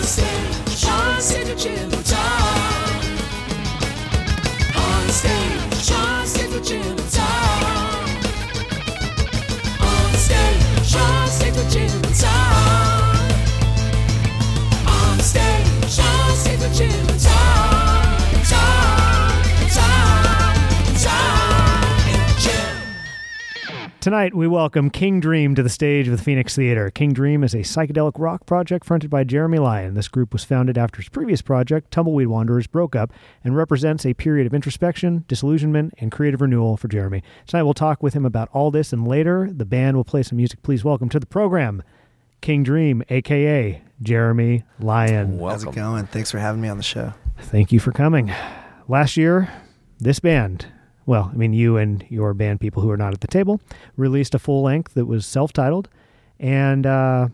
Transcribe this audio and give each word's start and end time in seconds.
On 0.00 0.06
stage, 0.06 0.78
Sean 0.78 1.20
Signature 1.20 1.90
Talk. 2.04 3.04
On 4.74 5.08
stage, 5.10 5.84
Sean 5.84 6.26
Signature 6.26 6.96
Talk. 7.10 8.08
On 9.82 10.12
stage, 10.14 10.86
Sean 10.86 11.26
Signature 11.28 12.00
Talk. 12.18 12.99
Tonight, 24.10 24.34
we 24.34 24.48
welcome 24.48 24.90
King 24.90 25.20
Dream 25.20 25.54
to 25.54 25.62
the 25.62 25.68
stage 25.68 26.08
with 26.08 26.20
Phoenix 26.20 26.56
Theater. 26.56 26.90
King 26.90 27.12
Dream 27.12 27.44
is 27.44 27.54
a 27.54 27.58
psychedelic 27.58 28.14
rock 28.18 28.44
project 28.44 28.84
fronted 28.84 29.08
by 29.08 29.22
Jeremy 29.22 29.58
Lyon. 29.58 29.94
This 29.94 30.08
group 30.08 30.32
was 30.32 30.42
founded 30.42 30.76
after 30.76 30.96
his 30.96 31.08
previous 31.08 31.42
project, 31.42 31.92
Tumbleweed 31.92 32.26
Wanderers, 32.26 32.66
broke 32.66 32.96
up 32.96 33.12
and 33.44 33.54
represents 33.56 34.04
a 34.04 34.14
period 34.14 34.48
of 34.48 34.52
introspection, 34.52 35.24
disillusionment, 35.28 35.94
and 35.98 36.10
creative 36.10 36.40
renewal 36.40 36.76
for 36.76 36.88
Jeremy. 36.88 37.22
Tonight, 37.46 37.62
we'll 37.62 37.72
talk 37.72 38.02
with 38.02 38.14
him 38.14 38.26
about 38.26 38.48
all 38.52 38.72
this, 38.72 38.92
and 38.92 39.06
later, 39.06 39.48
the 39.48 39.64
band 39.64 39.96
will 39.96 40.02
play 40.02 40.24
some 40.24 40.38
music. 40.38 40.60
Please 40.64 40.82
welcome 40.82 41.08
to 41.08 41.20
the 41.20 41.26
program 41.26 41.80
King 42.40 42.64
Dream, 42.64 43.04
aka 43.10 43.80
Jeremy 44.02 44.64
Lyon. 44.80 45.38
How's 45.38 45.62
it 45.62 45.72
going? 45.72 46.06
Thanks 46.06 46.32
for 46.32 46.40
having 46.40 46.60
me 46.60 46.68
on 46.68 46.78
the 46.78 46.82
show. 46.82 47.14
Thank 47.38 47.70
you 47.70 47.78
for 47.78 47.92
coming. 47.92 48.32
Last 48.88 49.16
year, 49.16 49.52
this 50.00 50.18
band, 50.18 50.66
well, 51.10 51.28
I 51.32 51.36
mean, 51.36 51.52
you 51.52 51.76
and 51.76 52.04
your 52.08 52.32
band 52.34 52.60
people 52.60 52.82
who 52.82 52.90
are 52.90 52.96
not 52.96 53.12
at 53.12 53.20
the 53.20 53.26
table, 53.26 53.60
released 53.96 54.32
a 54.34 54.38
full 54.38 54.62
length 54.62 54.94
that 54.94 55.06
was 55.06 55.26
self 55.26 55.52
titled. 55.52 55.88
And 56.38 56.86
uh, 56.86 57.28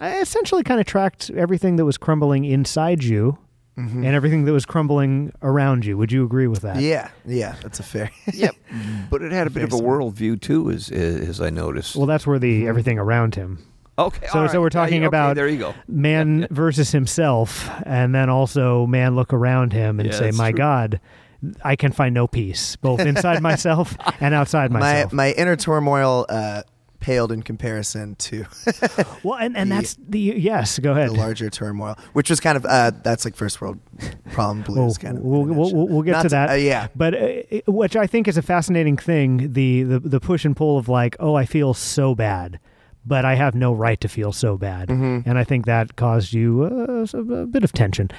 I 0.00 0.18
essentially 0.20 0.62
kind 0.64 0.80
of 0.80 0.86
tracked 0.86 1.30
everything 1.30 1.76
that 1.76 1.84
was 1.84 1.96
crumbling 1.96 2.44
inside 2.44 3.04
you 3.04 3.38
and 3.76 4.04
everything 4.06 4.44
that 4.44 4.52
was 4.52 4.66
crumbling 4.66 5.32
around 5.42 5.84
you. 5.86 5.96
Would 5.96 6.12
you 6.12 6.24
agree 6.24 6.46
with 6.46 6.60
that? 6.62 6.80
Yeah, 6.80 7.10
yeah, 7.24 7.54
that's 7.62 7.80
a 7.80 7.82
fair. 7.82 8.10
Yep, 8.34 8.54
but 9.10 9.22
it 9.22 9.32
had 9.32 9.46
a 9.46 9.50
bit 9.50 9.62
of 9.64 9.72
a 9.72 9.78
Fair 9.78 9.86
worldview 9.86 10.40
too, 10.40 10.70
as 10.70 10.90
as 10.90 11.40
I 11.40 11.48
noticed. 11.50 11.96
Well, 11.96 12.06
that's 12.06 12.26
where 12.26 12.38
the 12.38 12.66
everything 12.66 12.98
around 12.98 13.34
him. 13.36 13.58
okay, 13.98 14.26
So, 14.30 14.40
all 14.40 14.48
so 14.48 14.58
we're 14.60 14.64
right. 14.66 14.74
Yeah, 14.74 14.80
talking 14.80 14.98
okay, 15.02 15.06
about 15.06 15.36
There 15.36 15.48
you 15.48 15.58
go. 15.58 15.74
man 15.88 16.46
versus 16.50 16.90
himself, 16.92 17.70
and 17.86 18.14
then 18.14 18.28
also 18.28 18.86
man 18.86 19.14
look 19.16 19.32
around 19.32 19.72
him 19.72 20.00
and 20.00 20.10
Yeah, 20.10 20.18
say, 20.18 20.30
"My 20.32 20.50
true. 20.50 20.58
God, 20.58 21.00
I 21.64 21.76
can 21.76 21.92
find 21.92 22.14
no 22.14 22.26
peace, 22.26 22.76
both 22.76 23.00
inside 23.00 23.40
myself 23.50 23.96
and 24.20 24.34
outside 24.34 24.70
myself." 24.70 25.12
my 25.12 25.32
inner 25.32 25.56
turmoil 25.56 26.26
uh, 26.28 26.62
paled 27.00 27.32
in 27.32 27.42
comparison 27.42 28.14
to 28.14 28.44
well, 29.24 29.38
and, 29.38 29.56
and 29.56 29.70
the- 29.70 29.74
that's 29.74 29.96
the 30.08 30.20
yes. 30.20 30.78
Go 30.78 30.92
ahead. 30.92 31.10
the 31.10 31.14
larger 31.14 31.50
turmoil, 31.50 31.96
which 32.12 32.30
was 32.30 32.38
kind 32.38 32.56
of 32.56 32.64
uh, 32.64 32.92
that's 33.02 33.24
like 33.24 33.34
first 33.34 33.60
world 33.60 33.80
problem 34.30 34.64
We'll, 34.68 34.94
kind 34.94 35.18
of. 35.18 35.24
we'll, 35.24 35.44
we'll, 35.44 35.88
we'll, 35.88 36.02
get 36.02 36.12
Not 36.12 36.22
to 36.22 36.28
that. 36.30 36.50
uh, 36.50 36.54
yeah, 36.54 36.86
But 36.94 37.14
uh, 37.14 37.18
it- 37.50 37.64
which 37.66 37.96
I 37.96 38.06
think 38.06 38.28
is 38.28 38.36
a 38.36 38.42
fascinating 38.42 38.96
thing 38.96 39.52
the, 39.52 39.82
the 39.82 39.98
the 40.00 40.20
push 40.20 40.44
and 40.44 40.56
pull 40.56 40.78
of 40.78 40.88
like, 40.88 41.16
oh, 41.18 41.34
I 41.34 41.44
feel 41.44 41.74
so 41.74 42.14
bad, 42.14 42.60
but 43.04 43.24
I 43.24 43.34
have 43.34 43.54
no 43.56 43.72
right 43.72 44.00
to 44.00 44.08
feel 44.08 44.30
so 44.32 44.56
bad, 44.56 44.88
Mm-hmm. 44.88 45.28
and 45.28 45.38
I 45.38 45.44
think 45.44 45.66
that 45.66 45.96
caused 45.96 46.32
you 46.32 46.62
uh, 46.64 47.18
a 47.18 47.46
bit 47.46 47.64
of 47.64 47.72
tension. 47.72 48.10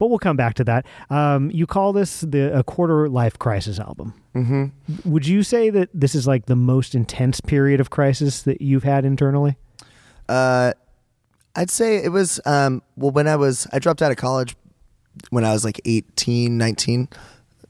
But 0.00 0.08
we'll 0.08 0.18
come 0.18 0.36
back 0.36 0.54
to 0.54 0.64
that. 0.64 0.86
Um, 1.10 1.50
you 1.50 1.66
call 1.66 1.92
this 1.92 2.22
the 2.22 2.58
a 2.58 2.64
quarter 2.64 3.06
life 3.06 3.38
crisis 3.38 3.78
album. 3.78 4.14
Mm-hmm. 4.34 5.10
Would 5.10 5.26
you 5.26 5.42
say 5.42 5.68
that 5.68 5.90
this 5.92 6.14
is 6.14 6.26
like 6.26 6.46
the 6.46 6.56
most 6.56 6.94
intense 6.94 7.42
period 7.42 7.80
of 7.80 7.90
crisis 7.90 8.42
that 8.44 8.62
you've 8.62 8.82
had 8.82 9.04
internally? 9.04 9.58
Uh, 10.26 10.72
I'd 11.54 11.68
say 11.68 12.02
it 12.02 12.08
was 12.08 12.40
um, 12.46 12.82
well 12.96 13.10
when 13.10 13.28
I 13.28 13.36
was 13.36 13.66
I 13.74 13.78
dropped 13.78 14.00
out 14.00 14.10
of 14.10 14.16
college 14.16 14.56
when 15.28 15.44
I 15.44 15.52
was 15.52 15.66
like 15.66 15.78
18, 15.84 16.56
19. 16.56 17.08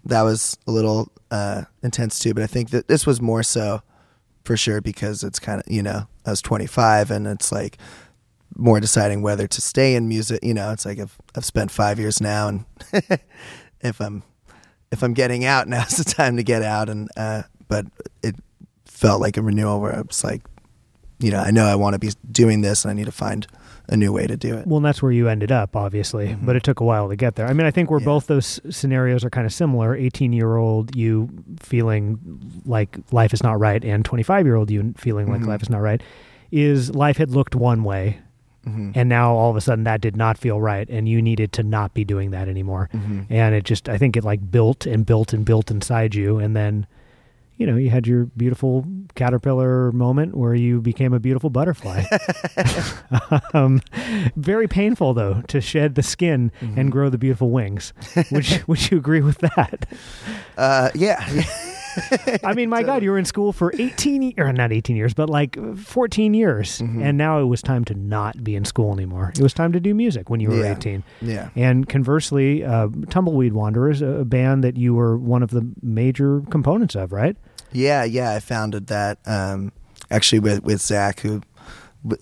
That 0.04 0.22
was 0.22 0.56
a 0.68 0.70
little 0.70 1.10
uh, 1.32 1.64
intense 1.82 2.20
too, 2.20 2.32
but 2.32 2.44
I 2.44 2.46
think 2.46 2.70
that 2.70 2.86
this 2.86 3.06
was 3.06 3.20
more 3.20 3.42
so 3.42 3.82
for 4.44 4.56
sure 4.56 4.80
because 4.80 5.24
it's 5.24 5.40
kind 5.40 5.60
of 5.60 5.70
you 5.70 5.82
know 5.82 6.06
I 6.24 6.30
was 6.30 6.40
25 6.42 7.10
and 7.10 7.26
it's 7.26 7.50
like 7.50 7.76
more 8.56 8.80
deciding 8.80 9.22
whether 9.22 9.46
to 9.46 9.60
stay 9.60 9.94
in 9.94 10.08
music. 10.08 10.40
You 10.42 10.54
know, 10.54 10.72
it's 10.72 10.84
like 10.84 10.98
I've 10.98 11.16
I've 11.36 11.44
spent 11.44 11.70
five 11.70 11.98
years 11.98 12.20
now, 12.20 12.48
and 12.48 12.64
if 13.80 14.00
I'm 14.00 14.22
if 14.92 15.02
I'm 15.02 15.14
getting 15.14 15.44
out, 15.44 15.68
now's 15.74 15.96
the 15.96 16.04
time 16.04 16.36
to 16.36 16.42
get 16.42 16.62
out. 16.62 16.88
And 16.88 17.08
uh, 17.16 17.42
but 17.68 17.86
it 18.22 18.36
felt 18.86 19.20
like 19.20 19.36
a 19.36 19.42
renewal 19.42 19.80
where 19.80 19.94
I 19.96 20.00
was 20.02 20.22
like, 20.24 20.42
you 21.18 21.30
know, 21.30 21.40
I 21.40 21.50
know 21.50 21.64
I 21.66 21.74
want 21.76 21.94
to 21.94 21.98
be 21.98 22.10
doing 22.30 22.60
this, 22.60 22.84
and 22.84 22.90
I 22.90 22.94
need 22.94 23.06
to 23.06 23.12
find 23.12 23.46
a 23.88 23.96
new 23.96 24.12
way 24.12 24.24
to 24.26 24.36
do 24.36 24.56
it. 24.56 24.66
Well, 24.68 24.76
and 24.76 24.86
that's 24.86 25.02
where 25.02 25.10
you 25.10 25.28
ended 25.28 25.50
up, 25.50 25.74
obviously, 25.74 26.36
but 26.40 26.54
it 26.54 26.62
took 26.62 26.78
a 26.78 26.84
while 26.84 27.08
to 27.08 27.16
get 27.16 27.34
there. 27.34 27.48
I 27.48 27.52
mean, 27.52 27.66
I 27.66 27.72
think 27.72 27.90
where 27.90 27.98
Mm-hmm. 27.98 28.08
Yeah. 28.08 28.14
both 28.14 28.26
those 28.28 28.60
scenarios 28.70 29.24
are 29.24 29.30
kind 29.30 29.46
of 29.46 29.52
similar 29.52 29.96
18 29.96 30.32
year 30.32 30.56
old 30.56 30.94
you 30.94 31.28
feeling 31.58 32.18
like 32.64 32.98
life 33.10 33.32
is 33.34 33.42
not 33.42 33.58
right, 33.58 33.84
and 33.84 34.04
25 34.04 34.46
year 34.46 34.54
old 34.54 34.70
you 34.70 34.94
feeling 34.96 35.28
like 35.30 35.40
Mhm. 35.40 35.46
life 35.48 35.62
is 35.62 35.70
not 35.70 35.80
right, 35.80 36.00
is 36.52 36.94
life 36.94 37.16
had 37.16 37.30
looked 37.30 37.56
one 37.56 37.82
way, 37.82 38.18
Mhm. 38.68 38.92
and 38.94 39.08
now 39.08 39.32
all 39.34 39.50
of 39.50 39.56
a 39.56 39.60
sudden 39.60 39.84
that 39.84 40.00
did 40.00 40.16
not 40.16 40.36
feel 40.38 40.60
right, 40.60 40.88
and 40.90 41.08
you 41.08 41.22
needed 41.22 41.52
to 41.54 41.62
not 41.62 41.94
be 41.94 42.04
doing 42.04 42.30
that 42.32 42.48
anymore. 42.48 42.88
Mhm. 42.94 43.26
And 43.30 43.54
it 43.54 43.64
just, 43.64 43.88
I 43.88 43.96
think 43.98 44.16
it 44.16 44.24
like 44.24 44.50
built 44.50 44.84
and 44.86 45.06
built 45.06 45.32
and 45.32 45.44
built 45.44 45.70
inside 45.70 46.14
you, 46.14 46.38
and 46.38 46.54
then. 46.56 46.86
You 47.56 47.66
know, 47.66 47.76
you 47.76 47.90
had 47.90 48.06
your 48.06 48.24
beautiful 48.38 48.86
caterpillar 49.14 49.92
moment 49.92 50.34
where 50.34 50.54
you 50.54 50.80
became 50.80 51.12
a 51.12 51.20
beautiful 51.20 51.50
butterfly. 51.50 52.04
um, 53.52 53.82
very 54.34 54.66
painful 54.66 55.12
though 55.12 55.42
to 55.48 55.60
shed 55.60 55.94
the 55.94 56.02
skin 56.02 56.52
Mm-hmm. 56.62 56.80
and 56.80 56.90
grow 56.90 57.10
the 57.10 57.18
beautiful 57.18 57.50
wings. 57.50 57.92
Would 58.30 58.50
you, 58.50 58.60
would 58.66 58.90
you 58.90 58.96
agree 58.96 59.20
with 59.20 59.36
that? 59.38 59.84
Uh, 60.56 60.90
yeah. 60.94 61.22
I 62.44 62.54
mean, 62.54 62.68
my 62.68 62.82
God, 62.82 63.02
you 63.02 63.10
were 63.10 63.18
in 63.18 63.24
school 63.24 63.52
for 63.52 63.72
eighteen 63.78 64.22
ye- 64.22 64.34
or 64.38 64.52
not 64.52 64.72
eighteen 64.72 64.96
years, 64.96 65.14
but 65.14 65.28
like 65.30 65.56
fourteen 65.76 66.34
years, 66.34 66.78
Mm-hmm. 66.80 67.02
and 67.02 67.18
now 67.18 67.40
it 67.40 67.44
was 67.44 67.62
time 67.62 67.84
to 67.86 67.94
not 67.94 68.42
be 68.44 68.54
in 68.54 68.64
school 68.64 68.92
anymore. 68.92 69.32
It 69.36 69.42
was 69.42 69.52
time 69.54 69.72
to 69.72 69.80
do 69.80 69.94
music 69.94 70.30
when 70.30 70.40
you 70.40 70.50
were 70.50 70.62
Yeah. 70.64 70.72
eighteen. 70.72 71.02
yeah. 71.20 71.50
And 71.56 71.88
conversely, 71.88 72.64
uh, 72.64 72.88
Tumbleweed 73.08 73.52
Wanderers, 73.52 74.02
a 74.02 74.20
a 74.20 74.24
band 74.24 74.62
that 74.64 74.76
you 74.76 74.94
were 74.94 75.16
one 75.16 75.42
of 75.42 75.50
the 75.50 75.66
major 75.82 76.42
components 76.50 76.94
of, 76.94 77.12
right? 77.12 77.36
Yeah, 77.72 78.04
yeah, 78.04 78.32
I 78.34 78.40
founded 78.40 78.88
that 78.88 79.18
um, 79.26 79.72
actually 80.10 80.40
with 80.40 80.62
with 80.64 80.80
Zach, 80.80 81.20
who 81.20 81.40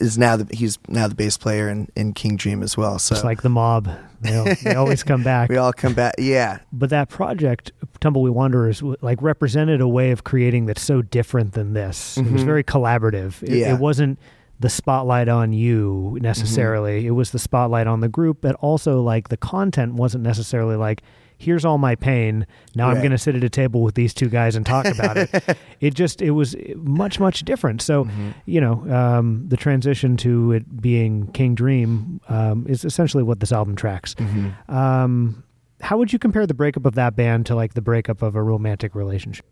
is 0.00 0.18
now 0.18 0.36
the 0.36 0.46
he's 0.56 0.78
now 0.88 1.06
the 1.08 1.14
bass 1.14 1.36
player 1.36 1.68
in, 1.68 1.88
in 1.94 2.12
King 2.12 2.36
Dream 2.36 2.62
as 2.62 2.76
well. 2.76 2.98
So 2.98 3.14
It's 3.14 3.24
like 3.24 3.42
the 3.42 3.48
mob; 3.48 3.88
they, 4.20 4.54
they 4.64 4.74
always 4.74 5.02
come 5.02 5.22
back. 5.34 5.48
we 5.50 5.56
all 5.56 5.72
come 5.72 5.94
back. 5.94 6.14
Yeah, 6.18 6.58
but 6.72 6.90
that 6.90 7.08
project 7.08 7.72
tumbleweed 8.00 8.34
wanderers 8.34 8.82
like 9.00 9.20
represented 9.22 9.80
a 9.80 9.88
way 9.88 10.10
of 10.10 10.24
creating 10.24 10.66
that's 10.66 10.82
so 10.82 11.02
different 11.02 11.52
than 11.54 11.72
this 11.74 12.16
it 12.16 12.30
was 12.30 12.42
Mhm. 12.42 12.46
very 12.46 12.62
collaborative 12.64 13.42
it, 13.42 13.50
Yeah. 13.50 13.74
it 13.74 13.80
wasn't 13.80 14.20
the 14.60 14.68
spotlight 14.68 15.28
on 15.28 15.52
you 15.52 16.16
necessarily 16.20 17.06
it 17.06 17.10
was 17.10 17.32
the 17.32 17.40
spotlight 17.40 17.88
on 17.88 17.98
the 18.00 18.08
group 18.08 18.38
but 18.40 18.54
also 18.56 19.00
like 19.02 19.28
the 19.30 19.36
content 19.36 19.94
wasn't 19.94 20.22
necessarily 20.22 20.76
like 20.76 21.02
here's 21.38 21.64
all 21.64 21.78
my 21.78 21.94
pain 21.94 22.46
now 22.74 22.88
i'm 22.88 22.98
going 22.98 23.10
to 23.12 23.18
sit 23.18 23.34
at 23.36 23.44
a 23.44 23.48
table 23.48 23.82
with 23.82 23.94
these 23.94 24.12
two 24.12 24.28
guys 24.28 24.56
and 24.56 24.66
talk 24.66 24.84
about 24.86 25.16
it 25.16 25.30
it 25.80 25.94
just 25.94 26.20
it 26.20 26.32
was 26.32 26.54
much 26.76 27.18
much 27.20 27.44
different 27.44 27.80
so 27.80 28.04
Mm-hmm. 28.04 28.30
you 28.46 28.60
know 28.60 28.90
um, 28.94 29.44
the 29.48 29.56
transition 29.56 30.16
to 30.18 30.52
it 30.52 30.80
being 30.82 31.28
king 31.32 31.54
dream 31.54 32.20
um, 32.28 32.66
is 32.68 32.84
essentially 32.84 33.22
what 33.22 33.40
this 33.40 33.52
album 33.52 33.76
tracks 33.76 34.14
Mm-hmm. 34.16 34.74
um, 34.74 35.44
how 35.80 35.96
would 35.96 36.12
you 36.12 36.18
compare 36.18 36.44
the 36.46 36.54
breakup 36.54 36.84
of 36.86 36.96
that 36.96 37.14
band 37.14 37.46
to 37.46 37.54
like 37.54 37.74
the 37.74 37.80
breakup 37.82 38.20
of 38.22 38.34
a 38.34 38.42
romantic 38.42 38.96
relationship? 38.96 39.46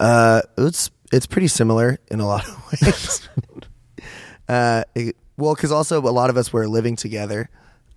uh, 0.00 0.42
it's 0.58 0.90
it's 1.12 1.26
pretty 1.26 1.46
similar 1.48 1.98
in 2.10 2.18
a 2.20 2.26
lot 2.26 2.44
of 2.48 2.72
ways. 2.82 3.28
uh, 4.48 4.82
it, 4.94 5.16
well, 5.36 5.54
because 5.54 5.72
also 5.72 6.00
a 6.00 6.10
lot 6.10 6.30
of 6.30 6.36
us 6.36 6.52
were 6.52 6.66
living 6.68 6.96
together 6.96 7.48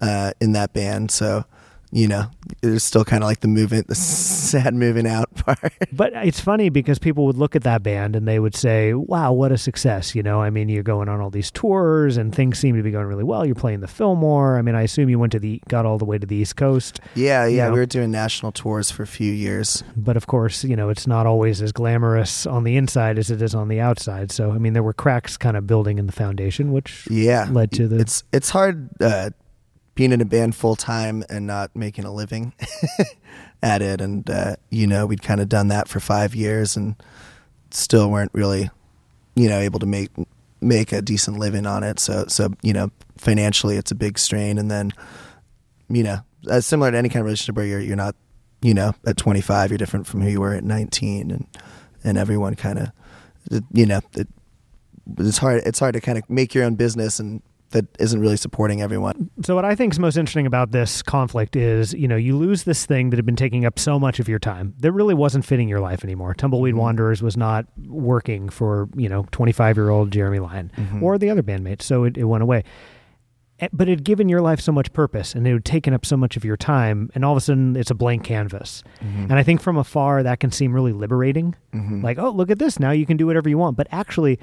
uh, 0.01 0.31
in 0.39 0.51
that 0.53 0.73
band, 0.73 1.12
so 1.12 1.45
you 1.94 2.07
know, 2.07 2.25
there's 2.62 2.84
still 2.84 3.06
kind 3.06 3.24
of 3.24 3.28
like 3.28 3.42
the 3.42 3.48
moving, 3.48 3.84
the 3.88 3.94
sad 3.95 4.74
moving 4.74 5.06
out 5.07 5.34
part. 5.36 5.72
But 5.92 6.13
it's 6.13 6.40
funny 6.40 6.69
because 6.69 6.98
people 7.00 7.25
would 7.28 7.38
look 7.38 7.56
at 7.56 7.63
that 7.63 7.84
band 7.84 8.16
and 8.16 8.28
they 8.28 8.40
would 8.40 8.56
say, 8.56 8.94
"Wow, 8.94 9.31
what 9.34 9.51
a 9.51 9.57
success!" 9.57 10.16
You 10.16 10.24
know, 10.24 10.42
I 10.42 10.50
mean, 10.50 10.69
you're 10.69 10.81
going 10.84 11.07
on 11.07 11.22
all 11.22 11.30
these 11.30 11.51
tours 11.51 12.18
and 12.18 12.34
things 12.34 12.57
seem 12.57 12.75
to 12.75 12.84
be 12.84 12.92
going 12.92 13.06
really 13.06 13.24
well. 13.24 13.45
You're 13.45 13.54
playing 13.56 13.81
the 13.81 13.88
Fillmore. 13.88 14.57
I 14.57 14.62
mean, 14.63 14.75
I 14.75 14.81
assume 14.81 15.07
you 15.10 15.19
went 15.19 15.31
to 15.34 15.40
the 15.40 15.62
got 15.69 15.86
all 15.86 15.98
the 15.98 16.06
way 16.06 16.18
to 16.18 16.25
the 16.25 16.36
East 16.36 16.56
Coast, 16.56 17.00
yeah, 17.16 17.45
You 17.45 17.57
yeah, 17.57 17.68
know. 17.68 17.74
we 17.74 17.80
were 17.80 17.86
doing 17.86 18.10
national 18.12 18.51
tours 18.51 18.90
for 18.90 19.04
a 19.04 19.07
few 19.07 19.31
years. 19.31 19.84
but 19.95 20.18
of 20.18 20.25
course, 20.28 20.63
you 20.63 20.75
know, 20.75 20.90
it's 20.90 21.06
not 21.06 21.28
always 21.28 21.62
as 21.62 21.72
glamorous 21.72 22.45
on 22.48 22.63
the 22.63 22.75
inside 22.75 23.18
as 23.19 23.30
it 23.30 23.42
is 23.42 23.54
on 23.54 23.68
the 23.68 23.80
outside. 23.80 24.31
So, 24.31 24.51
I 24.51 24.57
mean, 24.57 24.74
there 24.74 24.84
were 24.84 24.94
cracks 24.94 25.38
kind 25.38 25.56
of 25.56 25.68
building 25.68 26.00
in 26.00 26.07
the 26.07 26.12
foundation, 26.13 26.72
which 26.72 27.07
Yeah, 27.10 27.48
led 27.51 27.72
to 27.74 27.88
the 27.88 28.00
it's 28.00 28.24
it's 28.34 28.50
hard 28.50 28.90
uh, 29.01 29.30
being 29.95 30.12
in 30.12 30.22
a 30.22 30.25
band 30.25 30.56
full 30.56 30.75
time 30.75 31.24
and 31.30 31.45
not 31.45 31.75
making 31.75 32.06
a 32.06 32.12
living 32.12 32.54
at 33.63 33.81
it. 33.81 34.01
And 34.01 34.30
uh, 34.30 34.56
you 34.69 34.88
know, 34.88 35.06
we'd 35.06 35.22
kind 35.22 35.42
of 35.42 35.50
done 35.50 35.68
that 35.69 35.88
for 35.88 36.00
five 36.00 36.36
years 36.36 36.75
and 36.75 36.95
still 37.72 38.10
weren't 38.10 38.31
really, 38.34 38.69
you 39.36 39.50
know, 39.50 39.60
able 39.60 39.80
to 39.80 39.86
make 39.86 40.10
make 40.62 40.92
a 40.92 41.01
decent 41.01 41.38
living 41.38 41.66
on 41.66 41.84
it. 41.84 42.00
So 42.00 42.25
so 42.28 42.54
you 42.62 42.74
know 42.74 42.92
financially 43.18 43.78
it's 43.78 43.92
a 43.92 43.95
big 43.95 44.18
strain, 44.18 44.57
and 44.57 44.72
then 44.72 44.92
you 45.90 46.04
know 46.04 46.19
uh, 46.50 46.62
similar 46.62 46.92
to 46.92 46.98
any 46.98 47.10
kind 47.10 47.22
of 47.22 47.25
relationship 47.25 47.56
where 47.56 47.66
you're 47.66 47.81
you're 47.81 47.95
not 47.95 48.16
you 48.62 48.74
know 48.74 48.94
at 49.06 49.18
25 49.18 49.72
you're 49.72 49.78
different 49.78 50.07
from 50.07 50.22
who 50.22 50.30
you 50.30 50.42
were 50.42 50.54
at 50.54 50.63
19, 50.63 51.31
and 51.31 51.48
and 52.04 52.18
everyone 52.18 52.56
kind 52.56 52.80
of 52.80 53.62
you 53.74 53.86
know 53.86 54.00
it, 54.16 54.28
it's 55.19 55.38
hard 55.38 55.62
it's 55.66 55.80
hard 55.80 55.94
to 55.94 56.01
kind 56.01 56.18
of 56.18 56.28
make 56.30 56.56
your 56.56 56.63
own 56.63 56.75
business 56.75 57.19
and 57.19 57.42
that 57.73 57.85
isn't 57.99 58.19
really 58.19 58.37
supporting 58.37 58.81
everyone. 58.81 59.29
So 59.43 59.53
what 59.53 59.65
I 59.65 59.75
think 59.75 59.93
is 59.93 59.99
most 59.99 60.17
interesting 60.17 60.47
about 60.47 60.71
this 60.71 61.03
conflict 61.03 61.55
is, 61.55 61.93
you 61.93 62.07
know, 62.07 62.15
you 62.15 62.35
lose 62.37 62.63
this 62.63 62.85
thing 62.85 63.09
that 63.09 63.17
had 63.17 63.25
been 63.25 63.35
taking 63.35 63.65
up 63.65 63.77
so 63.77 63.99
much 63.99 64.19
of 64.19 64.27
your 64.27 64.39
time 64.39 64.73
that 64.79 64.91
really 64.91 65.13
wasn't 65.13 65.45
fitting 65.45 65.67
your 65.67 65.79
life 65.79 66.03
anymore. 66.03 66.33
Tumbleweed 66.33 66.73
mm-hmm. 66.73 66.81
Wanderers 66.81 67.21
was 67.21 67.35
not 67.35 67.65
working 67.85 68.49
for, 68.49 68.89
you 68.95 69.09
know, 69.09 69.23
25-year-old 69.25 70.11
Jeremy 70.11 70.39
Lyon 70.39 70.71
mm-hmm. 70.75 71.03
or 71.03 71.17
the 71.17 71.29
other 71.29 71.43
bandmates, 71.43 71.83
so 71.83 72.05
it, 72.05 72.17
it 72.17 72.23
went 72.23 72.43
away. 72.43 72.63
Eh, 73.59 73.67
But 73.71 73.87
it 73.87 73.91
had 73.91 74.03
given 74.03 74.29
your 74.29 74.41
life 74.41 74.59
so 74.59 74.71
much 74.71 74.91
purpose 74.93 75.35
and 75.35 75.45
it 75.47 75.51
had 75.51 75.65
taken 75.65 75.93
up 75.93 76.05
so 76.05 76.17
much 76.17 76.35
of 76.37 76.43
your 76.43 76.57
time, 76.57 77.11
and 77.13 77.23
all 77.23 77.33
of 77.33 77.37
a 77.37 77.41
sudden 77.41 77.75
it's 77.75 77.91
a 77.91 77.95
blank 77.95 78.23
canvas. 78.23 78.83
Mm-hmm. 79.01 79.23
And 79.23 79.33
I 79.33 79.43
think 79.43 79.61
from 79.61 79.77
afar 79.77 80.23
that 80.23 80.39
can 80.39 80.51
seem 80.51 80.73
really 80.73 80.91
liberating. 80.93 81.55
Like, 82.01 82.17
oh, 82.17 82.29
look 82.31 82.49
at 82.49 82.59
this. 82.59 82.79
Now 82.79 82.91
you 82.91 83.05
can 83.05 83.17
do 83.17 83.27
whatever 83.27 83.49
you 83.49 83.57
want. 83.57 83.77
But 83.77 83.87
actually, 83.91 84.39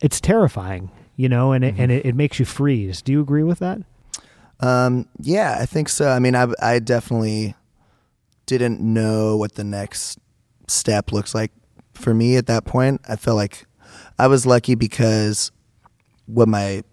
it's 0.00 0.20
terrifying, 0.20 0.90
you 1.18 1.28
know, 1.28 1.50
and 1.50 1.64
it, 1.64 1.74
and 1.76 1.90
it, 1.90 2.06
it 2.06 2.14
makes 2.14 2.38
you 2.38 2.46
freeze. 2.46 3.02
Do 3.02 3.10
you 3.12 3.20
agree 3.20 3.42
with 3.42 3.58
that? 3.58 3.80
Um, 4.60 5.08
yeah, 5.20 5.58
I 5.60 5.66
think 5.66 5.88
so. 5.88 6.08
I 6.08 6.20
mean, 6.20 6.34
I 6.34 6.46
I 6.62 6.78
definitely 6.78 7.54
didn't 8.46 8.80
know 8.80 9.36
what 9.36 9.56
the 9.56 9.64
next 9.64 10.18
step 10.68 11.12
looks 11.12 11.34
like 11.34 11.50
for 11.92 12.14
me 12.14 12.36
at 12.36 12.46
that 12.46 12.64
point. 12.64 13.00
I 13.08 13.16
felt 13.16 13.36
like 13.36 13.66
I 14.18 14.28
was 14.28 14.46
lucky 14.46 14.76
because 14.76 15.50
what 16.26 16.48
my 16.48 16.84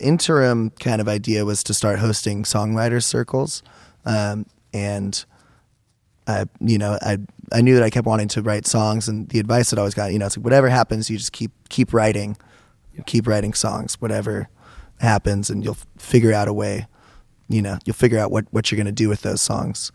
interim 0.00 0.70
kind 0.70 1.00
of 1.00 1.06
idea 1.08 1.44
was 1.44 1.62
to 1.64 1.74
start 1.74 1.98
hosting 1.98 2.44
songwriters 2.44 3.04
circles, 3.04 3.62
um, 4.06 4.46
and 4.72 5.22
I, 6.26 6.46
you 6.60 6.78
know, 6.78 6.98
I 7.02 7.18
I 7.52 7.60
knew 7.60 7.74
that 7.74 7.82
I 7.82 7.90
kept 7.90 8.06
wanting 8.06 8.28
to 8.28 8.42
write 8.42 8.66
songs, 8.66 9.06
and 9.06 9.28
the 9.28 9.38
advice 9.38 9.68
that 9.68 9.78
I 9.78 9.80
always 9.80 9.94
got, 9.94 10.12
you 10.12 10.18
know, 10.18 10.26
it's 10.26 10.38
like 10.38 10.44
whatever 10.44 10.70
happens, 10.70 11.10
you 11.10 11.18
just 11.18 11.32
keep 11.32 11.50
keep 11.68 11.92
writing, 11.92 12.38
keep 13.06 13.26
writing 13.26 13.54
songs, 13.54 14.00
whatever 14.00 14.48
happens, 15.00 15.50
and 15.50 15.64
you'll 15.64 15.78
figure 15.98 16.32
out 16.32 16.48
a 16.48 16.52
way. 16.52 16.86
You 17.48 17.62
know, 17.62 17.78
you'll 17.84 17.94
figure 17.94 18.18
out 18.18 18.30
what 18.30 18.46
what 18.50 18.70
you're 18.70 18.76
gonna 18.76 18.92
do 18.92 19.08
with 19.08 19.22
those 19.22 19.40
songs 19.40 19.90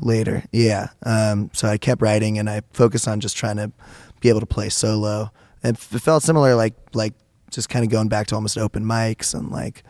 later. 0.00 0.44
Yeah. 0.52 0.88
Um, 1.04 1.50
so 1.52 1.68
I 1.68 1.78
kept 1.78 2.02
writing, 2.02 2.38
and 2.38 2.48
I 2.50 2.62
focused 2.72 3.08
on 3.08 3.20
just 3.20 3.36
trying 3.36 3.56
to 3.56 3.72
be 4.20 4.28
able 4.28 4.40
to 4.40 4.46
play 4.46 4.68
solo, 4.68 5.30
and 5.62 5.76
it 5.76 5.80
felt 5.80 6.22
similar, 6.22 6.54
like 6.54 6.74
like 6.94 7.14
just 7.50 7.68
kind 7.68 7.84
of 7.84 7.90
going 7.90 8.08
back 8.08 8.26
to 8.28 8.34
almost 8.34 8.58
open 8.58 8.84
mics 8.84 9.34
and 9.34 9.50
like 9.50 9.82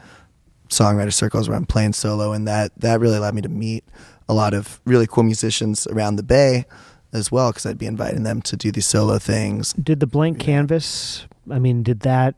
songwriter 0.69 1.13
circles 1.13 1.49
where 1.49 1.57
I'm 1.57 1.67
playing 1.67 1.95
solo, 1.95 2.33
and 2.33 2.47
that 2.47 2.73
that 2.81 3.01
really 3.01 3.17
allowed 3.17 3.35
me 3.35 3.43
to 3.43 3.49
meet 3.49 3.85
a 4.29 4.35
lot 4.35 4.55
of 4.55 4.81
really 4.85 5.07
cool 5.07 5.25
musicians 5.25 5.87
around 5.87 6.17
the 6.17 6.23
Bay 6.23 6.67
as 7.13 7.33
well, 7.33 7.51
because 7.51 7.65
I'd 7.65 7.79
be 7.79 7.87
inviting 7.87 8.23
them 8.23 8.43
to 8.43 8.57
do 8.57 8.71
these 8.71 8.87
solo 8.87 9.19
things. 9.19 9.73
Did 9.73 10.01
the 10.01 10.07
blank 10.07 10.39
canvas? 10.39 11.27
I 11.51 11.59
mean, 11.59 11.83
did 11.83 12.01
that 12.01 12.35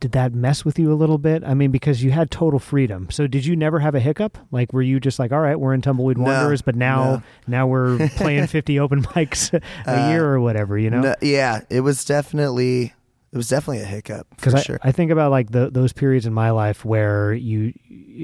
did 0.00 0.12
that 0.12 0.32
mess 0.32 0.64
with 0.64 0.78
you 0.78 0.90
a 0.90 0.94
little 0.96 1.18
bit? 1.18 1.42
I 1.44 1.52
mean, 1.52 1.70
because 1.70 2.02
you 2.02 2.10
had 2.10 2.30
total 2.30 2.58
freedom. 2.58 3.08
So 3.10 3.26
did 3.26 3.44
you 3.44 3.54
never 3.54 3.80
have 3.80 3.94
a 3.94 4.00
hiccup? 4.00 4.38
Like, 4.50 4.72
were 4.72 4.80
you 4.80 4.98
just 4.98 5.18
like, 5.18 5.30
all 5.30 5.40
right, 5.40 5.60
we're 5.60 5.74
in 5.74 5.82
Tumbleweed 5.82 6.16
No, 6.16 6.24
Wanderers, 6.24 6.62
but 6.62 6.74
now 6.74 7.16
no. 7.16 7.22
now 7.46 7.66
we're 7.66 8.08
playing 8.16 8.46
fifty 8.46 8.78
open 8.80 9.02
mics 9.02 9.52
a 9.52 9.60
Uh, 9.90 10.08
year 10.10 10.24
or 10.26 10.40
whatever, 10.40 10.78
you 10.78 10.88
know? 10.88 11.00
No, 11.00 11.14
yeah, 11.20 11.60
it 11.68 11.80
was 11.80 12.02
definitely 12.04 12.94
it 13.32 13.36
was 13.36 13.46
definitely 13.48 13.80
a 13.82 13.86
hiccup 13.86 14.26
for 14.30 14.36
Because 14.36 14.54
I, 14.54 14.60
sure. 14.62 14.78
I 14.82 14.90
think 14.90 15.10
about 15.12 15.30
like 15.30 15.50
the, 15.52 15.70
those 15.70 15.92
periods 15.92 16.26
in 16.26 16.32
my 16.32 16.50
life 16.50 16.84
where 16.84 17.32
you, 17.32 17.72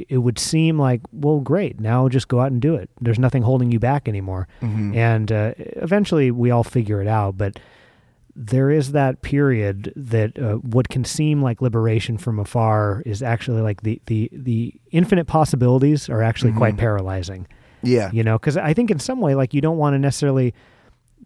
it 0.09 0.19
would 0.19 0.37
seem 0.37 0.81
like, 0.81 1.01
well, 1.13 1.39
great, 1.39 1.79
now 1.79 2.09
just 2.09 2.27
go 2.27 2.41
out 2.41 2.51
and 2.51 2.61
do 2.61 2.75
it. 2.75 2.91
There's 3.01 3.19
nothing 3.19 3.43
holding 3.43 3.71
you 3.71 3.79
back 3.79 4.09
anymore. 4.09 4.49
Mhm. 4.63 4.97
And 4.97 5.31
uh, 5.31 5.53
eventually 5.59 6.33
we 6.33 6.51
all 6.51 6.65
figure 6.65 7.01
it 7.01 7.07
out. 7.07 7.39
But 7.39 7.61
there 8.39 8.71
is 8.71 8.93
that 8.93 9.23
period 9.23 9.93
that 9.97 10.39
uh, 10.39 10.57
what 10.57 10.91
can 10.91 11.05
seem 11.05 11.41
like 11.43 11.63
liberation 11.63 12.19
from 12.19 12.39
afar 12.39 13.03
is 13.07 13.23
actually 13.23 13.63
like 13.63 13.81
the, 13.81 14.01
the, 14.07 14.29
the 14.33 14.75
infinite 14.91 15.27
possibilities 15.27 16.11
are 16.11 16.23
actually 16.23 16.53
quite 16.53 16.75
Mhm. 16.75 16.79
paralyzing, 16.79 17.47
yeah, 17.83 18.11
you 18.13 18.23
know? 18.23 18.39
Because 18.39 18.59
I 18.59 18.75
think 18.75 18.91
in 18.91 18.99
some 18.99 19.21
way, 19.21 19.35
like 19.35 19.55
you 19.55 19.63
don't 19.63 19.79
want 19.79 19.95
to 19.95 19.99
necessarily 19.99 20.53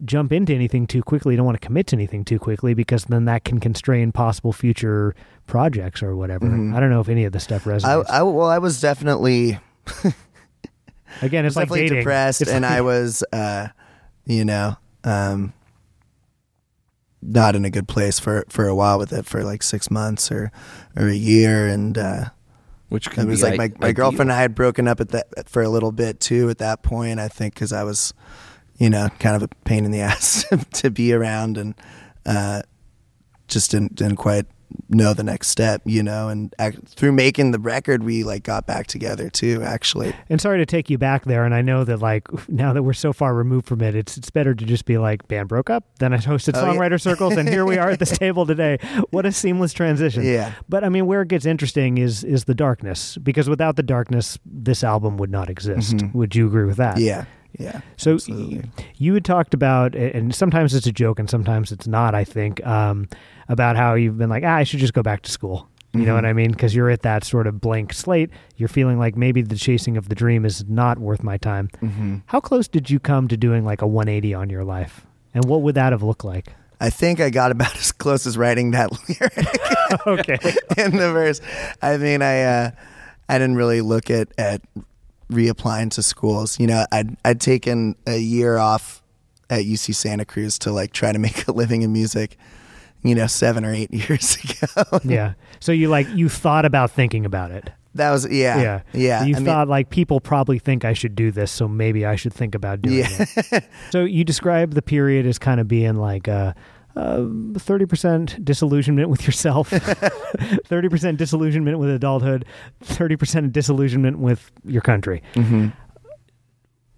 jump 0.05 0.31
into 0.31 0.53
anything 0.53 0.87
too 0.87 1.03
quickly. 1.03 1.33
You 1.33 1.37
don't 1.37 1.45
want 1.45 1.59
to 1.61 1.65
commit 1.67 1.87
to 1.87 1.97
anything 1.97 2.23
too 2.23 2.39
quickly 2.39 2.73
because 2.73 3.03
then 3.05 3.25
that 3.25 3.43
can 3.43 3.59
constrain 3.59 4.13
possible 4.13 4.53
future 4.53 5.13
projects 5.47 6.01
or 6.01 6.15
whatever. 6.15 6.45
Mhm. 6.47 6.73
I 6.73 6.79
don't 6.79 6.89
know 6.91 7.01
if 7.01 7.09
any 7.09 7.25
of 7.25 7.33
this 7.33 7.43
stuff 7.43 7.67
I, 7.67 7.71
resonates. 7.71 8.09
I 8.09 8.23
well, 8.23 8.47
I 8.47 8.57
was 8.59 8.79
definitely 8.79 9.59
Again, 11.21 11.45
it's 11.45 11.55
like 11.57 11.65
definitely 11.67 11.81
dating. 11.89 11.97
depressed, 11.99 12.41
It's 12.41 12.51
and 12.51 12.63
like- 12.63 12.71
I 12.71 12.81
was, 12.81 13.23
uh, 13.33 13.67
you 14.25 14.45
know, 14.45 14.77
um, 15.03 15.53
not 17.21 17.55
in 17.55 17.65
a 17.65 17.69
good 17.69 17.87
place 17.87 18.19
for 18.19 18.45
for 18.49 18.67
a 18.67 18.75
while 18.75 18.97
with 18.97 19.13
it 19.13 19.25
for 19.25 19.43
like 19.43 19.63
six 19.63 19.91
months 19.91 20.31
or 20.31 20.51
or 20.95 21.07
a 21.07 21.15
year, 21.15 21.67
and 21.67 21.97
uh, 21.97 22.25
Which 22.89 23.07
it 23.07 23.25
was 23.25 23.43
like 23.43 23.57
my 23.57 23.71
my 23.79 23.91
girlfriend 23.91 24.31
and 24.31 24.33
I 24.33 24.41
had 24.41 24.55
broken 24.55 24.87
up 24.87 24.99
at 24.99 25.09
that 25.09 25.47
for 25.47 25.61
a 25.61 25.69
little 25.69 25.91
bit 25.91 26.19
too. 26.19 26.49
At 26.49 26.57
that 26.57 26.83
point, 26.83 27.19
I 27.19 27.27
think 27.27 27.53
because 27.53 27.71
I 27.71 27.83
was, 27.83 28.13
you 28.77 28.89
know, 28.89 29.09
kind 29.19 29.35
of 29.35 29.43
a 29.43 29.47
pain 29.65 29.85
in 29.85 29.91
the 29.91 30.01
ass 30.11 30.45
to 30.73 30.89
be 30.89 31.13
around, 31.13 31.57
and 31.57 31.75
uh, 32.25 32.63
just 33.47 33.71
didn't 33.71 33.95
didn't 33.95 34.17
quite 34.17 34.45
know 34.89 35.13
the 35.13 35.23
next 35.23 35.47
step, 35.49 35.81
you 35.85 36.03
know. 36.03 36.29
And 36.29 36.53
ac 36.59 36.77
through 36.87 37.11
making 37.13 37.51
the 37.51 37.59
record, 37.59 38.03
we 38.03 38.23
like 38.23 38.43
got 38.43 38.65
back 38.65 38.87
together 38.87 39.29
too. 39.29 39.61
Actually, 39.63 40.13
And 40.29 40.39
sorry 40.41 40.57
to 40.59 40.65
take 40.65 40.89
you 40.89 40.97
back 40.97 41.25
there, 41.25 41.45
and 41.45 41.53
I 41.53 41.61
know 41.61 41.83
that 41.83 41.97
like 41.99 42.27
now 42.49 42.73
that 42.73 42.83
we're 42.83 42.93
so 42.93 43.13
far 43.13 43.33
removed 43.33 43.67
from 43.67 43.81
it, 43.81 43.95
it's 43.95 44.17
it's 44.17 44.29
better 44.29 44.53
to 44.53 44.65
just 44.65 44.85
be 44.85 44.97
like 44.97 45.27
band 45.27 45.47
broke 45.49 45.69
up. 45.69 45.83
Then 45.99 46.13
I 46.13 46.17
hosted 46.17 46.55
Oh, 46.55 46.65
yeah. 46.65 46.73
songwriter 46.73 46.99
circles, 47.01 47.37
and 47.37 47.47
here 47.47 47.65
we 47.65 47.77
are 47.77 47.89
at 47.91 47.99
this 47.99 48.17
table 48.17 48.45
today. 48.45 48.77
What 49.11 49.25
a 49.25 49.31
seamless 49.31 49.73
transition! 49.73 50.23
yeah, 50.23 50.53
But 50.69 50.83
I 50.83 50.89
mean, 50.89 51.05
where 51.05 51.21
it 51.21 51.27
gets 51.27 51.45
interesting 51.45 51.97
is 51.97 52.23
is 52.23 52.45
the 52.45 52.55
darkness, 52.55 53.17
because 53.17 53.49
without 53.49 53.75
the 53.75 53.83
darkness, 53.83 54.37
this 54.45 54.83
album 54.83 55.17
would 55.17 55.31
not 55.31 55.49
exist. 55.49 55.97
Mhm. 55.97 56.13
Would 56.13 56.35
you 56.35 56.47
agree 56.47 56.65
with 56.65 56.77
that? 56.77 56.97
yeah, 56.97 57.25
yeah. 57.59 57.81
So 57.97 58.13
absolutely. 58.15 58.63
you 58.97 59.13
had 59.13 59.25
talked 59.25 59.53
about, 59.53 59.95
and 59.95 60.33
sometimes 60.33 60.73
it's 60.73 60.87
a 60.87 60.91
joke, 60.91 61.19
and 61.19 61.29
sometimes 61.29 61.71
it's 61.71 61.87
not. 61.87 62.15
I 62.15 62.23
think 62.23 62.65
um, 62.65 63.07
about 63.49 63.75
how 63.75 63.93
you've 63.95 64.17
been 64.17 64.29
like, 64.29 64.43
ah, 64.45 64.55
I 64.55 64.63
should 64.63 64.79
just 64.79 64.93
go 64.93 65.01
back 65.03 65.21
to 65.23 65.31
school. 65.31 65.67
You 65.93 66.05
know 66.05 66.13
Mhm. 66.13 66.15
what 66.15 66.25
I 66.25 66.31
mean? 66.33 66.51
Because 66.51 66.73
you're 66.73 66.89
at 66.89 67.01
that 67.01 67.25
sort 67.25 67.47
of 67.47 67.59
blank 67.59 67.91
slate. 67.91 68.29
You're 68.55 68.69
feeling 68.69 68.97
like 68.97 69.17
maybe 69.17 69.41
the 69.41 69.57
chasing 69.57 69.97
of 69.97 70.07
the 70.07 70.15
dream 70.15 70.45
is 70.45 70.63
not 70.69 70.99
worth 70.99 71.21
my 71.21 71.35
time. 71.37 71.69
hmm 71.81 72.17
How 72.27 72.39
close 72.39 72.69
did 72.69 72.89
you 72.89 72.97
come 72.97 73.27
to 73.27 73.35
doing 73.35 73.65
like 73.65 73.81
a 73.81 73.87
180 73.87 74.33
on 74.33 74.49
your 74.49 74.63
life? 74.63 75.05
And 75.33 75.43
what 75.45 75.61
would 75.63 75.75
that 75.75 75.91
have 75.91 76.01
looked 76.01 76.23
like? 76.23 76.53
I 76.79 76.89
think 76.89 77.19
I 77.19 77.29
got 77.29 77.51
about 77.51 77.75
as 77.77 77.91
close 77.91 78.25
as 78.25 78.37
writing 78.37 78.71
that 78.71 78.89
lyric 79.09 80.07
okay. 80.07 80.55
in 80.77 80.91
the 80.95 81.11
verse. 81.11 81.41
I 81.81 81.97
mean, 81.97 82.21
I 82.21 82.41
uh, 82.43 82.71
I 83.27 83.37
didn't 83.37 83.55
really 83.57 83.81
look 83.81 84.09
at 84.09 84.29
at 84.37 84.61
reapplying 85.31 85.91
to 85.91 86.03
schools. 86.03 86.59
You 86.59 86.67
know, 86.67 86.85
I'd 86.91 87.17
I'd 87.25 87.41
taken 87.41 87.95
a 88.05 88.17
year 88.17 88.57
off 88.57 89.01
at 89.49 89.61
UC 89.65 89.95
Santa 89.95 90.25
Cruz 90.25 90.57
to 90.59 90.71
like 90.71 90.91
try 90.93 91.11
to 91.11 91.19
make 91.19 91.47
a 91.47 91.51
living 91.51 91.81
in 91.81 91.91
music. 91.91 92.37
You 93.03 93.15
know, 93.15 93.25
seven 93.27 93.65
or 93.65 93.73
eight 93.73 93.91
years 94.09 94.37
ago. 94.37 94.99
Yeah. 95.03 95.33
So 95.59 95.71
you 95.71 95.89
like 95.89 96.07
you 96.09 96.29
thought 96.29 96.65
about 96.65 96.91
thinking 96.91 97.25
about 97.25 97.49
it. 97.49 97.71
that 97.95 98.11
was 98.11 98.27
yeah, 98.31 98.61
Yeah. 98.61 98.81
yeah. 98.93 99.23
You 99.23 99.35
I 99.35 99.39
mean, 99.39 99.45
thought 99.45 99.67
like 99.67 99.89
people 99.89 100.19
probably 100.19 100.59
think 100.59 100.85
I 100.85 100.93
should 100.93 101.15
do 101.15 101.31
this, 101.31 101.51
so 101.51 101.67
maybe 101.67 102.05
I 102.05 102.15
should 102.15 102.31
think 102.33 102.53
about 102.53 102.81
doing 102.83 102.99
yeah, 102.99 103.25
it. 103.51 103.63
So 103.89 104.03
you 104.03 104.23
describe 104.23 104.75
the 104.75 104.83
period 104.83 105.25
as 105.25 105.39
kind 105.39 105.59
of 105.59 105.67
being 105.67 105.95
like 105.95 106.27
uh, 106.27 106.53
thirty 106.95 107.85
percent 107.85 108.43
disillusionment 108.43 109.09
with 109.09 109.25
yourself, 109.25 109.69
thirty 110.65 110.89
percent 110.89 111.17
disillusionment 111.17 111.79
with 111.79 111.89
adulthood, 111.89 112.45
thirty 112.81 113.15
percent 113.15 113.51
disillusionment 113.53 114.19
with 114.19 114.51
your 114.65 114.81
country. 114.81 115.21
hmm 115.35 115.67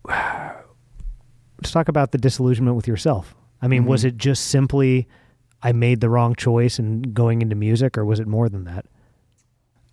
Let's 0.05 1.71
talk 1.71 1.88
about 1.88 2.12
the 2.12 2.17
disillusionment 2.17 2.75
with 2.75 2.88
yourself. 2.88 3.35
I 3.62 3.67
mean, 3.67 3.85
was 3.85 4.03
Mhm. 4.03 4.07
it 4.09 4.17
just 4.17 4.47
simply 4.47 5.07
I 5.62 5.71
made 5.71 6.01
the 6.01 6.09
wrong 6.09 6.35
choice 6.35 6.77
in 6.77 7.01
going 7.13 7.41
into 7.41 7.55
music, 7.55 7.97
or 7.97 8.03
was 8.03 8.19
it 8.19 8.27
more 8.27 8.50
than 8.50 8.65
that? 8.65 8.85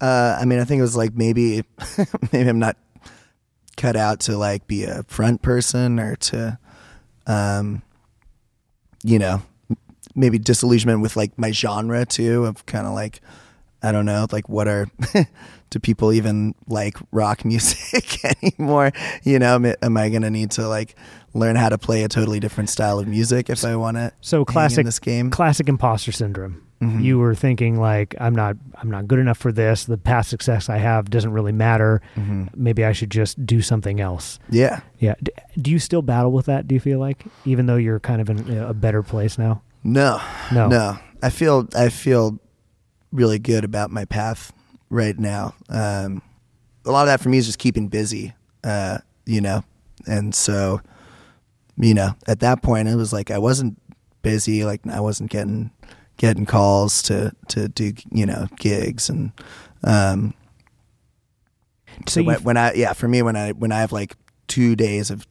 Uh, 0.01 0.37
I 0.41 0.45
mean, 0.47 0.59
I 0.59 0.65
think 0.65 0.81
it 0.81 0.83
was 0.83 0.97
like 0.97 1.15
maybe 1.15 1.63
maybe 2.33 2.49
I'm 2.49 2.59
not 2.59 2.77
cut 3.77 3.95
out 3.97 4.19
to 4.21 4.37
like 4.37 4.67
be 4.67 4.83
a 4.85 5.05
front 5.05 5.43
person 5.43 6.01
or 6.01 6.17
to, 6.17 6.59
um, 7.29 7.83
you 9.05 9.19
know, 9.21 9.43
maybe 10.15 10.39
disillusionment 10.39 11.01
with 11.01 11.17
like 11.17 11.39
my 11.39 11.51
genre 11.53 12.05
too 12.07 12.45
of 12.47 12.67
kind 12.67 12.87
of 12.87 12.93
like 12.95 13.21
I 13.83 13.93
don't 13.93 14.05
know, 14.05 14.27
like 14.31 14.49
what 14.49 14.69
are 14.69 14.89
do 15.71 15.79
people 15.79 16.13
even 16.13 16.55
like 16.67 16.97
rock 17.13 17.45
music 17.47 18.19
anymore? 18.43 18.93
You 19.23 19.39
know, 19.39 19.55
am, 19.55 19.67
am 19.83 19.97
I 19.97 20.09
gonna 20.11 20.31
need 20.31 20.51
to 20.53 20.69
like 20.69 20.95
learn 21.33 21.57
how 21.57 21.69
to 21.69 21.79
play 21.79 22.03
a 22.03 22.09
totally 22.09 22.41
different 22.41 22.69
style 22.71 22.99
of 22.99 23.07
music 23.09 23.49
if 23.49 23.65
I 23.65 23.77
want 23.77 23.97
to. 23.97 24.13
So 24.21 24.45
classic 24.45 24.85
this 24.85 24.99
game. 24.99 25.31
classic 25.31 25.69
imposter 25.69 26.13
syndrome. 26.13 26.63
Mhm. 26.83 27.03
You 27.05 27.19
were 27.19 27.35
thinking 27.35 27.79
like 27.79 28.15
I'm 28.21 28.35
not 28.35 28.57
I'm 28.77 28.91
not 28.91 29.07
good 29.07 29.19
enough 29.19 29.39
for 29.39 29.53
this. 29.53 29.85
The 29.85 29.97
past 29.99 30.29
success 30.31 30.69
I 30.69 30.79
have 30.79 31.09
doesn't 31.11 31.33
really 31.33 31.53
matter. 31.53 32.01
Mhm. 32.17 32.49
Maybe 32.57 32.85
I 32.85 32.93
should 32.93 33.11
just 33.11 33.45
do 33.47 33.61
something 33.63 34.01
else. 34.01 34.39
Yeah. 34.51 34.81
Yeah. 34.99 35.15
D- 35.23 35.33
do 35.59 35.71
you 35.71 35.79
still 35.79 36.03
battle 36.03 36.33
with 36.33 36.47
that? 36.47 36.67
Do 36.69 36.75
you 36.75 36.81
feel 36.81 36.99
like 36.99 37.25
even 37.45 37.67
though 37.67 37.77
you're 37.77 38.01
kind 38.01 38.21
of 38.21 38.29
in 38.31 38.59
a 38.59 38.73
better 38.75 39.03
place 39.03 39.39
now? 39.39 39.63
No. 39.83 40.21
No. 40.53 40.69
No. 40.69 40.99
I 41.23 41.31
feel 41.31 41.69
I 41.77 41.89
feel 41.89 42.39
really 43.13 43.39
good 43.39 43.65
about 43.65 43.91
my 43.91 44.05
path 44.05 44.53
right 44.89 45.19
now. 45.19 45.55
Um, 45.69 46.23
a 46.85 46.91
lot 46.91 47.03
of 47.03 47.09
that 47.09 47.21
for 47.21 47.29
me 47.29 47.39
is 47.39 47.47
just 47.47 47.59
keeping 47.59 47.89
busy. 47.89 48.35
Uh, 48.65 48.99
you 49.27 49.41
know, 49.41 49.65
and 50.07 50.35
so, 50.35 50.81
you 51.77 51.95
know, 51.95 52.15
at 52.27 52.41
that 52.41 52.63
point 52.63 52.89
it 52.89 52.97
was 52.97 53.13
like 53.13 53.31
I 53.31 53.39
wasn't 53.39 53.81
busy. 54.23 54.65
Like 54.65 54.87
I 54.87 55.01
wasn't 55.01 55.31
getting 55.31 55.71
getting 56.17 56.45
calls 56.47 57.03
to 57.03 57.33
to 57.49 57.69
do 57.69 57.93
you 58.11 58.27
know 58.27 58.47
gigs 58.57 59.09
and 59.09 59.33
um. 59.85 60.35
So 62.07 62.21
So 62.21 62.23
when, 62.23 62.43
when 62.43 62.57
I 62.57 62.73
yeah 62.75 62.93
for 62.93 63.09
me 63.09 63.21
when 63.23 63.37
I 63.37 63.53
when 63.53 63.73
I 63.73 63.81
have 63.81 63.93
like 63.93 64.17
two 64.49 64.75
days 64.75 65.11
of 65.11 65.27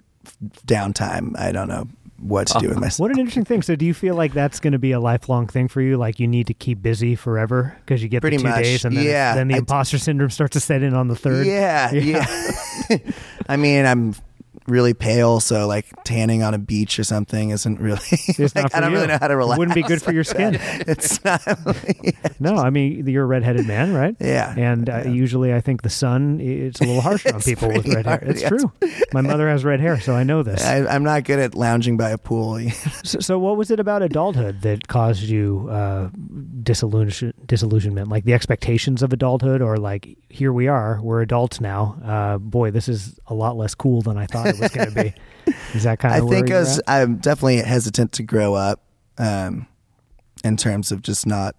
downtime 0.65 1.37
I 1.37 1.51
don't 1.51 1.67
know 1.67 1.87
what 2.21 2.47
to 2.47 2.59
do 2.59 2.67
with 2.67 2.71
uh-huh. 2.77 2.81
myself. 2.81 2.99
What 2.99 3.11
an 3.11 3.19
interesting 3.19 3.45
thing. 3.45 3.61
So, 3.61 3.75
do 3.75 3.85
you 3.85 3.93
feel 3.93 4.15
like 4.15 4.33
that's 4.33 4.59
going 4.59 4.73
to 4.73 4.79
be 4.79 4.91
a 4.91 4.99
lifelong 4.99 5.47
thing 5.47 5.67
for 5.67 5.81
you? 5.81 5.97
Like 5.97 6.19
you 6.19 6.27
need 6.27 6.47
to 6.47 6.53
keep 6.53 6.81
busy 6.81 7.15
forever 7.15 7.75
because 7.85 8.03
you 8.03 8.09
get 8.09 8.21
Pretty 8.21 8.37
the 8.37 8.43
two 8.43 8.49
much. 8.49 8.63
days, 8.63 8.85
and 8.85 8.95
then, 8.95 9.05
Yeah. 9.05 9.35
then 9.35 9.47
the 9.47 9.55
I- 9.55 9.59
imposter 9.59 9.97
syndrome 9.97 10.29
starts 10.29 10.53
to 10.53 10.59
set 10.59 10.83
in 10.83 10.93
on 10.93 11.07
the 11.07 11.15
third. 11.15 11.47
Yeah, 11.47 11.91
Yeah. 11.93 12.25
yeah. 12.89 12.97
I 13.49 13.57
mean, 13.57 13.85
I'm 13.85 14.15
really 14.69 14.93
pale, 14.93 15.39
so 15.39 15.67
like 15.67 15.85
tanning 16.03 16.43
on 16.43 16.53
a 16.53 16.57
beach 16.59 16.99
or 16.99 17.03
something 17.03 17.49
isn't 17.49 17.79
really. 17.79 17.99
Like, 18.55 18.75
I 18.75 18.79
don't 18.79 18.91
you. 18.91 18.97
really 18.97 19.07
know 19.07 19.17
how 19.19 19.27
to 19.27 19.35
relax. 19.37 19.57
It 19.57 19.59
wouldn't 19.59 19.75
be 19.75 19.83
good 19.83 20.01
for 20.01 20.13
your 20.13 20.23
skin. 20.23 20.57
it's 20.61 21.23
not. 21.25 21.41
No, 22.39 22.55
I 22.55 22.69
mean 22.69 23.05
you're 23.07 23.23
a 23.23 23.27
redheaded 23.27 23.65
man, 23.67 23.93
right? 23.93 24.15
Yeah. 24.19 24.53
And 24.57 24.89
uh, 24.89 25.01
Yeah. 25.05 25.11
usually, 25.11 25.53
I 25.53 25.61
think 25.61 25.81
the 25.81 25.89
sun 25.89 26.39
it's 26.39 26.79
a 26.81 26.85
little 26.85 27.01
harsher 27.01 27.33
on 27.33 27.41
people 27.41 27.67
with 27.69 27.87
red 27.87 28.05
hair. 28.05 28.19
It's 28.23 28.41
yes. 28.41 28.49
true. 28.49 28.71
My 29.13 29.21
mother 29.21 29.49
has 29.49 29.63
red 29.65 29.79
hair, 29.79 29.99
so 29.99 30.13
I 30.15 30.23
know 30.23 30.43
this. 30.43 30.63
I, 30.63 30.85
I'm 30.85 31.03
not 31.03 31.23
good 31.23 31.39
at 31.39 31.55
lounging 31.55 31.97
by 31.97 32.11
a 32.11 32.17
pool. 32.17 32.59
So, 33.03 33.19
so, 33.19 33.39
what 33.39 33.57
was 33.57 33.71
it 33.71 33.79
about 33.79 34.01
adulthood 34.01 34.61
that 34.61 34.87
caused 34.87 35.23
you 35.23 35.67
uh, 35.71 36.09
disillusion, 36.63 37.33
disillusionment? 37.45 38.07
Like 38.09 38.23
the 38.25 38.33
expectations 38.33 39.01
of 39.03 39.13
adulthood, 39.13 39.61
or 39.61 39.77
like 39.77 40.17
here 40.29 40.51
we 40.53 40.67
are, 40.67 40.99
we're 41.01 41.21
adults 41.21 41.59
now. 41.61 41.99
Uh, 42.03 42.37
boy, 42.37 42.71
this 42.71 42.87
is 42.89 43.19
a 43.27 43.33
lot 43.33 43.57
less 43.57 43.75
cool 43.75 44.01
than 44.01 44.17
I 44.17 44.25
thought 44.25 44.55
it 44.59 44.63
was 44.63 44.71
going 44.71 44.93
to 44.93 45.03
be. 45.03 45.53
Is 45.73 45.83
that 45.83 45.99
kind 45.99 46.21
of 46.21 46.29
think 46.29 46.51
I 46.51 46.59
was, 46.59 46.79
at? 46.79 46.83
I'm 46.87 47.17
definitely 47.17 47.57
hesitant 47.57 48.11
to 48.13 48.23
grow 48.23 48.53
up, 48.53 48.81
um, 49.17 49.67
in 50.43 50.57
terms 50.57 50.91
of 50.91 51.01
just 51.01 51.25
not 51.25 51.55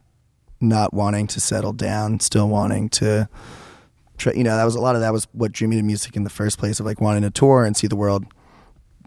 not 0.61 0.93
wanting 0.93 1.27
to 1.27 1.41
settle 1.41 1.73
down, 1.73 2.21
still 2.21 2.49
wanting 2.49 2.89
to. 2.91 3.29
Try, 4.19 4.35
you 4.35 4.45
know, 4.45 4.55
that 4.57 4.65
was 4.65 4.75
a 4.75 4.81
lot 4.81 4.95
of 4.95 5.01
that 5.01 5.13
was 5.13 5.27
what 5.33 5.53
drew 5.53 5.67
me 5.67 5.77
to 5.77 5.83
music 5.83 6.15
in 6.15 6.25
the 6.25 6.31
first 6.31 6.59
place 6.59 6.79
of 6.79 6.87
like 6.87 7.01
wanting 7.01 7.23
to 7.23 7.31
tour 7.31 7.65
and 7.65 7.77
see 7.77 7.87
the 7.87 7.97
world, 7.97 8.27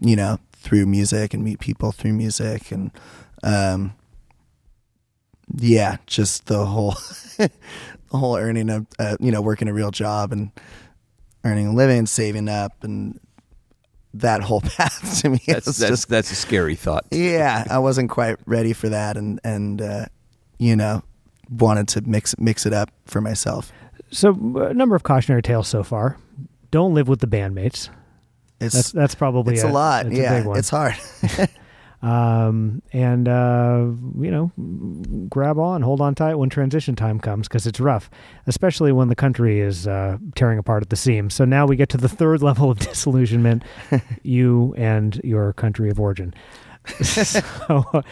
you 0.00 0.16
know, 0.16 0.38
through 0.52 0.86
music 0.86 1.32
and 1.32 1.44
meet 1.44 1.60
people 1.60 1.92
through 1.92 2.12
music 2.14 2.72
and, 2.72 2.90
um, 3.44 3.94
yeah, 5.56 5.98
just 6.06 6.46
the 6.46 6.64
whole, 6.66 6.96
the 7.36 7.50
whole 8.10 8.36
earning 8.36 8.70
a, 8.70 8.84
uh, 8.98 9.16
you 9.20 9.30
know, 9.30 9.40
working 9.40 9.68
a 9.68 9.72
real 9.74 9.90
job 9.92 10.32
and 10.32 10.50
earning 11.44 11.68
a 11.68 11.72
living, 11.72 12.06
saving 12.06 12.48
up, 12.48 12.82
and 12.82 13.20
that 14.14 14.42
whole 14.42 14.60
path 14.76 15.20
to 15.22 15.30
me 15.30 15.40
That's 15.46 15.66
that's, 15.66 15.78
just 15.78 16.08
that's 16.08 16.30
a 16.30 16.34
scary 16.34 16.74
thought. 16.76 17.04
yeah, 17.10 17.64
I 17.70 17.78
wasn't 17.78 18.10
quite 18.10 18.36
ready 18.46 18.72
for 18.72 18.88
that, 18.88 19.16
and 19.16 19.40
and 19.44 19.82
uh, 19.82 20.06
you 20.58 20.76
know, 20.76 21.02
wanted 21.50 21.88
to 21.88 22.00
mix 22.02 22.38
mix 22.38 22.64
it 22.66 22.72
up 22.72 22.90
for 23.06 23.20
myself. 23.20 23.72
So, 24.10 24.30
a 24.30 24.72
number 24.74 24.94
of 24.94 25.02
cautionary 25.02 25.42
tales 25.42 25.66
so 25.68 25.82
far. 25.82 26.16
Don't 26.70 26.94
live 26.94 27.08
with 27.08 27.20
the 27.20 27.26
bandmates. 27.26 27.88
It's 28.60 28.74
That's 28.74 28.92
that's 28.92 29.14
probably 29.14 29.54
it's 29.54 29.64
a, 29.64 29.68
lot. 29.68 30.06
it's 30.06 30.16
yeah, 30.16 30.32
a 30.32 30.38
big 30.38 30.46
one. 30.46 30.58
it's 30.58 30.70
hard. 30.70 30.94
um, 32.04 32.82
and 32.92 33.26
uh, 33.28 33.86
you 34.20 34.30
know, 34.30 34.52
grab 35.30 35.58
on, 35.58 35.80
hold 35.80 36.02
on 36.02 36.14
tight 36.14 36.34
when 36.34 36.50
transition 36.50 36.94
time 36.94 37.18
comes 37.18 37.48
because 37.48 37.66
it's 37.66 37.80
rough, 37.80 38.10
especially 38.46 38.92
when 38.92 39.08
the 39.08 39.14
country 39.14 39.60
is 39.60 39.86
uh, 39.86 40.18
tearing 40.34 40.58
apart 40.58 40.82
at 40.82 40.90
the 40.90 40.96
seams. 40.96 41.32
So 41.32 41.46
now 41.46 41.64
we 41.66 41.76
get 41.76 41.88
to 41.90 41.96
the 41.96 42.08
third 42.08 42.42
level 42.48 42.70
of 42.70 42.78
disillusionment: 42.78 43.62
you 44.22 44.74
and 44.76 45.18
your 45.24 45.54
country 45.54 45.88
of 45.88 45.98
origin. 45.98 46.34
so, 47.02 48.02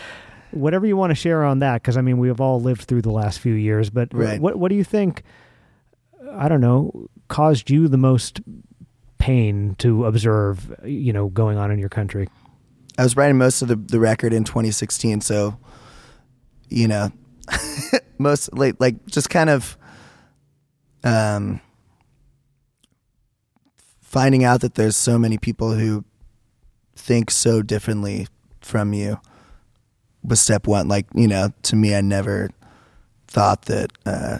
whatever 0.52 0.86
you 0.86 0.96
want 0.96 1.10
to 1.10 1.14
share 1.14 1.44
on 1.44 1.58
that, 1.58 1.82
because 1.82 1.98
I 1.98 2.00
mean, 2.00 2.16
we 2.16 2.28
have 2.28 2.40
all 2.40 2.62
lived 2.62 2.82
through 2.82 3.02
the 3.02 3.10
last 3.12 3.40
few 3.40 3.54
years. 3.54 3.90
But 3.90 4.08
Right. 4.14 4.40
what 4.40 4.56
what 4.56 4.70
do 4.70 4.74
you 4.74 4.84
think? 4.84 5.22
I 6.32 6.48
don't 6.48 6.62
know, 6.62 7.08
caused 7.28 7.68
you 7.68 7.88
the 7.88 7.98
most 7.98 8.40
pain 9.18 9.74
to 9.78 10.06
observe, 10.06 10.74
you 10.84 11.12
know, 11.12 11.28
going 11.28 11.58
on 11.58 11.70
in 11.70 11.78
your 11.78 11.90
country? 11.90 12.28
I 12.98 13.02
was 13.02 13.16
writing 13.16 13.38
most 13.38 13.62
of 13.62 13.68
the 13.68 13.76
the 13.76 14.00
record 14.00 14.32
in 14.32 14.44
2016, 14.44 15.20
so 15.20 15.58
you 16.68 16.88
know, 16.88 17.10
most 18.18 18.52
like 18.52 18.76
like 18.78 19.06
just 19.06 19.30
kind 19.30 19.50
of 19.50 19.76
um 21.04 21.60
finding 24.00 24.44
out 24.44 24.60
that 24.60 24.74
there's 24.74 24.96
so 24.96 25.18
many 25.18 25.38
people 25.38 25.72
who 25.72 26.04
think 26.94 27.30
so 27.30 27.62
differently 27.62 28.28
from 28.60 28.92
you 28.92 29.18
was 30.22 30.40
step 30.40 30.66
one. 30.66 30.88
Like 30.88 31.06
you 31.14 31.28
know, 31.28 31.52
to 31.62 31.76
me, 31.76 31.94
I 31.94 32.00
never 32.00 32.50
thought 33.26 33.62
that 33.62 33.92
uh, 34.04 34.38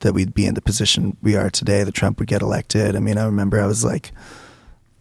that 0.00 0.12
we'd 0.14 0.34
be 0.34 0.46
in 0.46 0.54
the 0.54 0.62
position 0.62 1.16
we 1.22 1.36
are 1.36 1.50
today. 1.50 1.84
That 1.84 1.94
Trump 1.94 2.18
would 2.18 2.28
get 2.28 2.42
elected. 2.42 2.96
I 2.96 3.00
mean, 3.00 3.18
I 3.18 3.24
remember 3.24 3.60
I 3.60 3.66
was 3.66 3.84
like, 3.84 4.12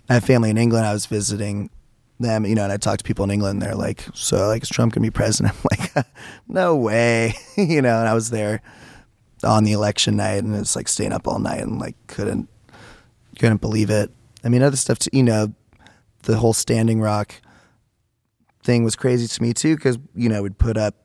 I 0.10 0.16
have 0.16 0.26
family 0.26 0.50
in 0.50 0.58
England. 0.58 0.86
I 0.86 0.94
was 0.94 1.06
visiting 1.06 1.70
them, 2.22 2.46
you 2.46 2.56
know, 2.56 2.64
and 2.64 2.72
I 2.72 2.78
talked 2.78 3.00
to 3.00 3.04
people 3.04 3.26
in 3.26 3.32
England. 3.32 3.62
They're 3.62 3.76
like, 3.76 4.06
"So, 4.14 4.48
like, 4.48 4.64
is 4.64 4.70
Trump 4.70 4.94
gonna 4.94 5.06
be 5.06 5.12
president?" 5.12 5.56
I'm 5.56 5.78
like, 5.96 6.06
"No 6.48 6.76
way," 6.76 7.36
you 7.58 7.82
know. 7.82 8.00
And 8.00 8.08
I 8.08 8.14
was 8.14 8.30
there 8.30 8.62
on 9.44 9.64
the 9.64 9.72
election 9.72 10.18
night, 10.18 10.44
and 10.44 10.56
it's 10.56 10.76
like 10.76 10.88
staying 10.88 11.14
up 11.14 11.28
all 11.28 11.40
night 11.40 11.62
and 11.62 11.80
like 11.80 11.96
couldn't 12.08 12.50
couldn't 13.40 13.62
believe 13.62 13.90
it. 13.90 14.12
I 14.44 14.50
mean, 14.50 14.64
other 14.64 14.78
stuff, 14.78 15.00
you 15.12 15.24
know, 15.24 15.54
the 16.24 16.38
whole 16.38 16.54
Standing 16.54 17.02
Rock 17.02 17.36
thing 18.64 18.84
was 18.84 18.96
crazy 18.96 19.28
to 19.28 19.42
me 19.42 19.54
too, 19.54 19.76
because 19.76 19.98
you 20.16 20.30
know 20.30 20.44
we'd 20.44 20.58
put 20.58 20.78
up 20.78 20.96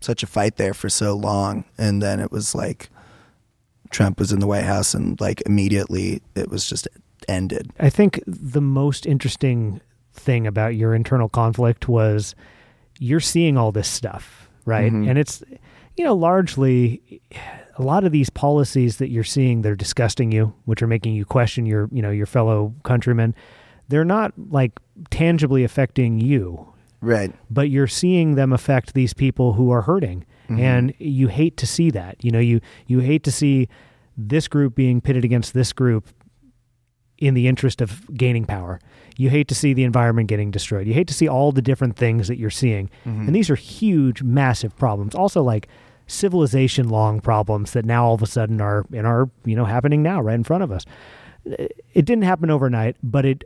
such 0.00 0.22
a 0.22 0.26
fight 0.26 0.56
there 0.56 0.74
for 0.74 0.88
so 0.88 1.14
long, 1.14 1.64
and 1.78 2.02
then 2.02 2.20
it 2.20 2.30
was 2.30 2.54
like 2.54 2.90
Trump 3.90 4.18
was 4.18 4.32
in 4.32 4.40
the 4.40 4.46
White 4.46 4.64
House, 4.64 4.94
and 4.94 5.20
like 5.20 5.42
immediately 5.46 6.22
it 6.34 6.50
was 6.50 6.68
just 6.68 6.88
ended. 7.28 7.70
I 7.78 7.90
think 7.90 8.22
the 8.26 8.60
most 8.60 9.06
interesting 9.06 9.80
thing 10.14 10.46
about 10.46 10.74
your 10.76 10.94
internal 10.94 11.28
conflict 11.28 11.88
was 11.88 12.34
you're 12.98 13.20
seeing 13.20 13.58
all 13.58 13.72
this 13.72 13.88
stuff, 13.88 14.48
right? 14.64 14.92
Mhm. 14.92 15.08
And 15.08 15.18
it's, 15.18 15.42
you 15.96 16.04
know, 16.04 16.14
largely 16.14 17.20
a 17.76 17.82
lot 17.82 18.04
of 18.04 18.12
these 18.12 18.30
policies 18.30 18.98
that 18.98 19.10
you're 19.10 19.24
seeing, 19.24 19.62
they're 19.62 19.74
disgusting 19.74 20.30
you, 20.32 20.54
which 20.64 20.80
are 20.82 20.86
making 20.86 21.14
you 21.14 21.24
question 21.24 21.66
your, 21.66 21.88
you 21.92 22.00
know, 22.00 22.10
your 22.10 22.26
fellow 22.26 22.72
countrymen. 22.84 23.34
They're 23.88 24.04
not 24.04 24.32
like 24.50 24.72
tangibly 25.10 25.64
affecting 25.64 26.20
you, 26.20 26.68
Right. 27.00 27.32
but 27.50 27.68
you're 27.68 27.86
seeing 27.88 28.36
them 28.36 28.52
affect 28.52 28.94
these 28.94 29.12
people 29.12 29.54
who 29.54 29.70
are 29.70 29.82
hurting 29.82 30.24
and 30.48 30.92
you 30.98 31.28
hate 31.28 31.56
to 31.56 31.66
see 31.66 31.90
that 31.90 32.22
you 32.22 32.30
know 32.30 32.38
you 32.38 32.60
you 32.86 32.98
hate 32.98 33.22
to 33.24 33.32
see 33.32 33.66
this 34.14 34.46
group 34.46 34.74
being 34.74 35.00
pitted 35.00 35.24
against 35.24 35.54
this 35.54 35.72
group 35.72 36.08
in 37.16 37.32
the 37.32 37.48
interest 37.48 37.80
of 37.80 38.02
gaining 38.14 38.44
power 38.44 38.78
you 39.16 39.30
hate 39.30 39.48
to 39.48 39.54
see 39.54 39.72
the 39.72 39.84
environment 39.84 40.28
getting 40.28 40.50
destroyed 40.50 40.86
you 40.86 40.94
hate 40.94 41.06
to 41.08 41.14
see 41.14 41.28
all 41.28 41.52
the 41.52 41.62
different 41.62 41.96
things 41.96 42.28
that 42.28 42.38
you're 42.38 42.50
seeing 42.50 42.90
and 43.04 43.34
these 43.34 43.48
are 43.50 43.54
huge 43.54 44.22
massive 44.22 44.76
problems 44.76 45.14
also 45.14 45.42
like 45.42 45.68
civilization 46.06 46.88
long 46.88 47.20
problems 47.20 47.72
that 47.72 47.84
now 47.84 48.04
all 48.04 48.14
of 48.14 48.22
a 48.22 48.26
sudden 48.26 48.60
are 48.60 48.84
in 48.92 49.04
our 49.06 49.28
you 49.44 49.56
know 49.56 49.64
happening 49.64 50.02
now 50.02 50.20
right 50.20 50.34
in 50.34 50.44
front 50.44 50.62
of 50.62 50.70
us 50.70 50.84
it 51.44 52.04
didn't 52.04 52.22
happen 52.24 52.50
overnight 52.50 52.96
but 53.02 53.24
it 53.24 53.44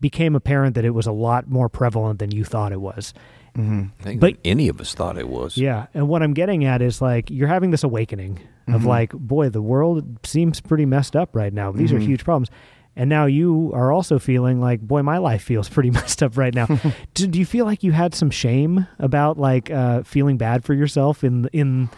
became 0.00 0.34
apparent 0.34 0.74
that 0.74 0.84
it 0.84 0.90
was 0.90 1.06
a 1.06 1.12
lot 1.12 1.48
more 1.48 1.68
prevalent 1.68 2.18
than 2.18 2.30
you 2.30 2.44
thought 2.44 2.72
it 2.72 2.80
was 2.80 3.14
Mm-hmm. 3.58 3.82
I 3.98 4.02
think 4.04 4.20
But- 4.20 4.36
any 4.44 4.68
of 4.68 4.80
us 4.80 4.94
thought 4.94 5.18
it 5.18 5.28
was. 5.28 5.56
yeah, 5.58 5.86
and 5.92 6.06
what 6.06 6.22
I'm 6.22 6.34
getting 6.34 6.64
at 6.64 6.80
is 6.80 7.02
like 7.02 7.28
you're 7.32 7.48
having 7.48 7.72
this 7.72 7.82
awakening 7.82 8.38
of 8.68 8.82
Mhm. 8.82 8.86
like, 8.86 9.10
boy, 9.12 9.48
the 9.48 9.60
world 9.60 10.04
seems 10.24 10.60
pretty 10.60 10.86
messed 10.86 11.16
up 11.16 11.34
right 11.34 11.52
now. 11.52 11.72
These 11.72 11.92
are 11.92 11.98
Mhm. 11.98 12.02
huge 12.06 12.22
problems. 12.22 12.48
And 12.96 13.08
now 13.08 13.26
you 13.26 13.70
are 13.74 13.92
also 13.92 14.18
feeling 14.18 14.60
like, 14.60 14.80
boy, 14.80 15.02
my 15.02 15.18
life 15.18 15.42
feels 15.42 15.68
pretty 15.68 15.90
messed 15.98 16.22
up 16.22 16.36
right 16.36 16.54
now. 16.54 16.66
do, 17.14 17.26
do 17.26 17.38
you 17.38 17.46
feel 17.46 17.64
like 17.64 17.82
you 17.82 17.92
had 17.92 18.14
some 18.14 18.30
shame 18.30 18.86
about 18.98 19.38
like 19.38 19.70
uh, 19.70 20.02
feeling 20.02 20.36
bad 20.36 20.64
for 20.64 20.74
yourself 20.74 21.22
in 21.24 21.48
in 21.52 21.88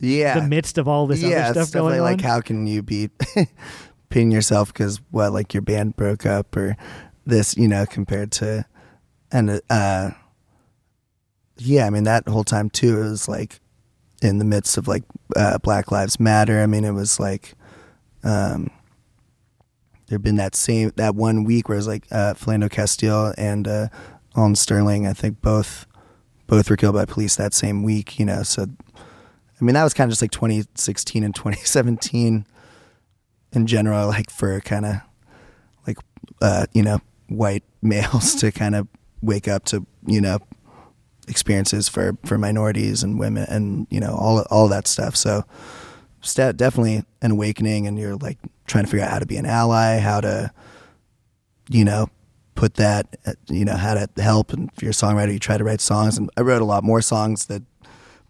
Yeah. 0.00 0.38
the 0.38 0.46
midst 0.46 0.78
of 0.78 0.86
all 0.88 1.06
this 1.06 1.22
yeah, 1.22 1.48
other 1.50 1.64
stuff 1.64 1.72
going 1.72 1.92
definitely 1.94 1.98
on? 1.98 2.04
like 2.18 2.20
how 2.20 2.40
can 2.40 2.66
you 2.66 2.82
be 2.82 3.08
pin 4.10 4.30
yourself 4.30 4.72
because 4.72 5.00
what 5.10 5.32
like 5.32 5.54
your 5.54 5.62
band 5.62 5.96
broke 5.96 6.26
up 6.26 6.54
or 6.56 6.76
this, 7.26 7.56
you 7.56 7.66
know, 7.68 7.86
compared 7.86 8.30
to 8.32 8.64
and 9.32 9.60
uh, 9.70 10.10
yeah, 11.58 11.86
I 11.86 11.90
mean 11.90 12.04
that 12.04 12.28
whole 12.28 12.44
time 12.44 12.68
too. 12.70 13.00
It 13.00 13.04
was 13.08 13.28
like 13.28 13.60
in 14.20 14.38
the 14.38 14.44
midst 14.44 14.76
of 14.76 14.86
like 14.86 15.04
uh, 15.34 15.58
Black 15.58 15.90
Lives 15.90 16.20
Matter. 16.20 16.60
I 16.62 16.66
mean, 16.66 16.84
it 16.84 16.90
was 16.92 17.18
like 17.18 17.54
um, 18.24 18.70
there'd 20.12 20.22
been 20.22 20.36
that 20.36 20.54
same 20.54 20.92
that 20.96 21.14
one 21.14 21.42
week 21.42 21.70
where 21.70 21.76
it 21.76 21.78
was 21.78 21.86
like 21.88 22.04
uh, 22.10 22.34
Philando 22.34 22.70
Castile 22.70 23.32
and 23.38 23.66
uh, 23.66 23.88
Sterling. 24.54 25.06
I 25.06 25.14
think 25.14 25.40
both 25.40 25.86
both 26.46 26.68
were 26.68 26.76
killed 26.76 26.94
by 26.94 27.06
police 27.06 27.36
that 27.36 27.54
same 27.54 27.82
week. 27.82 28.18
You 28.18 28.26
know, 28.26 28.42
so 28.42 28.66
I 28.94 29.64
mean 29.64 29.72
that 29.72 29.84
was 29.84 29.94
kind 29.94 30.08
of 30.08 30.12
just 30.12 30.20
like 30.20 30.30
2016 30.30 31.24
and 31.24 31.34
2017 31.34 32.44
in 33.54 33.66
general, 33.66 34.08
like 34.08 34.28
for 34.28 34.60
kind 34.60 34.84
of 34.84 34.96
like 35.86 35.96
uh, 36.42 36.66
you 36.74 36.82
know 36.82 36.98
white 37.28 37.64
males 37.80 38.34
to 38.34 38.52
kind 38.52 38.74
of 38.74 38.88
wake 39.22 39.48
up 39.48 39.64
to 39.64 39.86
you 40.06 40.20
know 40.20 40.40
experiences 41.26 41.88
for 41.88 42.18
for 42.26 42.36
minorities 42.36 43.02
and 43.02 43.18
women 43.18 43.46
and 43.48 43.86
you 43.88 43.98
know 43.98 44.14
all 44.14 44.42
all 44.50 44.68
that 44.68 44.86
stuff. 44.86 45.16
So 45.16 45.46
definitely 46.36 47.02
an 47.22 47.30
awakening, 47.30 47.86
and 47.86 47.98
you're 47.98 48.16
like 48.16 48.36
trying 48.66 48.84
to 48.84 48.90
figure 48.90 49.04
out 49.04 49.10
how 49.12 49.18
to 49.18 49.26
be 49.26 49.36
an 49.36 49.46
ally, 49.46 49.98
how 49.98 50.20
to 50.20 50.50
you 51.70 51.84
know 51.84 52.08
put 52.54 52.74
that 52.74 53.16
you 53.48 53.64
know 53.64 53.76
how 53.76 53.94
to 53.94 54.08
help. 54.22 54.52
And 54.52 54.70
if 54.76 54.82
you're 54.82 54.90
a 54.90 54.94
songwriter, 54.94 55.32
you 55.32 55.38
try 55.38 55.56
to 55.58 55.64
write 55.64 55.80
songs, 55.80 56.18
and 56.18 56.30
I 56.36 56.42
wrote 56.42 56.62
a 56.62 56.66
lot 56.66 56.84
more 56.84 57.02
songs 57.02 57.46
that. 57.46 57.62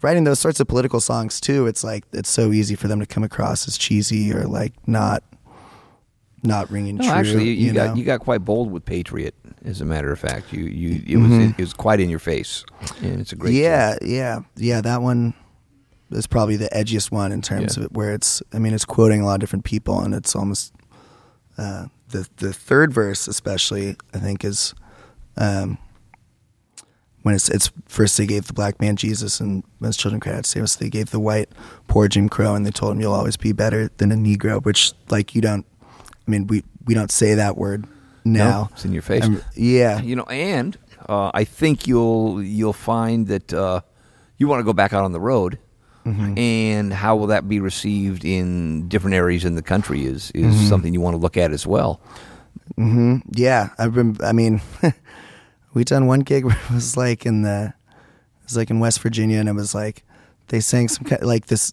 Writing 0.01 0.25
those 0.25 0.41
sorts 0.41 0.59
of 0.59 0.67
political 0.67 0.99
songs 1.01 1.41
too, 1.41 1.69
it's 1.69 1.85
like 1.85 2.03
it's 2.13 2.29
so 2.29 2.51
easy 2.51 2.75
for 2.75 2.89
them 2.89 2.99
to 2.99 3.07
come 3.07 3.23
across 3.23 3.69
as 3.69 3.79
cheesy 3.79 4.33
or 4.35 4.49
like 4.49 4.73
not, 4.89 5.23
not 6.43 6.69
ringing 6.73 6.97
No, 6.97 7.05
true. 7.05 7.13
actually, 7.13 7.45
you, 7.51 7.69
you 7.69 7.73
got 7.73 7.91
know? 7.91 7.95
you 7.95 8.03
got 8.05 8.19
quite 8.19 8.45
bold 8.45 8.73
with 8.73 8.85
Patriot. 8.85 9.37
As 9.65 9.81
a 9.81 9.85
matter 9.85 10.11
of 10.11 10.19
fact, 10.19 10.53
you 10.53 10.65
you 10.65 10.95
it 11.07 11.21
Mhm. 11.21 11.29
was 11.29 11.51
it, 11.51 11.61
was 11.61 11.73
quite 11.73 12.01
in 12.01 12.11
your 12.11 12.19
face, 12.19 12.65
and 13.01 13.21
it's 13.21 13.33
a 13.33 13.37
great. 13.37 13.55
yeah, 13.55 13.97
yeah, 14.03 14.41
yeah. 14.57 14.81
That 14.81 15.03
one 15.03 15.35
is 16.13 16.27
probably 16.27 16.57
the 16.57 16.69
edgiest 16.71 17.11
one 17.11 17.33
in 17.33 17.43
terms 17.43 17.77
Yeah. 17.77 17.85
of 17.85 17.87
it, 17.91 17.93
where 17.93 18.13
it's. 18.15 18.43
I 18.53 18.59
mean, 18.59 18.75
it's 18.75 18.85
quoting 18.85 19.21
a 19.21 19.25
lot 19.25 19.35
of 19.35 19.41
different 19.41 19.65
people, 19.65 20.01
and 20.01 20.15
it's 20.15 20.35
almost 20.37 20.73
uh, 21.59 21.87
the 22.11 22.29
the 22.37 22.53
third 22.53 22.93
verse, 22.93 23.27
especially. 23.29 23.97
I 24.15 24.19
think 24.19 24.45
is 24.45 24.75
um, 25.37 25.79
when 27.23 27.35
it's 27.35 27.49
it's 27.49 27.71
first 27.87 28.17
they 28.19 28.27
gave 28.27 28.47
the 28.47 28.53
black 28.53 28.81
man 28.81 28.97
Jesus, 28.97 29.41
and 29.41 29.63
his 29.81 29.97
children 29.97 30.21
cried 30.21 30.45
save 30.47 30.65
us. 30.65 30.77
They 30.77 30.91
gave 30.91 31.11
the 31.11 31.21
white 31.21 31.49
poor 31.89 32.09
Jim 32.09 32.29
Crow, 32.29 32.55
and 32.55 32.67
they 32.67 32.71
told 32.71 32.93
him 32.93 33.01
you'll 33.01 33.13
always 33.13 33.37
be 33.37 33.53
better 33.53 33.91
than 33.99 34.11
a 34.13 34.17
Negro. 34.17 34.63
Which 34.65 34.93
like 35.11 35.35
you 35.35 35.41
don't. 35.41 35.65
I 36.27 36.31
mean, 36.31 36.47
we 36.47 36.65
we 36.85 36.95
don't 36.95 37.11
say 37.11 37.35
that 37.35 37.57
word 37.57 37.87
No, 38.25 38.39
now. 38.45 38.69
it's 38.73 38.85
in 38.85 38.93
your 38.93 39.03
face. 39.03 39.25
Um, 39.25 39.41
yeah, 39.55 40.01
you 40.01 40.17
know, 40.17 40.25
and 40.25 40.77
uh, 41.09 41.31
I 41.35 41.45
think 41.45 41.87
you'll 41.87 42.43
you'll 42.43 42.73
find 42.73 43.27
that 43.29 43.53
uh, 43.53 43.81
you 44.39 44.49
want 44.49 44.61
to 44.61 44.65
go 44.65 44.73
back 44.73 44.93
out 44.93 45.05
on 45.05 45.13
the 45.13 45.21
road, 45.21 45.59
Mm-hmm. 46.05 46.37
and 46.37 46.93
how 46.93 47.15
will 47.15 47.29
that 47.29 47.49
be 47.49 47.61
received 47.61 48.25
in 48.25 48.89
different 48.89 49.15
areas 49.15 49.45
in 49.45 49.55
the 49.55 49.63
country 49.63 50.05
is 50.05 50.33
is 50.33 50.55
Mm-hmm. 50.57 50.67
something 50.69 50.93
you 50.93 51.01
want 51.01 51.15
to 51.15 51.19
look 51.21 51.37
at 51.37 51.53
as 51.53 51.65
well. 51.67 52.01
hmm 52.77 53.19
Yeah, 53.31 53.69
I've 53.79 53.95
been. 53.95 54.17
I 54.23 54.33
mean, 54.33 54.61
we 55.75 55.85
done 55.85 56.07
one 56.07 56.21
gig 56.21 56.45
where 56.45 56.57
it 56.57 56.75
was 56.75 56.97
like 56.97 57.25
in 57.27 57.43
the, 57.43 57.73
it 58.41 58.45
was 58.45 58.57
like 58.57 58.71
in 58.71 58.81
West 58.81 59.01
Virginia, 59.01 59.39
and 59.39 59.49
it 59.49 59.55
was 59.55 59.75
like 59.75 60.05
they 60.49 60.61
sang 60.61 60.89
some 60.89 61.05
kind 61.05 61.23
like 61.23 61.47
this, 61.47 61.73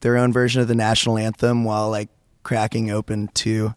their 0.00 0.16
own 0.16 0.32
version 0.32 0.60
of 0.60 0.68
the 0.68 0.74
national 0.74 1.16
anthem 1.18 1.64
while 1.64 1.90
like 1.90 2.08
cracking 2.42 2.90
open 2.90 3.28
two, 3.34 3.74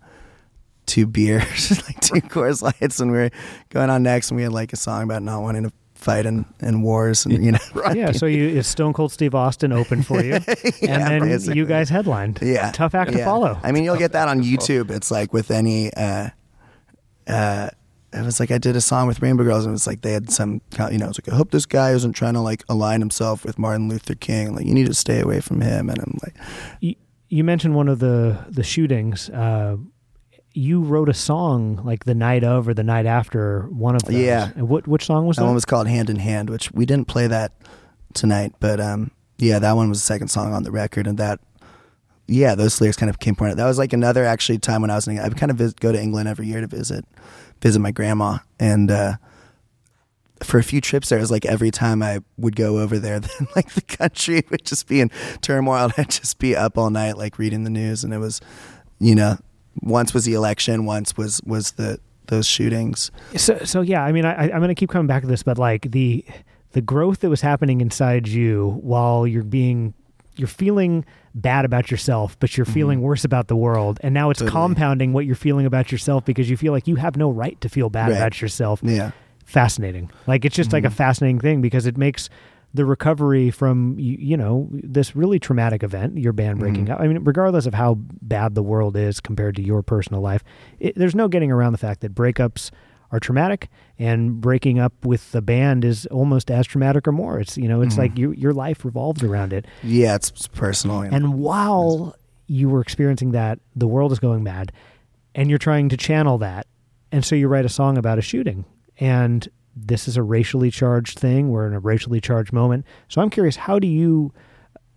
two 0.85 1.05
beers, 1.07 1.71
like 1.87 1.99
two 2.01 2.21
Coors 2.21 2.61
Lights, 2.61 2.99
and 2.99 3.11
we 3.11 3.17
were 3.17 3.29
going 3.69 3.89
on 3.89 4.03
next, 4.03 4.29
and 4.31 4.35
we 4.37 4.43
had 4.43 4.51
like 4.51 4.73
a 4.73 4.77
song 4.77 5.03
about 5.03 5.23
not 5.23 5.41
wanting 5.41 5.63
to 5.63 5.71
fight 6.05 6.25
in, 6.25 6.45
in 6.61 6.81
wars, 6.83 7.25
and 7.25 7.43
you 7.43 7.51
know, 7.51 7.59
Yeah, 7.93 8.11
so 8.11 8.25
you 8.27 8.47
it's 8.59 8.67
Stone 8.67 8.93
Cold 8.93 9.11
Steve 9.11 9.33
Austin 9.35 9.71
open 9.73 10.03
for 10.03 10.23
you, 10.23 10.33
and 10.45 10.45
Yeah, 10.81 11.09
then 11.09 11.21
basically. 11.21 11.57
you 11.57 11.65
guys 11.65 11.89
headlined. 11.89 12.39
Yeah. 12.41 12.71
tough 12.71 12.93
act 12.95 13.11
to 13.13 13.23
follow. 13.23 13.59
I 13.63 13.71
mean, 13.71 13.83
you'll 13.83 13.97
get 13.97 14.11
that 14.13 14.27
on 14.27 14.41
YouTube. 14.43 14.91
It's 14.91 15.09
like 15.11 15.33
with 15.33 15.49
any. 15.51 15.91
Uh, 15.93 16.29
uh, 17.27 17.69
it 18.13 18.23
was 18.23 18.39
like 18.39 18.51
I 18.51 18.57
did 18.59 18.75
a 18.77 18.81
song 18.81 19.07
with 19.07 19.21
Rainbow 19.21 19.43
Girls, 19.43 19.65
and 19.65 19.71
it 19.71 19.73
was 19.73 19.87
like 19.87 20.01
they 20.01 20.13
had 20.13 20.29
some, 20.31 20.61
kind- 20.71 20.93
you 20.93 20.99
know, 20.99 21.09
it's 21.09 21.19
like 21.19 21.27
I 21.33 21.35
hope 21.35 21.51
this 21.51 21.65
guy 21.65 21.91
isn't 21.91 22.13
trying 22.13 22.35
to 22.35 22.39
like 22.41 22.63
align 22.69 23.01
himself 23.01 23.43
with 23.43 23.59
Martin 23.59 23.89
Luther 23.89 24.15
King. 24.15 24.55
Like 24.55 24.65
you 24.65 24.73
need 24.73 24.85
to 24.85 24.93
stay 24.93 25.19
away 25.19 25.41
from 25.41 25.59
him. 25.61 25.89
And 25.89 25.99
I'm 25.99 26.17
like, 26.23 26.35
you, 26.79 26.95
you 27.27 27.43
mentioned 27.43 27.75
one 27.75 27.89
of 27.89 27.99
the 27.99 28.37
the 28.47 28.63
shootings. 28.63 29.29
Uh, 29.29 29.77
you 30.55 30.81
wrote 30.81 31.09
a 31.09 31.13
song 31.13 31.81
like 31.83 32.05
the 32.05 32.15
night 32.15 32.43
of 32.43 32.67
or 32.67 32.73
the 32.73 32.83
night 32.83 33.05
after 33.05 33.63
one 33.69 33.95
of 33.95 34.03
those. 34.03 34.15
Yeah. 34.15 34.51
And 34.55 34.69
what 34.69 34.87
which 34.87 35.05
song 35.05 35.27
was 35.27 35.37
that 35.37 35.41
that? 35.41 35.47
one 35.47 35.55
was 35.55 35.65
called 35.65 35.87
Hand 35.87 36.09
in 36.09 36.17
Hand, 36.17 36.49
which 36.49 36.71
we 36.71 36.85
didn't 36.85 37.07
play 37.07 37.27
that 37.27 37.51
tonight, 38.13 38.53
but 38.59 38.79
um, 38.79 39.11
yeah, 39.37 39.59
that 39.59 39.73
one 39.73 39.89
was 39.89 39.99
the 39.99 40.05
second 40.05 40.29
song 40.29 40.53
on 40.53 40.63
the 40.63 40.71
record, 40.71 41.07
and 41.07 41.17
that. 41.17 41.39
Yeah, 42.27 42.55
those 42.55 42.81
lyrics 42.81 42.97
kind 42.97 43.11
of 43.11 43.19
came 43.19 43.35
pointed. 43.35 43.57
That 43.57 43.67
was 43.67 43.77
like 43.77 43.93
another 43.93 44.25
actually 44.25 44.57
time 44.57 44.81
when 44.81 44.89
I 44.89 44.95
was 44.95 45.07
in. 45.07 45.19
I 45.19 45.27
would 45.27 45.37
kind 45.37 45.51
of 45.51 45.57
vis- 45.57 45.73
go 45.73 45.91
to 45.91 46.01
England 46.01 46.27
every 46.27 46.47
year 46.47 46.59
to 46.59 46.65
visit, 46.65 47.05
visit 47.61 47.77
my 47.77 47.91
grandma, 47.91 48.39
and 48.59 48.89
uh, 48.89 49.17
for 50.43 50.57
a 50.57 50.63
few 50.63 50.81
trips 50.81 51.09
there, 51.09 51.19
it 51.19 51.21
was 51.21 51.29
like 51.29 51.45
every 51.45 51.69
time 51.69 52.01
I 52.01 52.21
would 52.37 52.55
go 52.55 52.79
over 52.79 52.97
there, 52.97 53.19
then 53.19 53.47
like 53.55 53.73
the 53.73 53.81
country 53.81 54.43
would 54.49 54.65
just 54.65 54.87
be 54.87 55.01
in 55.01 55.11
turmoil. 55.41 55.91
I'd 55.97 56.09
just 56.09 56.39
be 56.39 56.55
up 56.55 56.79
all 56.79 56.89
night, 56.89 57.17
like 57.17 57.37
reading 57.37 57.63
the 57.63 57.69
news, 57.69 58.03
and 58.03 58.13
it 58.13 58.17
was, 58.17 58.41
you 58.99 59.13
know, 59.13 59.37
once 59.81 60.13
was 60.13 60.25
the 60.25 60.33
election, 60.33 60.85
once 60.85 61.15
was 61.17 61.41
was 61.45 61.73
the 61.73 61.99
those 62.27 62.47
shootings. 62.47 63.11
So, 63.37 63.59
so 63.65 63.81
yeah, 63.81 64.03
I 64.03 64.11
mean, 64.11 64.25
I, 64.25 64.45
I'm 64.45 64.57
going 64.57 64.69
to 64.69 64.75
keep 64.75 64.89
coming 64.89 65.05
back 65.07 65.21
to 65.21 65.27
this, 65.27 65.43
but 65.43 65.57
like 65.57 65.91
the 65.91 66.25
the 66.71 66.81
growth 66.81 67.19
that 67.19 67.29
was 67.29 67.41
happening 67.41 67.81
inside 67.81 68.27
you 68.27 68.79
while 68.81 69.27
you're 69.27 69.43
being 69.43 69.93
you're 70.37 70.47
feeling 70.47 71.05
bad 71.33 71.63
about 71.65 71.89
yourself, 71.91 72.37
but 72.39 72.57
you're 72.57 72.65
feeling 72.65 72.99
worse 73.01 73.23
about 73.23 73.47
the 73.47 73.55
world, 73.55 73.99
and 74.01 74.13
now 74.13 74.29
it's 74.29 74.39
Mm-hmm. 74.41 74.47
Totally. 74.47 74.67
compounding 74.75 75.13
what 75.13 75.25
you're 75.25 75.35
feeling 75.35 75.65
about 75.65 75.91
yourself 75.91 76.25
because 76.25 76.49
you 76.49 76.57
feel 76.57 76.73
like 76.73 76.87
you 76.87 76.95
have 76.95 77.15
no 77.15 77.29
right 77.29 77.59
to 77.61 77.69
feel 77.69 77.89
bad 77.89 78.09
Right. 78.09 78.17
about 78.17 78.41
yourself. 78.41 78.81
Yeah, 78.83 79.11
Fascinating, 79.45 80.09
like 80.27 80.43
it's 80.43 80.55
just 80.55 80.73
like 80.73 80.83
a 80.85 80.89
fascinating 80.89 81.39
thing 81.39 81.61
because 81.61 81.85
it 81.85 81.97
makes 81.97 82.29
the 82.75 82.85
recovery 82.85 83.49
from 83.51 83.97
you, 83.97 84.17
you 84.19 84.37
know 84.37 84.67
this 84.71 85.15
really 85.15 85.39
traumatic 85.39 85.81
event, 85.81 86.17
your 86.17 86.33
band 86.33 86.59
breaking 86.59 86.85
mm-hmm. 86.85 86.93
up. 86.93 86.99
I 86.99 87.07
mean, 87.07 87.23
regardless 87.23 87.65
of 87.65 87.73
how 87.73 87.95
bad 88.21 88.53
the 88.53 88.61
world 88.61 88.97
is 88.97 89.21
compared 89.21 89.55
to 89.55 89.61
your 89.61 89.81
personal 89.81 90.21
life, 90.21 90.43
it, 90.79 90.93
there's 90.95 91.15
no 91.15 91.29
getting 91.29 91.51
around 91.51 91.71
the 91.71 91.77
fact 91.77 92.01
that 92.01 92.13
breakups 92.13 92.71
are 93.11 93.19
traumatic, 93.19 93.69
and 93.97 94.41
breaking 94.41 94.77
up 94.77 94.93
with 95.05 95.31
the 95.31 95.41
band 95.41 95.85
is 95.85 96.05
almost 96.07 96.51
as 96.51 96.67
traumatic 96.67 97.07
or 97.07 97.13
more. 97.13 97.39
It's 97.39 97.57
you 97.57 97.69
know, 97.69 97.81
it's 97.81 97.93
mm-hmm. 97.93 98.01
like 98.01 98.17
you, 98.17 98.33
your 98.33 98.53
life 98.53 98.83
revolves 98.83 99.23
around 99.23 99.53
it. 99.53 99.65
yeah, 99.81 100.15
it's, 100.15 100.29
it's 100.31 100.47
personal. 100.47 101.05
you 101.05 101.11
know. 101.11 101.15
And 101.15 101.33
while 101.35 102.15
you 102.47 102.67
were 102.67 102.81
experiencing 102.81 103.31
that, 103.31 103.59
the 103.75 103.87
world 103.87 104.11
is 104.11 104.19
going 104.19 104.43
mad, 104.43 104.73
and 105.33 105.49
you're 105.49 105.59
trying 105.59 105.87
to 105.89 105.97
channel 105.97 106.37
that, 106.39 106.67
and 107.11 107.23
so 107.23 107.35
you 107.35 107.47
write 107.47 107.65
a 107.65 107.69
song 107.69 107.97
about 107.97 108.19
a 108.19 108.21
shooting, 108.21 108.65
and 108.99 109.47
this 109.75 110.07
is 110.07 110.17
a 110.17 110.23
racially 110.23 110.71
charged 110.71 111.19
thing. 111.19 111.49
We're 111.49 111.67
in 111.67 111.73
a 111.73 111.79
racially 111.79 112.21
charged 112.21 112.53
moment. 112.53 112.85
So 113.09 113.21
I'm 113.21 113.29
curious, 113.29 113.55
how 113.55 113.79
do 113.79 113.87
you 113.87 114.33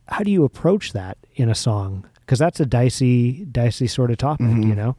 how 0.09 0.21
do 0.21 0.31
you 0.31 0.45
approach 0.45 0.93
that 0.93 1.19
in 1.35 1.51
a 1.51 1.55
song? 1.55 2.07
Because 2.21 2.39
that's 2.39 2.61
a 2.61 2.67
dicey, 2.67 3.45
dicey 3.47 3.87
sort 3.87 4.11
of 4.11 4.19
topic. 4.19 4.47
You 4.47 4.75
know, 4.75 4.97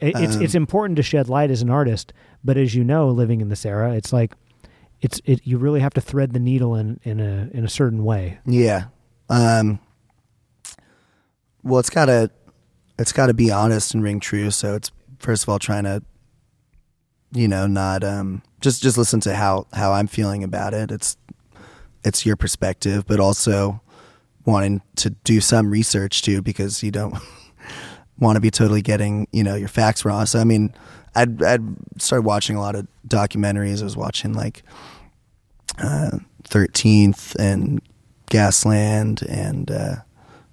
it, 0.00 0.14
it's 0.16 0.36
it's 0.36 0.54
important 0.54 0.96
to 0.96 1.02
shed 1.02 1.28
light 1.28 1.50
as 1.50 1.62
an 1.62 1.70
artist, 1.70 2.12
but 2.44 2.56
as 2.56 2.74
you 2.74 2.84
know, 2.84 3.08
living 3.08 3.40
in 3.40 3.48
this 3.48 3.64
era, 3.64 3.94
it's 3.94 4.12
like 4.12 4.34
it's 5.00 5.20
it. 5.24 5.40
You 5.44 5.58
really 5.58 5.80
have 5.80 5.94
to 5.94 6.00
thread 6.00 6.32
the 6.32 6.40
needle 6.40 6.74
in 6.74 7.00
in 7.02 7.20
a 7.20 7.48
in 7.52 7.64
a 7.64 7.68
certain 7.68 8.04
way. 8.04 8.38
Yeah. 8.44 8.84
Um, 9.28 9.78
well, 11.62 11.80
it's 11.80 11.90
gotta, 11.90 12.30
it's 12.98 13.12
gotta 13.12 13.34
be 13.34 13.50
honest 13.50 13.94
and 13.94 14.02
ring 14.02 14.20
true. 14.20 14.50
So 14.50 14.74
it's 14.74 14.90
first 15.18 15.44
of 15.44 15.48
all 15.48 15.58
trying 15.58 15.84
to, 15.84 16.02
you 17.32 17.48
know, 17.48 17.66
not 17.66 18.04
um, 18.04 18.42
just 18.62 18.82
just 18.82 18.96
listen 18.96 19.20
to 19.20 19.34
how 19.34 19.66
how 19.72 19.92
I'm 19.92 20.06
feeling 20.06 20.42
about 20.42 20.72
it. 20.72 20.90
It's 20.90 21.16
it's 22.04 22.24
your 22.24 22.36
perspective, 22.36 23.06
but 23.06 23.20
also 23.20 23.80
wanting 24.44 24.82
to 24.96 25.10
do 25.10 25.40
some 25.40 25.70
research 25.70 26.22
too, 26.22 26.42
because 26.42 26.82
you 26.82 26.90
don't 26.90 27.14
want 28.18 28.36
to 28.36 28.40
be 28.40 28.50
totally 28.50 28.82
getting 28.82 29.26
you 29.32 29.42
know 29.42 29.54
your 29.54 29.68
facts 29.68 30.04
wrong. 30.04 30.24
So 30.26 30.38
I 30.38 30.44
mean, 30.44 30.74
I'd 31.14 31.42
I'd 31.42 31.62
started 32.00 32.24
watching 32.24 32.56
a 32.56 32.60
lot 32.60 32.74
of 32.74 32.86
documentaries. 33.06 33.82
I 33.82 33.84
was 33.84 33.96
watching 33.96 34.32
like 34.32 34.62
uh, 35.78 36.18
Thirteenth 36.44 37.34
and 37.38 37.82
Gasland 38.30 39.22
and 39.28 39.70
uh, 39.70 39.96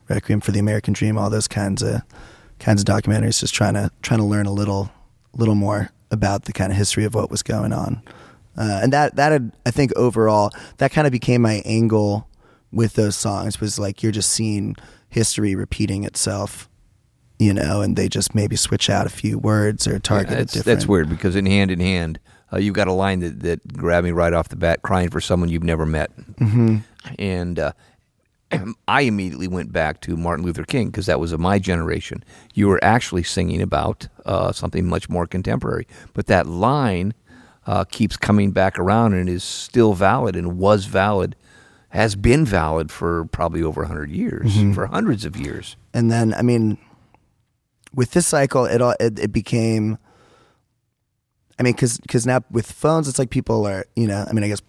Requiem 0.10 0.42
for 0.42 0.52
the 0.52 0.60
American 0.60 0.94
Dream, 0.94 1.18
all 1.18 1.30
those 1.30 1.48
kinds 1.48 1.82
of 1.84 2.02
kinds 2.58 2.82
of 2.82 2.88
documentaries. 2.88 3.40
Just 3.40 3.54
trying 3.54 3.76
to 3.76 3.92
trying 4.02 4.20
to 4.20 4.26
learn 4.26 4.48
a 4.48 4.54
little 4.54 4.92
little 5.34 5.56
more 5.56 5.92
about 6.12 6.46
the 6.46 6.54
kind 6.54 6.72
of 6.72 6.78
history 6.78 7.06
of 7.06 7.14
what 7.14 7.30
was 7.30 7.44
going 7.44 7.74
on, 7.74 8.02
uh, 8.58 8.80
and 8.84 8.94
that 8.94 9.16
that 9.16 9.32
had, 9.32 9.52
I 9.66 9.72
think 9.72 9.96
overall 9.96 10.52
that 10.78 10.92
kind 10.92 11.06
of 11.08 11.12
became 11.12 11.42
my 11.42 11.62
angle 11.66 12.28
with 12.72 12.94
those 12.94 13.16
songs 13.16 13.60
was 13.60 13.80
like 13.80 14.04
you're 14.04 14.12
just 14.12 14.30
seeing 14.30 14.76
history 15.10 15.56
repeating 15.56 16.04
itself, 16.04 16.70
you 17.40 17.54
know, 17.54 17.82
and 17.82 17.96
they 17.96 18.08
just 18.08 18.36
maybe 18.36 18.56
switch 18.56 18.90
out 18.90 19.08
a 19.08 19.10
few 19.10 19.40
words 19.40 19.88
or 19.88 19.98
target 20.00 20.32
Yeah, 20.32 20.38
that's, 20.38 20.54
different. 20.54 20.66
that's 20.80 20.88
weird 20.88 21.10
because 21.10 21.36
in 21.36 21.46
hand 21.48 21.72
in 21.72 21.80
hand, 21.80 22.20
uh, 22.54 22.58
you've 22.58 22.76
got 22.76 22.88
a 22.88 22.94
line 22.94 23.20
that, 23.22 23.40
that 23.42 23.74
grabbed 23.74 24.06
me 24.06 24.12
right 24.12 24.34
off 24.34 24.50
the 24.50 24.56
bat, 24.56 24.82
crying 24.82 25.10
for 25.10 25.20
someone 25.22 25.50
you've 25.50 25.64
never 25.64 25.86
met. 25.86 26.16
Mm-hmm. 26.36 26.78
And 27.18 27.58
uh, 27.60 27.72
I 28.88 29.02
immediately 29.02 29.48
went 29.48 29.72
back 29.72 30.02
to 30.02 30.18
Martin 30.18 30.46
Luther 30.46 30.64
King 30.64 30.88
because 30.88 31.06
that 31.06 31.20
was 31.20 31.32
of 31.32 31.40
my 31.40 31.60
generation. 31.60 32.24
You 32.54 32.68
were 32.68 32.84
actually 32.84 33.24
singing 33.24 33.62
about 33.62 34.08
uh, 34.26 34.52
something 34.52 34.88
much 34.88 35.10
more 35.10 35.28
contemporary. 35.28 35.88
But 36.14 36.28
that 36.28 36.48
line 36.48 37.14
uh, 37.68 37.84
keeps 37.86 38.18
coming 38.18 38.52
back 38.52 38.80
around 38.80 39.14
and 39.14 39.30
is 39.30 39.44
still 39.44 39.94
valid 39.94 40.36
and 40.36 40.58
was 40.58 40.86
valid, 40.86 41.36
has 41.90 42.16
been 42.16 42.46
valid 42.46 42.92
for 42.92 43.26
probably 43.26 43.62
over 43.62 43.82
100 43.82 44.10
years, 44.10 44.56
for 44.74 44.88
hundreds 44.88 45.26
of 45.26 45.38
years. 45.38 45.76
and 45.94 46.12
then 46.12 46.34
I 46.34 46.42
mean, 46.42 46.78
with 47.94 48.12
this 48.12 48.28
cycle, 48.28 48.66
it 48.66 48.82
all 48.82 48.96
it, 49.00 49.20
it 49.20 49.32
became. 49.32 49.98
I 51.60 51.64
mean, 51.64 51.74
because 51.74 51.98
because 52.00 52.26
now 52.26 52.42
with 52.50 52.72
phones, 52.72 53.08
it's 53.08 53.20
like 53.20 53.30
people 53.30 53.66
are 53.68 53.86
you 53.96 54.08
know. 54.08 54.26
I 54.28 54.32
mean, 54.34 54.44
I 54.44 54.48
guess 54.48 54.62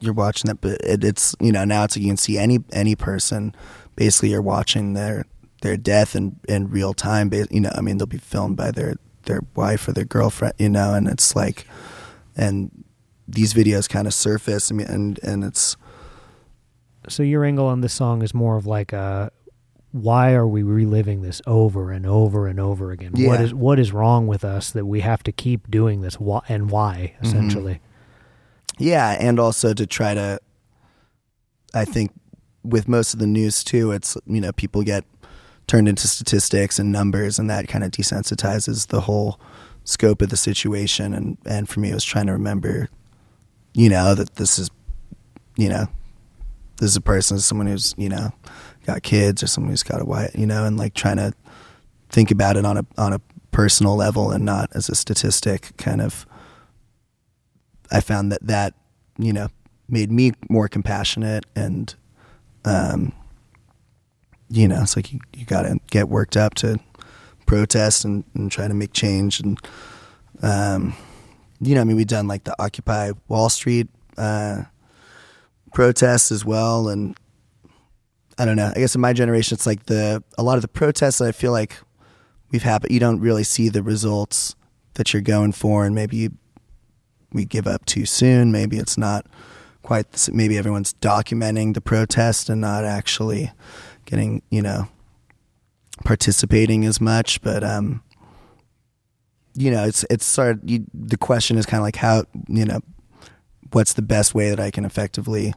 you're 0.00 0.12
watching 0.12 0.48
that, 0.48 0.60
but 0.60 0.80
it, 0.82 1.04
it's 1.04 1.36
you 1.40 1.52
know 1.52 1.64
now 1.64 1.84
it's 1.84 1.96
like 1.96 2.02
you 2.02 2.08
can 2.08 2.16
see 2.16 2.36
any 2.36 2.58
any 2.72 2.96
person. 2.96 3.54
Basically, 3.94 4.30
you're 4.30 4.42
watching 4.42 4.94
their 4.94 5.24
their 5.62 5.76
death 5.76 6.16
in 6.16 6.38
in 6.48 6.68
real 6.68 6.94
time. 6.94 7.30
You 7.32 7.60
know, 7.60 7.70
I 7.74 7.80
mean, 7.80 7.98
they'll 7.98 8.06
be 8.06 8.18
filmed 8.18 8.56
by 8.56 8.72
their 8.72 8.96
their 9.24 9.42
wife 9.54 9.86
or 9.86 9.92
their 9.92 10.04
girlfriend. 10.04 10.54
You 10.58 10.68
know, 10.68 10.94
and 10.94 11.08
it's 11.08 11.36
like, 11.36 11.66
and 12.36 12.84
these 13.28 13.54
videos 13.54 13.88
kind 13.88 14.06
of 14.06 14.14
surface. 14.14 14.70
I 14.70 14.74
mean, 14.74 14.88
and 14.88 15.20
and 15.22 15.44
it's 15.44 15.76
So 17.08 17.22
your 17.22 17.44
angle 17.44 17.66
on 17.66 17.82
this 17.82 17.92
song 17.94 18.22
is 18.22 18.34
more 18.34 18.56
of 18.56 18.66
like 18.66 18.92
a 18.92 19.30
why 20.02 20.32
are 20.34 20.46
we 20.46 20.62
reliving 20.62 21.22
this 21.22 21.40
over 21.46 21.90
and 21.90 22.06
over 22.06 22.46
and 22.46 22.60
over 22.60 22.90
again? 22.92 23.12
What 23.12 23.20
Yeah. 23.40 23.42
is 23.42 23.54
what 23.54 23.78
is 23.78 23.92
wrong 23.92 24.26
with 24.26 24.44
us 24.44 24.70
that 24.70 24.86
we 24.86 25.00
have 25.00 25.22
to 25.24 25.32
keep 25.32 25.70
doing 25.70 26.00
this 26.02 26.20
why, 26.20 26.40
and 26.48 26.70
why 26.70 27.14
Mm-hmm. 27.14 27.26
essentially? 27.26 27.80
Yeah, 28.78 29.16
and 29.18 29.40
also 29.40 29.72
to 29.72 29.86
try 29.86 30.12
to, 30.14 30.38
I 31.74 31.84
think, 31.86 32.10
with 32.62 32.88
most 32.88 33.14
of 33.14 33.20
the 33.20 33.26
news 33.26 33.64
too, 33.64 33.92
it's 33.92 34.16
you 34.26 34.40
know 34.40 34.52
people 34.52 34.82
get 34.82 35.04
turned 35.66 35.88
into 35.88 36.06
statistics 36.08 36.78
and 36.78 36.92
numbers, 36.92 37.38
and 37.38 37.48
that 37.50 37.68
kind 37.68 37.82
of 37.84 37.90
desensitizes 37.90 38.88
the 38.88 39.02
whole 39.02 39.40
scope 39.84 40.20
of 40.22 40.28
the 40.30 40.36
situation. 40.36 41.14
And 41.14 41.38
and 41.46 41.68
for 41.68 41.80
me, 41.80 41.90
it 41.90 41.94
was 41.94 42.04
trying 42.04 42.26
to 42.26 42.32
remember, 42.32 42.88
you 43.72 43.88
know, 43.88 44.14
that 44.14 44.34
this 44.36 44.58
is, 44.58 44.68
you 45.56 45.68
know, 45.68 45.86
this 46.78 46.90
is 46.90 46.96
a 46.96 47.00
person, 47.00 47.38
someone 47.38 47.66
who's 47.68 47.94
you 47.96 48.08
know 48.10 48.32
got 48.86 49.02
kids 49.02 49.42
or 49.42 49.46
someone 49.46 49.70
who's 49.70 49.82
got 49.82 50.00
a 50.00 50.04
wife, 50.04 50.30
you 50.34 50.46
know, 50.46 50.64
and 50.64 50.76
like 50.76 50.94
trying 50.94 51.16
to 51.16 51.32
think 52.08 52.30
about 52.30 52.56
it 52.56 52.64
on 52.64 52.76
a 52.78 52.86
on 52.96 53.12
a 53.12 53.20
personal 53.50 53.96
level 53.96 54.30
and 54.30 54.44
not 54.44 54.68
as 54.74 54.88
a 54.88 54.94
statistic 54.94 55.72
kind 55.76 56.00
of 56.00 56.26
I 57.90 58.00
found 58.00 58.30
that 58.32 58.46
that 58.46 58.74
you 59.18 59.32
know 59.32 59.48
made 59.88 60.10
me 60.10 60.32
more 60.48 60.68
compassionate 60.68 61.46
and 61.54 61.94
um 62.64 63.12
you 64.48 64.68
know 64.68 64.82
it's 64.82 64.94
like 64.94 65.12
you, 65.12 65.20
you 65.34 65.44
gotta 65.46 65.78
get 65.90 66.08
worked 66.08 66.36
up 66.36 66.54
to 66.56 66.78
protest 67.46 68.04
and, 68.04 68.24
and 68.34 68.50
try 68.50 68.68
to 68.68 68.74
make 68.74 68.92
change 68.92 69.40
and 69.40 69.58
um 70.42 70.94
you 71.60 71.74
know 71.74 71.80
I 71.80 71.84
mean 71.84 71.96
we've 71.96 72.06
done 72.06 72.28
like 72.28 72.44
the 72.44 72.54
Occupy 72.62 73.12
Wall 73.28 73.48
Street 73.48 73.88
uh 74.18 74.64
protests 75.72 76.30
as 76.30 76.44
well 76.44 76.88
and 76.88 77.16
I 78.38 78.44
don't 78.44 78.56
know 78.56 78.72
I 78.74 78.78
guess 78.78 78.94
in 78.94 79.00
my 79.00 79.12
generation 79.12 79.54
it's 79.54 79.66
like 79.66 79.86
the 79.86 80.22
a 80.36 80.42
lot 80.42 80.56
of 80.56 80.62
the 80.62 80.68
protests 80.68 81.18
that 81.18 81.28
I 81.28 81.32
feel 81.32 81.52
like 81.52 81.78
we've 82.50 82.62
had 82.62 82.82
but 82.82 82.90
you 82.90 83.00
don't 83.00 83.20
really 83.20 83.44
see 83.44 83.68
the 83.68 83.82
results 83.82 84.54
that 84.94 85.12
you're 85.12 85.22
going 85.22 85.52
for 85.52 85.84
and 85.84 85.94
maybe 85.94 86.16
you 86.16 86.32
we 87.36 87.44
give 87.44 87.66
up 87.66 87.84
too 87.86 88.06
soon. 88.06 88.50
Maybe 88.50 88.78
it's 88.78 88.98
not 88.98 89.26
quite. 89.82 90.10
The, 90.12 90.32
maybe 90.32 90.58
everyone's 90.58 90.94
documenting 90.94 91.74
the 91.74 91.80
protest 91.80 92.48
and 92.48 92.60
not 92.60 92.84
actually 92.84 93.52
getting, 94.06 94.42
you 94.50 94.62
know, 94.62 94.88
participating 96.04 96.84
as 96.84 97.00
much. 97.00 97.40
But 97.42 97.62
um, 97.62 98.02
you 99.54 99.70
know, 99.70 99.84
it's 99.84 100.04
it's 100.10 100.24
sort 100.24 100.50
of 100.50 100.60
you, 100.68 100.86
the 100.92 101.18
question 101.18 101.58
is 101.58 101.66
kind 101.66 101.80
of 101.80 101.84
like 101.84 101.96
how 101.96 102.24
you 102.48 102.64
know, 102.64 102.80
what's 103.72 103.92
the 103.92 104.02
best 104.02 104.34
way 104.34 104.50
that 104.50 104.60
I 104.60 104.70
can 104.70 104.84
effectively, 104.84 105.54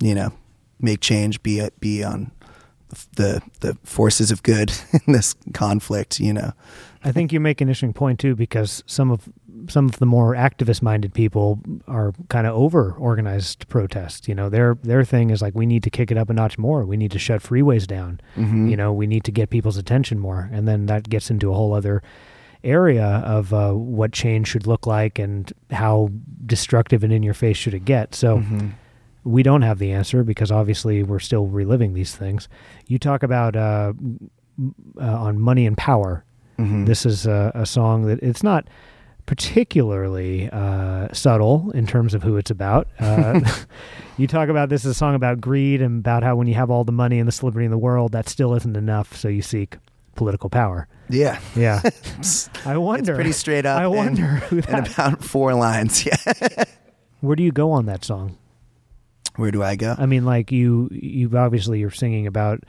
you 0.00 0.14
know, 0.14 0.32
make 0.80 1.00
change, 1.00 1.42
be 1.42 1.68
be 1.80 2.02
on 2.04 2.32
the 3.16 3.42
the 3.60 3.76
forces 3.84 4.30
of 4.30 4.42
good 4.42 4.72
in 5.06 5.12
this 5.12 5.34
conflict. 5.52 6.20
You 6.20 6.32
know, 6.32 6.52
I 7.02 7.12
think 7.12 7.32
you 7.32 7.40
make 7.40 7.60
an 7.60 7.68
interesting 7.68 7.92
point 7.92 8.18
too, 8.18 8.34
because 8.34 8.82
some 8.86 9.10
of 9.10 9.28
some 9.68 9.86
of 9.86 9.98
the 9.98 10.06
more 10.06 10.34
activist-minded 10.34 11.14
people 11.14 11.60
are 11.86 12.12
kind 12.28 12.46
of 12.46 12.54
over 12.54 12.92
organized 12.92 13.68
protest. 13.68 14.28
You 14.28 14.34
know, 14.34 14.48
their 14.48 14.76
their 14.82 15.04
thing 15.04 15.30
is 15.30 15.40
like 15.42 15.54
we 15.54 15.66
need 15.66 15.82
to 15.84 15.90
kick 15.90 16.10
it 16.10 16.18
up 16.18 16.30
a 16.30 16.32
notch 16.32 16.58
more. 16.58 16.84
We 16.84 16.96
need 16.96 17.12
to 17.12 17.18
shut 17.18 17.42
freeways 17.42 17.86
down. 17.86 18.20
You 18.68 18.76
know, 18.76 18.92
we 18.92 19.06
need 19.06 19.24
to 19.24 19.32
get 19.32 19.50
people's 19.50 19.76
attention 19.76 20.18
more, 20.18 20.48
and 20.52 20.66
then 20.68 20.86
that 20.86 21.08
gets 21.08 21.30
into 21.30 21.50
a 21.50 21.54
whole 21.54 21.72
other 21.72 22.02
area 22.62 23.22
of 23.26 23.52
uh, 23.52 23.72
what 23.72 24.10
change 24.12 24.48
should 24.48 24.66
look 24.66 24.86
like 24.86 25.18
and 25.18 25.52
how 25.70 26.10
destructive 26.46 27.04
and 27.04 27.12
in 27.12 27.22
your 27.22 27.34
face 27.34 27.58
should 27.58 27.74
it 27.74 27.84
get. 27.84 28.14
So 28.14 28.38
we 29.24 29.42
don't 29.42 29.62
have 29.62 29.78
the 29.78 29.90
answer 29.92 30.22
because 30.22 30.50
obviously 30.52 31.02
we're 31.02 31.18
still 31.18 31.46
reliving 31.46 31.94
these 31.94 32.14
things. 32.14 32.48
You 32.86 32.98
talk 32.98 33.22
about 33.22 33.56
uh, 33.56 33.92
uh, 35.00 35.02
on 35.02 35.40
money 35.40 35.66
and 35.66 35.76
power. 35.76 36.24
This 36.56 37.04
is 37.04 37.26
a, 37.26 37.50
a 37.54 37.66
song 37.66 38.06
that 38.06 38.22
it's 38.22 38.42
not 38.44 38.68
particularly 39.26 40.48
uh, 40.50 41.08
subtle 41.12 41.70
in 41.74 41.86
terms 41.86 42.14
of 42.14 42.22
who 42.22 42.36
it's 42.36 42.50
about. 42.50 42.86
Uh, 43.00 43.40
you 44.16 44.26
talk 44.26 44.48
about 44.48 44.68
this 44.68 44.84
is 44.84 44.90
a 44.92 44.94
song 44.94 45.14
about 45.14 45.40
greed 45.40 45.82
and 45.82 45.98
about 46.00 46.22
how 46.22 46.36
when 46.36 46.46
you 46.46 46.54
have 46.54 46.70
all 46.70 46.84
the 46.84 46.92
money 46.92 47.18
and 47.18 47.26
the 47.26 47.32
celebrity 47.32 47.64
in 47.64 47.70
the 47.70 47.78
world, 47.78 48.12
that 48.12 48.28
still 48.28 48.54
isn't 48.54 48.76
enough. 48.76 49.16
So 49.16 49.28
you 49.28 49.42
seek 49.42 49.76
political 50.14 50.48
power. 50.48 50.86
yeah, 51.08 51.40
Yeah, 51.56 51.82
I 52.64 52.76
wonder. 52.78 53.14
pretty 53.14 53.32
straight 53.32 53.66
up. 53.66 53.80
I 53.80 53.86
wonder 53.88 54.26
who 54.26 54.58
in 54.58 54.74
about 54.74 55.24
four 55.24 55.54
lines. 55.54 56.06
Yeah. 56.24 56.64
Where 57.20 57.34
do 57.36 57.42
you 57.42 57.52
go 57.52 57.72
on 57.72 57.86
that 57.86 58.04
song? 58.04 58.36
Where 59.36 59.50
do 59.50 59.62
I 59.62 59.76
go? 59.76 59.94
I 59.98 60.06
mean, 60.06 60.24
like 60.24 60.52
you, 60.52 60.88
you 60.92 61.36
obviously 61.36 61.80
you're 61.80 61.90
singing 61.90 62.26
about 62.26 62.60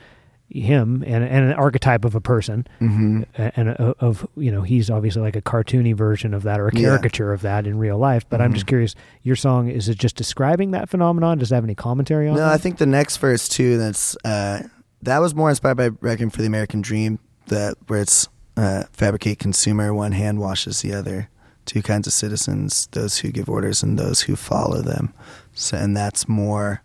him 0.49 1.03
and, 1.07 1.23
and 1.23 1.45
an 1.45 1.53
archetype 1.53 2.05
of 2.05 2.13
a 2.13 2.21
person, 2.21 2.67
Mm-hmm. 2.79 3.23
and 3.35 3.69
a, 3.69 3.95
of 3.99 4.27
you 4.35 4.51
know 4.51 4.61
he's 4.61 4.89
obviously 4.91 5.21
like 5.23 5.35
a 5.35 5.41
cartoony 5.41 5.95
version 5.95 6.33
of 6.35 6.43
that 6.43 6.59
or 6.59 6.67
a 6.67 6.71
Yeah. 6.75 6.81
caricature 6.89 7.33
of 7.33 7.41
that 7.41 7.65
in 7.65 7.77
real 7.79 7.97
life. 7.97 8.29
But 8.29 8.41
I'm 8.41 8.53
just 8.53 8.67
curious, 8.67 8.93
your 9.23 9.35
song 9.35 9.69
is 9.69 9.89
it 9.89 9.97
just 9.97 10.15
describing 10.15 10.71
that 10.71 10.87
phenomenon? 10.89 11.39
Does 11.39 11.51
it 11.51 11.55
have 11.55 11.63
any 11.63 11.73
commentary 11.75 12.27
on? 12.27 12.35
It? 12.35 12.39
No, 12.39 12.45
that? 12.45 12.53
I 12.53 12.57
think 12.57 12.77
the 12.77 12.85
next 12.85 13.17
verse 13.17 13.47
too. 13.49 13.77
That's 13.77 14.15
uh, 14.23 14.63
that 15.01 15.17
was 15.19 15.33
more 15.33 15.49
inspired 15.49 15.77
by 15.77 15.89
Requiem 16.01 16.29
for 16.29 16.41
the 16.41 16.47
American 16.47 16.81
Dream. 16.81 17.17
That 17.47 17.75
where 17.87 18.01
it's 18.01 18.27
uh, 18.55 18.83
fabricate 18.91 19.39
consumer, 19.39 19.93
one 19.95 20.11
hand 20.11 20.39
washes 20.39 20.81
the 20.81 20.93
other. 20.93 21.29
Two 21.65 21.81
kinds 21.81 22.07
of 22.07 22.13
citizens: 22.13 22.87
those 22.91 23.17
who 23.19 23.31
give 23.31 23.49
orders 23.49 23.83
and 23.83 23.97
those 23.97 24.21
who 24.21 24.35
follow 24.35 24.81
them. 24.81 25.13
So, 25.53 25.77
and 25.77 25.95
that's 25.97 26.27
more 26.27 26.81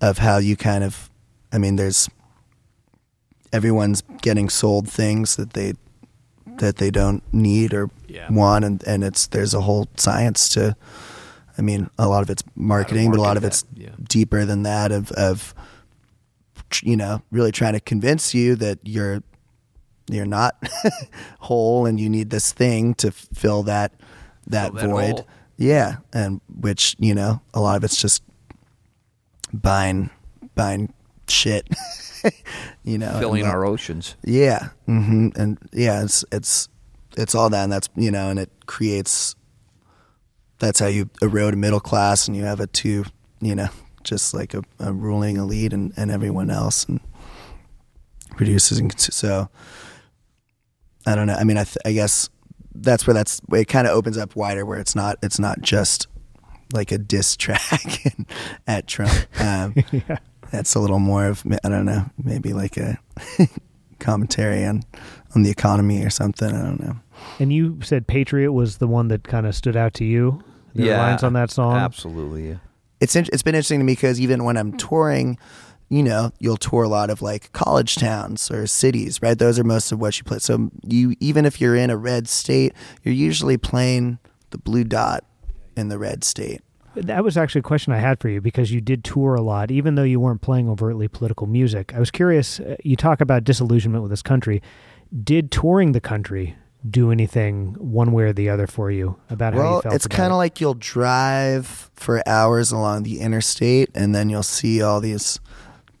of 0.00 0.18
how 0.18 0.38
you 0.38 0.56
kind 0.56 0.82
of. 0.84 1.10
I 1.52 1.58
mean, 1.58 1.76
there's 1.76 2.08
everyone's 3.52 4.02
getting 4.22 4.48
sold 4.48 4.88
things 4.88 5.36
that 5.36 5.52
they 5.52 5.74
that 6.58 6.76
they 6.76 6.90
don't 6.90 7.22
need 7.32 7.74
or 7.74 7.90
Yeah. 8.08 8.30
want, 8.30 8.64
and 8.64 8.82
and 8.86 9.04
it's 9.04 9.26
there's 9.28 9.54
a 9.54 9.60
whole 9.60 9.88
science 9.96 10.48
to. 10.50 10.76
I 11.58 11.62
mean, 11.62 11.88
a 11.98 12.06
lot 12.08 12.22
of 12.22 12.28
it's 12.28 12.42
marketing, 12.54 13.10
but 13.10 13.18
a 13.18 13.22
lot 13.22 13.36
of 13.38 13.42
market 13.42 13.62
it's 13.62 13.64
yeah. 13.74 13.90
deeper 14.08 14.44
than 14.44 14.62
that. 14.64 14.92
Of 14.92 15.10
of 15.12 15.54
you 16.82 16.96
know, 16.96 17.22
really 17.30 17.52
trying 17.52 17.74
to 17.74 17.80
convince 17.80 18.34
you 18.34 18.56
that 18.56 18.80
you're 18.82 19.22
you're 20.08 20.24
not 20.26 20.56
whole 21.40 21.86
and 21.86 21.98
you 21.98 22.08
need 22.08 22.30
this 22.30 22.52
thing 22.52 22.94
to 22.94 23.10
fill 23.10 23.62
that 23.64 23.92
that 24.46 24.72
Fill 24.72 24.80
that 24.80 24.88
void. 24.88 25.10
hole. 25.12 25.28
Yeah, 25.58 25.96
and 26.12 26.40
which 26.60 26.94
you 26.98 27.14
know, 27.14 27.40
a 27.54 27.60
lot 27.60 27.76
of 27.76 27.84
it's 27.84 28.00
just 28.00 28.22
buying 29.52 30.10
buying 30.54 30.92
shit. 31.28 31.68
you 32.84 32.98
know, 32.98 33.18
Filling 33.18 33.44
our 33.44 33.64
oceans. 33.64 34.16
yeah, 34.24 34.68
hmm 34.86 35.28
and 35.36 35.58
yeah, 35.72 36.02
it's 36.02 36.24
it's 36.32 36.68
it's 37.16 37.34
all 37.34 37.48
that, 37.50 37.64
and 37.64 37.72
that's 37.72 37.88
you 37.96 38.10
know, 38.10 38.28
and 38.30 38.38
it 38.38 38.50
creates. 38.66 39.34
That's 40.58 40.80
how 40.80 40.86
you 40.86 41.10
erode 41.20 41.52
a 41.54 41.56
middle 41.56 41.80
class, 41.80 42.26
and 42.28 42.36
you 42.36 42.44
have 42.44 42.60
a 42.60 42.66
two, 42.66 43.04
you 43.42 43.54
know, 43.54 43.68
just 44.04 44.32
like 44.32 44.54
a, 44.54 44.62
a 44.78 44.90
ruling 44.92 45.36
elite 45.36 45.74
and, 45.74 45.92
and 45.98 46.10
everyone 46.10 46.48
else, 46.50 46.84
and 46.84 47.00
produces 48.36 48.78
and 48.78 48.98
so. 48.98 49.48
I 51.06 51.14
don't 51.14 51.26
know. 51.26 51.34
I 51.34 51.44
mean, 51.44 51.56
I 51.56 51.64
th- 51.64 51.78
I 51.84 51.92
guess 51.92 52.28
that's 52.74 53.06
where 53.06 53.14
that's 53.14 53.40
it 53.52 53.66
kind 53.66 53.86
of 53.86 53.94
opens 53.94 54.18
up 54.18 54.36
wider, 54.36 54.66
where 54.66 54.78
it's 54.78 54.94
not 54.94 55.18
it's 55.22 55.38
not 55.38 55.60
just 55.62 56.08
like 56.72 56.92
a 56.92 56.98
diss 56.98 57.36
track 57.38 58.14
at 58.66 58.86
Trump. 58.86 59.14
Um, 59.40 59.74
yeah. 59.92 60.18
that's 60.50 60.74
a 60.74 60.80
little 60.80 60.98
more 60.98 61.26
of 61.26 61.44
I 61.64 61.68
don't 61.68 61.86
know, 61.86 62.04
maybe 62.22 62.52
like 62.52 62.76
a 62.76 62.98
commentary 63.98 64.64
on 64.64 64.82
on 65.34 65.42
the 65.42 65.50
economy 65.50 66.04
or 66.04 66.10
something. 66.10 66.48
I 66.54 66.62
don't 66.62 66.80
know. 66.80 66.96
And 67.38 67.52
you 67.52 67.78
said 67.82 68.06
Patriot 68.06 68.52
was 68.52 68.78
the 68.78 68.86
one 68.86 69.08
that 69.08 69.24
kind 69.24 69.46
of 69.46 69.54
stood 69.54 69.76
out 69.76 69.94
to 69.94 70.04
you. 70.04 70.42
There 70.74 70.86
were 70.86 70.96
lines 70.98 71.22
on 71.22 71.32
that 71.32 71.50
song. 71.50 71.76
Absolutely. 71.76 72.48
Yeah. 72.50 72.56
It's 73.00 73.16
in- 73.16 73.26
it's 73.32 73.42
been 73.42 73.54
interesting 73.54 73.80
to 73.80 73.84
me 73.84 73.92
because 73.92 74.20
even 74.20 74.44
when 74.44 74.56
I'm 74.56 74.76
touring, 74.76 75.38
you 75.88 76.02
know, 76.02 76.32
you'll 76.38 76.56
tour 76.56 76.82
a 76.82 76.88
lot 76.88 77.10
of 77.10 77.22
like 77.22 77.52
college 77.52 77.94
towns 77.96 78.50
or 78.50 78.66
cities, 78.66 79.22
right? 79.22 79.38
Those 79.38 79.58
are 79.58 79.64
most 79.64 79.92
of 79.92 80.00
what 80.00 80.18
you 80.18 80.24
play. 80.24 80.38
So 80.38 80.70
you 80.86 81.14
even 81.20 81.44
if 81.46 81.60
you're 81.60 81.76
in 81.76 81.90
a 81.90 81.96
red 81.96 82.28
state, 82.28 82.72
you're 83.02 83.14
usually 83.14 83.56
playing 83.56 84.18
the 84.50 84.58
blue 84.58 84.84
dot 84.84 85.24
in 85.76 85.88
the 85.88 85.98
red 85.98 86.24
state. 86.24 86.62
That 86.94 87.22
was 87.22 87.36
actually 87.36 87.58
a 87.58 87.62
question 87.62 87.92
I 87.92 87.98
had 87.98 88.20
for 88.20 88.30
you 88.30 88.40
because 88.40 88.72
you 88.72 88.80
did 88.80 89.04
tour 89.04 89.34
a 89.34 89.42
lot, 89.42 89.70
even 89.70 89.96
though 89.96 90.02
you 90.02 90.18
weren't 90.18 90.40
playing 90.40 90.68
overtly 90.68 91.08
political 91.08 91.46
music. 91.46 91.92
I 91.94 91.98
was 91.98 92.10
curious. 92.10 92.58
uh, 92.58 92.76
You 92.82 92.96
talk 92.96 93.20
about 93.20 93.44
disillusionment 93.44 94.02
with 94.02 94.10
this 94.10 94.22
country. 94.22 94.62
Did 95.22 95.50
touring 95.50 95.92
the 95.92 96.00
country 96.00 96.56
do 96.88 97.10
anything 97.12 97.74
one 97.78 98.12
way 98.12 98.24
or 98.24 98.32
the 98.32 98.48
other 98.48 98.66
for 98.66 98.90
you 98.90 99.16
about 99.28 99.52
how 99.54 99.76
you 99.76 99.82
felt? 99.82 99.94
it's 99.94 100.06
kind 100.06 100.30
it? 100.30 100.34
of 100.34 100.38
like 100.38 100.58
you'll 100.60 100.74
drive 100.74 101.90
for 101.94 102.26
hours 102.26 102.72
along 102.72 103.02
the 103.02 103.20
interstate, 103.20 103.90
and 103.94 104.14
then 104.14 104.30
you'll 104.30 104.42
see 104.42 104.80
all 104.80 105.00
these 105.00 105.38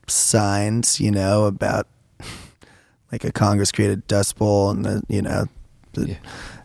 signs, 0.08 1.00
you 1.00 1.10
know, 1.10 1.44
about 1.44 1.86
like 3.12 3.24
a 3.24 3.32
Congress 3.32 3.72
created 3.72 4.06
dust 4.06 4.36
bowl, 4.36 4.70
and 4.70 4.84
the 4.84 5.02
you 5.08 5.22
know, 5.22 5.46
the, 5.92 6.10
Yeah. 6.10 6.16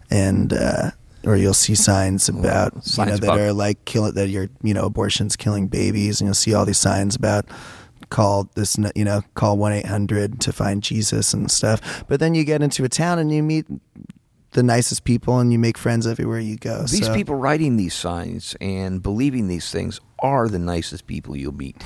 and 0.10 0.54
uh, 0.54 0.92
or 1.24 1.36
you'll 1.36 1.54
see 1.54 1.76
signs 1.76 2.30
about 2.30 2.74
you 2.76 2.82
signs 2.82 3.22
know 3.22 3.28
that 3.28 3.40
are 3.40 3.54
like 3.54 3.84
kill 3.86 4.12
that 4.12 4.30
you're 4.30 4.50
you 4.64 4.74
know 4.74 4.86
abortions 4.86 5.36
killing 5.36 5.68
babies, 5.68 6.22
and 6.22 6.28
you'll 6.28 6.34
see 6.36 6.54
all 6.54 6.66
these 6.66 6.78
signs 6.80 7.16
about 7.16 7.46
call 8.10 8.50
this 8.56 8.78
you 8.96 9.06
know 9.06 9.22
call 9.36 9.58
one 9.58 9.72
eight 9.72 9.86
hundred 9.86 10.42
to 10.42 10.52
find 10.52 10.84
Jesus 10.84 11.34
and 11.34 11.50
stuff. 11.50 12.04
But 12.08 12.20
then 12.20 12.36
you 12.36 12.44
get 12.44 12.62
into 12.62 12.84
a 12.84 12.90
town 12.90 13.20
and 13.20 13.32
you 13.32 13.42
meet 13.44 13.66
the 14.52 14.64
nicest 14.64 15.06
people 15.06 15.40
and 15.40 15.52
you 15.54 15.58
make 15.60 15.78
friends 15.78 16.06
everywhere 16.06 16.40
you 16.40 16.58
go. 16.58 16.82
These 16.82 17.06
so. 17.06 17.14
people 17.16 17.36
writing 17.36 17.78
these 17.78 17.94
signs 17.94 18.56
and 18.60 19.02
believing 19.02 19.48
these 19.48 19.72
things 19.72 20.02
are 20.22 20.48
the 20.48 20.60
nicest 20.60 21.08
people 21.08 21.36
you'll 21.36 21.54
meet. 21.54 21.82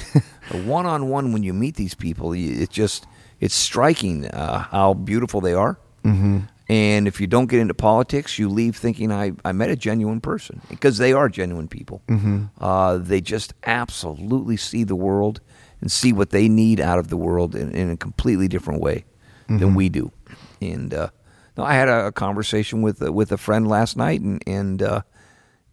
One 0.51 0.85
on 0.85 1.09
one, 1.09 1.31
when 1.31 1.43
you 1.43 1.53
meet 1.53 1.75
these 1.75 1.95
people, 1.95 2.33
it's 2.33 2.73
just 2.73 3.07
it's 3.39 3.55
striking 3.55 4.27
uh, 4.27 4.59
how 4.59 4.93
beautiful 4.93 5.41
they 5.41 5.53
are. 5.53 5.79
Mm-hmm. 6.03 6.39
And 6.67 7.07
if 7.07 7.21
you 7.21 7.27
don't 7.27 7.45
get 7.45 7.59
into 7.59 7.73
politics, 7.73 8.39
you 8.39 8.49
leave 8.49 8.75
thinking 8.75 9.11
I, 9.11 9.33
I 9.43 9.51
met 9.51 9.69
a 9.69 9.75
genuine 9.75 10.19
person 10.19 10.61
because 10.69 10.97
they 10.97 11.13
are 11.13 11.29
genuine 11.29 11.67
people. 11.67 12.01
Mm-hmm. 12.07 12.45
Uh, 12.59 12.97
they 12.97 13.21
just 13.21 13.53
absolutely 13.65 14.57
see 14.57 14.83
the 14.83 14.95
world 14.95 15.41
and 15.81 15.91
see 15.91 16.11
what 16.11 16.31
they 16.31 16.49
need 16.49 16.79
out 16.79 16.97
of 16.97 17.09
the 17.09 17.17
world 17.17 17.55
in, 17.55 17.71
in 17.71 17.91
a 17.91 17.97
completely 17.97 18.47
different 18.47 18.81
way 18.81 19.05
than 19.47 19.75
we 19.75 19.89
do. 19.89 20.11
And 20.59 20.93
uh, 20.93 21.09
no, 21.57 21.63
I 21.63 21.73
had 21.73 21.87
a, 21.87 22.07
a 22.07 22.11
conversation 22.11 22.81
with 22.81 23.01
uh, 23.01 23.13
with 23.13 23.31
a 23.31 23.37
friend 23.37 23.67
last 23.67 23.95
night, 23.95 24.21
and 24.21 24.41
and 24.47 24.81
uh, 24.81 25.01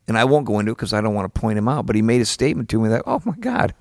and 0.08 0.18
I 0.18 0.24
won't 0.24 0.46
go 0.46 0.58
into 0.58 0.72
it 0.72 0.76
because 0.76 0.92
I 0.92 1.00
don't 1.00 1.14
want 1.14 1.32
to 1.32 1.40
point 1.40 1.58
him 1.58 1.68
out. 1.68 1.86
But 1.86 1.96
he 1.96 2.02
made 2.02 2.20
a 2.20 2.26
statement 2.26 2.68
to 2.70 2.80
me 2.80 2.88
that, 2.88 3.02
oh 3.06 3.20
my 3.24 3.36
God, 3.38 3.74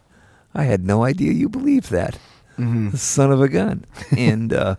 I 0.54 0.64
had 0.64 0.86
no 0.86 1.04
idea 1.04 1.32
you 1.34 1.50
believed 1.50 1.92
that, 1.92 2.18
son 2.96 3.32
of 3.32 3.42
a 3.42 3.48
gun. 3.50 3.86
and 4.18 4.54
uh, 4.54 4.76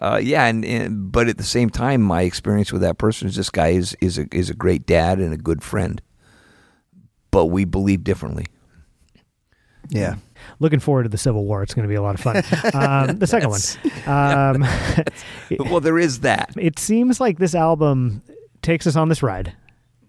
uh, 0.00 0.20
yeah, 0.22 0.46
and, 0.46 0.64
and 0.64 1.10
but 1.10 1.28
at 1.28 1.38
the 1.38 1.44
same 1.44 1.70
time, 1.70 2.02
my 2.02 2.22
experience 2.22 2.72
with 2.72 2.82
that 2.82 2.98
person 2.98 3.28
is 3.28 3.36
this 3.36 3.50
guy 3.50 3.68
is 3.68 3.96
is 4.00 4.18
a 4.18 4.26
is 4.32 4.50
a 4.50 4.54
great 4.54 4.86
dad 4.86 5.18
and 5.18 5.32
a 5.32 5.38
good 5.38 5.62
friend, 5.62 6.02
but 7.30 7.46
we 7.46 7.64
believe 7.64 8.04
differently. 8.04 8.46
yeah. 9.88 10.16
Looking 10.60 10.80
forward 10.80 11.04
to 11.04 11.08
the 11.08 11.18
Civil 11.18 11.44
War. 11.44 11.62
It's 11.62 11.74
going 11.74 11.84
to 11.84 11.88
be 11.88 11.96
a 11.96 12.02
lot 12.02 12.14
of 12.14 12.20
fun. 12.20 12.36
Um, 12.74 13.18
the 13.18 13.26
second 13.26 13.50
one. 13.50 13.60
Um, 14.06 14.64
well, 15.70 15.80
there 15.80 15.98
is 15.98 16.20
that. 16.20 16.50
it 16.58 16.78
seems 16.78 17.20
like 17.20 17.38
this 17.38 17.54
album 17.54 18.22
takes 18.62 18.86
us 18.86 18.96
on 18.96 19.08
this 19.08 19.22
ride. 19.22 19.54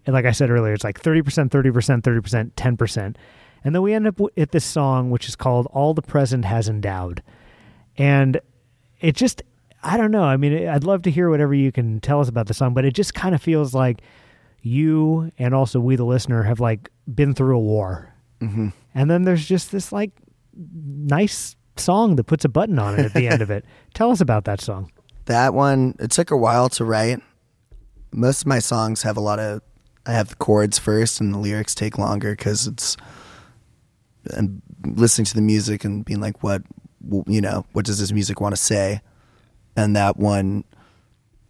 And 0.08 0.14
like 0.14 0.24
I 0.24 0.32
said 0.32 0.48
earlier, 0.48 0.72
it's 0.72 0.84
like 0.84 1.02
30%, 1.02 1.50
30%, 1.50 2.00
30%, 2.00 2.52
10%. 2.52 3.16
And 3.62 3.74
then 3.74 3.82
we 3.82 3.92
end 3.92 4.06
up 4.06 4.18
at 4.38 4.52
this 4.52 4.64
song, 4.64 5.10
which 5.10 5.28
is 5.28 5.36
called 5.36 5.66
All 5.70 5.92
the 5.92 6.00
Present 6.00 6.46
Has 6.46 6.66
Endowed. 6.66 7.22
And 7.98 8.40
it 9.02 9.16
just, 9.16 9.42
I 9.82 9.98
don't 9.98 10.10
know. 10.10 10.22
I 10.22 10.38
mean, 10.38 10.66
I'd 10.66 10.84
love 10.84 11.02
to 11.02 11.10
hear 11.10 11.28
whatever 11.28 11.52
you 11.52 11.70
can 11.72 12.00
tell 12.00 12.20
us 12.22 12.28
about 12.30 12.46
the 12.46 12.54
song, 12.54 12.72
but 12.72 12.86
it 12.86 12.94
just 12.94 13.12
kind 13.12 13.34
of 13.34 13.42
feels 13.42 13.74
like 13.74 14.00
you 14.62 15.30
and 15.36 15.54
also 15.54 15.78
we, 15.78 15.94
the 15.94 16.06
listener, 16.06 16.42
have 16.42 16.58
like 16.58 16.88
been 17.14 17.34
through 17.34 17.58
a 17.58 17.60
war. 17.60 18.10
Mm-hmm. 18.40 18.68
And 18.94 19.10
then 19.10 19.24
there's 19.24 19.46
just 19.46 19.72
this 19.72 19.92
like 19.92 20.12
nice 20.56 21.54
song 21.76 22.16
that 22.16 22.24
puts 22.24 22.46
a 22.46 22.48
button 22.48 22.78
on 22.78 22.98
it 22.98 23.04
at 23.04 23.12
the 23.12 23.28
end 23.28 23.42
of 23.42 23.50
it. 23.50 23.66
Tell 23.92 24.10
us 24.10 24.22
about 24.22 24.46
that 24.46 24.62
song. 24.62 24.90
That 25.26 25.52
one, 25.52 25.96
it 26.00 26.12
took 26.12 26.30
a 26.30 26.36
while 26.38 26.70
to 26.70 26.84
write. 26.86 27.20
Most 28.10 28.40
of 28.40 28.46
my 28.46 28.58
songs 28.58 29.02
have 29.02 29.18
a 29.18 29.20
lot 29.20 29.38
of, 29.38 29.60
I 30.08 30.12
have 30.12 30.28
the 30.28 30.36
chords 30.36 30.78
first 30.78 31.20
and 31.20 31.34
the 31.34 31.38
lyrics 31.38 31.74
take 31.74 31.98
longer 31.98 32.32
because 32.34 32.66
it's, 32.66 32.96
and 34.30 34.62
listening 34.84 35.26
to 35.26 35.34
the 35.34 35.42
music 35.42 35.84
and 35.84 36.02
being 36.02 36.20
like, 36.20 36.42
what, 36.42 36.62
you 37.26 37.42
know, 37.42 37.66
what 37.72 37.84
does 37.84 38.00
this 38.00 38.10
music 38.10 38.40
want 38.40 38.54
to 38.54 38.60
say? 38.60 39.02
And 39.76 39.94
that 39.96 40.16
one 40.16 40.64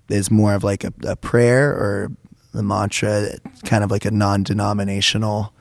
is 0.08 0.28
more 0.30 0.54
of 0.54 0.64
like 0.64 0.82
a, 0.82 0.92
a 1.04 1.14
prayer 1.14 1.70
or 1.70 2.10
a 2.52 2.62
mantra, 2.62 3.38
kind 3.64 3.84
of 3.84 3.92
like 3.92 4.04
a 4.04 4.10
non 4.10 4.42
denominational 4.42 5.52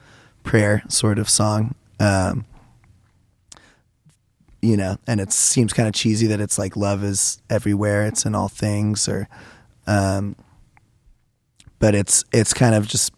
prayer 0.42 0.82
sort 0.88 1.20
of 1.20 1.28
song. 1.28 1.76
Um, 2.00 2.46
you 4.60 4.76
know, 4.76 4.96
and 5.06 5.20
it 5.20 5.32
seems 5.32 5.72
kind 5.72 5.86
of 5.86 5.94
cheesy 5.94 6.26
that 6.26 6.40
it's 6.40 6.58
like 6.58 6.76
love 6.76 7.04
is 7.04 7.40
everywhere, 7.48 8.06
it's 8.06 8.26
in 8.26 8.34
all 8.34 8.48
things, 8.48 9.08
or, 9.08 9.28
um, 9.86 10.34
but 11.78 11.94
it's 11.94 12.24
it's 12.32 12.52
kind 12.52 12.74
of 12.74 12.86
just 12.86 13.12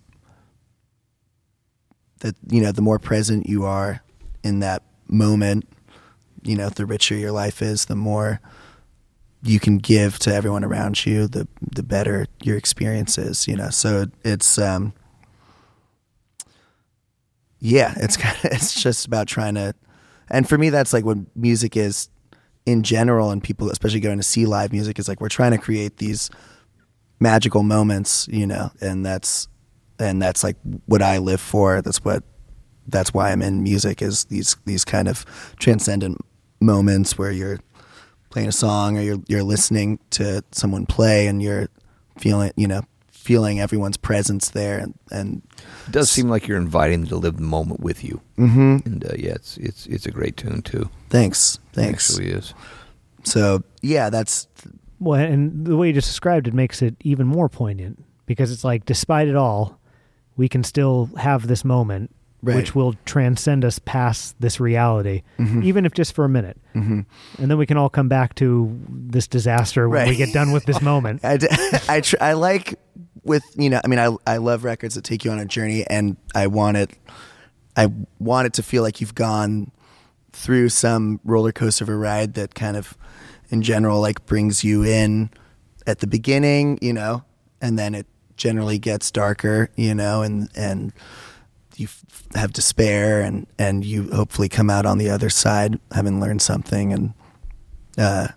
that 2.21 2.35
you 2.49 2.61
know 2.61 2.73
the 2.73 2.83
more 2.83 2.99
present 2.99 3.49
you 3.49 3.65
are 3.65 4.03
in 4.43 4.61
that 4.61 4.83
moment, 5.09 5.69
you 6.43 6.57
know, 6.57 6.69
the 6.69 6.87
richer 6.87 7.15
your 7.15 7.33
life 7.33 7.63
is, 7.63 7.87
the 7.87 7.97
more 7.97 8.41
you 9.43 9.59
can 9.59 9.79
give 9.79 10.19
to 10.21 10.35
everyone 10.35 10.65
around 10.65 11.05
you, 11.07 11.27
the 11.27 11.49
the 11.61 11.83
better 11.83 12.27
your 12.43 12.57
experience 12.57 13.19
is, 13.19 13.49
you 13.49 13.57
know. 13.57 13.71
So 13.71 14.07
it's 14.25 14.59
um, 14.59 14.93
yeah, 17.59 17.95
it's 17.97 18.17
kind 18.17 18.37
of 18.37 18.45
it's 18.53 18.81
just 18.81 19.07
about 19.07 19.27
trying 19.27 19.55
to 19.55 19.75
and 20.29 20.49
for 20.49 20.59
me 20.59 20.71
that's 20.71 20.93
like 20.93 21.05
what 21.05 21.19
music 21.35 21.77
is 21.77 22.09
in 22.67 22.83
general 22.83 23.31
and 23.31 23.43
people 23.43 23.71
especially 23.71 24.01
going 24.01 24.19
to 24.19 24.23
see 24.23 24.47
live 24.47 24.71
music 24.73 24.99
is 24.99 25.09
like 25.09 25.21
we're 25.21 25.29
trying 25.29 25.51
to 25.51 25.59
create 25.59 25.97
these 25.97 26.31
magical 27.21 27.63
moments 27.63 28.27
you 28.31 28.47
know 28.47 28.71
and 28.81 29.05
that's 29.05 29.47
and 29.99 30.21
that's 30.23 30.43
like 30.43 30.57
what 30.87 31.03
i 31.03 31.19
live 31.19 31.41
for 31.41 31.83
that's 31.83 32.03
what 32.05 32.23
that's 32.89 33.13
why 33.13 33.31
i'm 33.31 33.43
in 33.43 33.63
music 33.63 34.01
is 34.03 34.25
these 34.27 34.57
these 34.65 34.85
kind 34.85 35.07
of 35.09 35.25
transcendent 35.59 36.19
moments 36.61 37.19
where 37.19 37.31
you're 37.31 37.59
playing 38.31 38.49
a 38.49 38.53
song 38.53 38.97
or 38.97 39.03
you're 39.03 39.19
you're 39.29 39.43
listening 39.43 39.99
to 40.11 40.43
someone 40.53 40.87
play 40.87 41.27
and 41.27 41.43
you're 41.43 41.69
feeling 42.19 42.53
you 42.57 42.67
know 42.67 42.81
feeling 43.11 43.61
everyone's 43.61 43.99
presence 43.99 44.49
there 44.51 44.79
and 44.79 44.95
and 45.11 45.43
It 45.87 45.93
does 45.93 46.11
seem 46.11 46.29
like 46.31 46.49
you're 46.49 46.57
inviting 46.57 47.01
them 47.01 47.09
to 47.11 47.17
live 47.17 47.37
the 47.37 47.43
moment 47.43 47.81
with 47.81 48.03
you, 48.03 48.23
mm-hmm. 48.39 48.79
and 48.87 49.05
uh, 49.05 49.13
yeah, 49.19 49.33
it's 49.35 49.59
it's 49.59 49.87
it's 49.87 50.07
a 50.07 50.11
great 50.11 50.37
tune 50.39 50.63
too. 50.63 50.89
thanks 51.11 51.57
It 51.57 51.75
thanks 51.75 52.11
actually 52.11 52.31
is. 52.31 52.55
so 53.25 53.63
yeah 53.83 54.09
that's 54.11 54.49
Well, 55.01 55.19
and 55.19 55.67
the 55.67 55.77
way 55.77 55.89
you 55.89 55.93
just 55.95 56.09
described 56.09 56.47
it 56.47 56.55
makes 56.55 56.83
it 56.83 56.95
even 57.03 57.27
more 57.27 57.49
poignant 57.49 58.05
because 58.27 58.53
it's 58.53 58.63
like, 58.65 58.85
despite 58.85 59.27
it 59.29 59.35
all, 59.37 59.81
we 60.37 60.49
can 60.49 60.63
still 60.63 61.11
have 61.17 61.47
this 61.49 61.65
moment, 61.65 62.15
Right. 62.43 62.57
which 62.57 62.75
will 62.75 62.95
transcend 63.05 63.65
us 63.67 63.79
past 63.81 64.35
this 64.41 64.61
reality, 64.61 65.23
Mm-hmm. 65.39 65.63
even 65.63 65.85
if 65.85 65.93
just 65.93 66.15
for 66.15 66.25
a 66.25 66.29
minute. 66.29 66.57
Mm-hmm. 66.75 67.01
And 67.43 67.51
then 67.51 67.59
we 67.59 67.67
can 67.67 67.77
all 67.77 67.91
come 67.91 68.09
back 68.09 68.35
to 68.37 68.79
this 68.89 69.27
disaster 69.29 69.89
when 69.89 70.09
we 70.09 70.17
get 70.17 70.33
done 70.33 70.53
with 70.53 70.65
this 70.65 70.81
moment. 70.81 71.23
I, 71.25 71.37
d- 71.37 71.49
I, 71.89 72.01
tr- 72.01 72.17
I 72.21 72.33
like 72.35 72.79
with 73.23 73.45
you 73.57 73.69
know 73.69 73.79
I 73.85 73.89
mean 73.89 73.99
I 73.99 74.17
I 74.27 74.39
love 74.39 74.65
records 74.65 74.95
that 74.95 75.05
take 75.05 75.27
you 75.27 75.31
on 75.31 75.39
a 75.39 75.45
journey 75.45 75.85
and 75.87 76.17
I 76.35 76.47
want 76.47 76.79
it 76.79 76.91
I 77.77 77.93
want 78.19 78.47
it 78.47 78.55
to 78.55 78.63
feel 78.63 78.83
like 78.83 79.03
you've 79.03 79.15
gone 79.15 79.71
through 80.33 80.71
some 80.71 81.21
roller 81.25 81.53
coaster 81.53 81.85
of 81.85 81.91
a 81.91 81.97
ride 81.97 82.33
that 82.35 82.55
kind 82.55 82.79
of 82.79 82.97
in 83.51 83.63
general 83.63 84.01
like 84.01 84.25
brings 84.27 84.65
you 84.65 84.85
in 84.85 85.31
at 85.87 85.99
the 85.99 86.07
beginning 86.07 86.79
you 86.81 86.93
know 86.93 87.23
and 87.61 87.79
then 87.79 87.95
it 87.95 88.07
generally 88.37 88.79
gets 88.79 89.11
darker 89.11 89.71
you 89.77 89.95
know 89.95 90.23
and 90.23 90.49
and 90.55 90.93
you 91.77 91.85
f- 91.87 92.05
have 92.35 92.53
despair 92.53 93.21
and 93.21 93.47
and 93.59 93.85
you 93.85 94.11
hopefully 94.13 94.49
come 94.49 94.71
out 94.71 94.87
on 94.87 94.99
the 94.99 95.11
other 95.11 95.31
side 95.31 95.79
having 95.93 96.21
learned 96.21 96.41
something 96.43 96.93
and 96.93 97.15
uh 97.99 98.29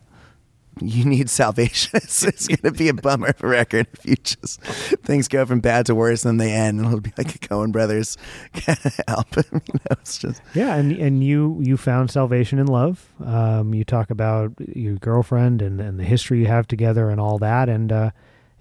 you 0.82 1.06
need 1.06 1.30
salvation. 1.30 1.92
It's, 2.04 2.24
it's 2.24 2.48
going 2.48 2.58
to 2.62 2.72
be 2.72 2.88
a 2.90 2.94
bummer 2.94 3.34
record 3.42 3.88
if 3.94 4.06
you 4.06 4.16
just 4.16 4.62
things 4.62 5.28
go 5.28 5.46
from 5.46 5.60
bad 5.60 5.86
to 5.88 5.96
worse 5.96 6.26
and 6.26 6.40
they 6.40 6.52
end. 6.52 6.80
and 6.80 6.88
It'll 6.88 7.00
be 7.00 7.14
like 7.18 7.36
a 7.36 7.40
Coen 7.40 7.72
Brothers 7.72 8.18
kind 8.54 8.80
of 8.86 9.00
album. 9.08 9.44
You 9.68 9.74
know, 9.74 9.96
it's 10.02 10.18
just 10.18 10.42
Yeah, 10.54 10.76
and 10.76 10.92
and 10.94 11.24
you 11.24 11.60
you 11.62 11.78
found 11.78 12.12
salvation 12.12 12.60
in 12.60 12.68
love. 12.68 13.08
Um, 13.24 13.74
you 13.74 13.84
talk 13.84 14.10
about 14.10 14.54
your 14.76 14.96
girlfriend 14.96 15.62
and, 15.62 15.80
and 15.82 16.00
the 16.00 16.04
history 16.04 16.40
you 16.40 16.48
have 16.48 16.68
together 16.68 17.10
and 17.10 17.20
all 17.20 17.38
that, 17.40 17.70
and 17.70 17.92
uh, 17.92 18.12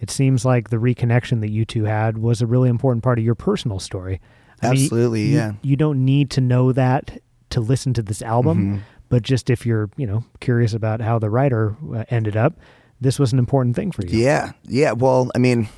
it 0.00 0.10
seems 0.10 0.44
like 0.44 0.70
the 0.70 0.76
reconnection 0.78 1.40
that 1.40 1.50
you 1.50 1.64
two 1.64 1.84
had 1.84 2.18
was 2.18 2.42
a 2.42 2.46
really 2.46 2.68
important 2.68 3.02
part 3.02 3.18
of 3.18 3.24
your 3.24 3.34
personal 3.34 3.78
story. 3.78 4.20
I 4.62 4.70
mean, 4.72 4.82
Absolutely, 4.84 5.22
you- 5.26 5.36
yeah. 5.36 5.52
You 5.62 5.76
don't 5.76 6.04
need 6.04 6.30
to 6.32 6.40
know 6.40 6.72
that 6.72 7.18
to 7.50 7.60
listen 7.60 7.92
to 7.94 8.02
this 8.02 8.22
album, 8.22 8.58
Mm-hmm. 8.58 8.78
But 9.12 9.22
just 9.22 9.50
if 9.50 9.66
you're 9.66 9.90
you 9.98 10.06
know 10.06 10.24
curious 10.40 10.72
about 10.72 11.02
how 11.02 11.18
the 11.18 11.28
writer 11.28 11.76
uh, 11.94 12.02
ended 12.08 12.34
up, 12.34 12.54
this 12.98 13.18
was 13.18 13.30
an 13.30 13.38
important 13.38 13.76
thing 13.76 13.92
for 13.92 14.06
you. 14.06 14.18
Yeah, 14.18 14.52
yeah. 14.62 14.92
Well, 14.92 15.30
I 15.34 15.38
mean, 15.38 15.68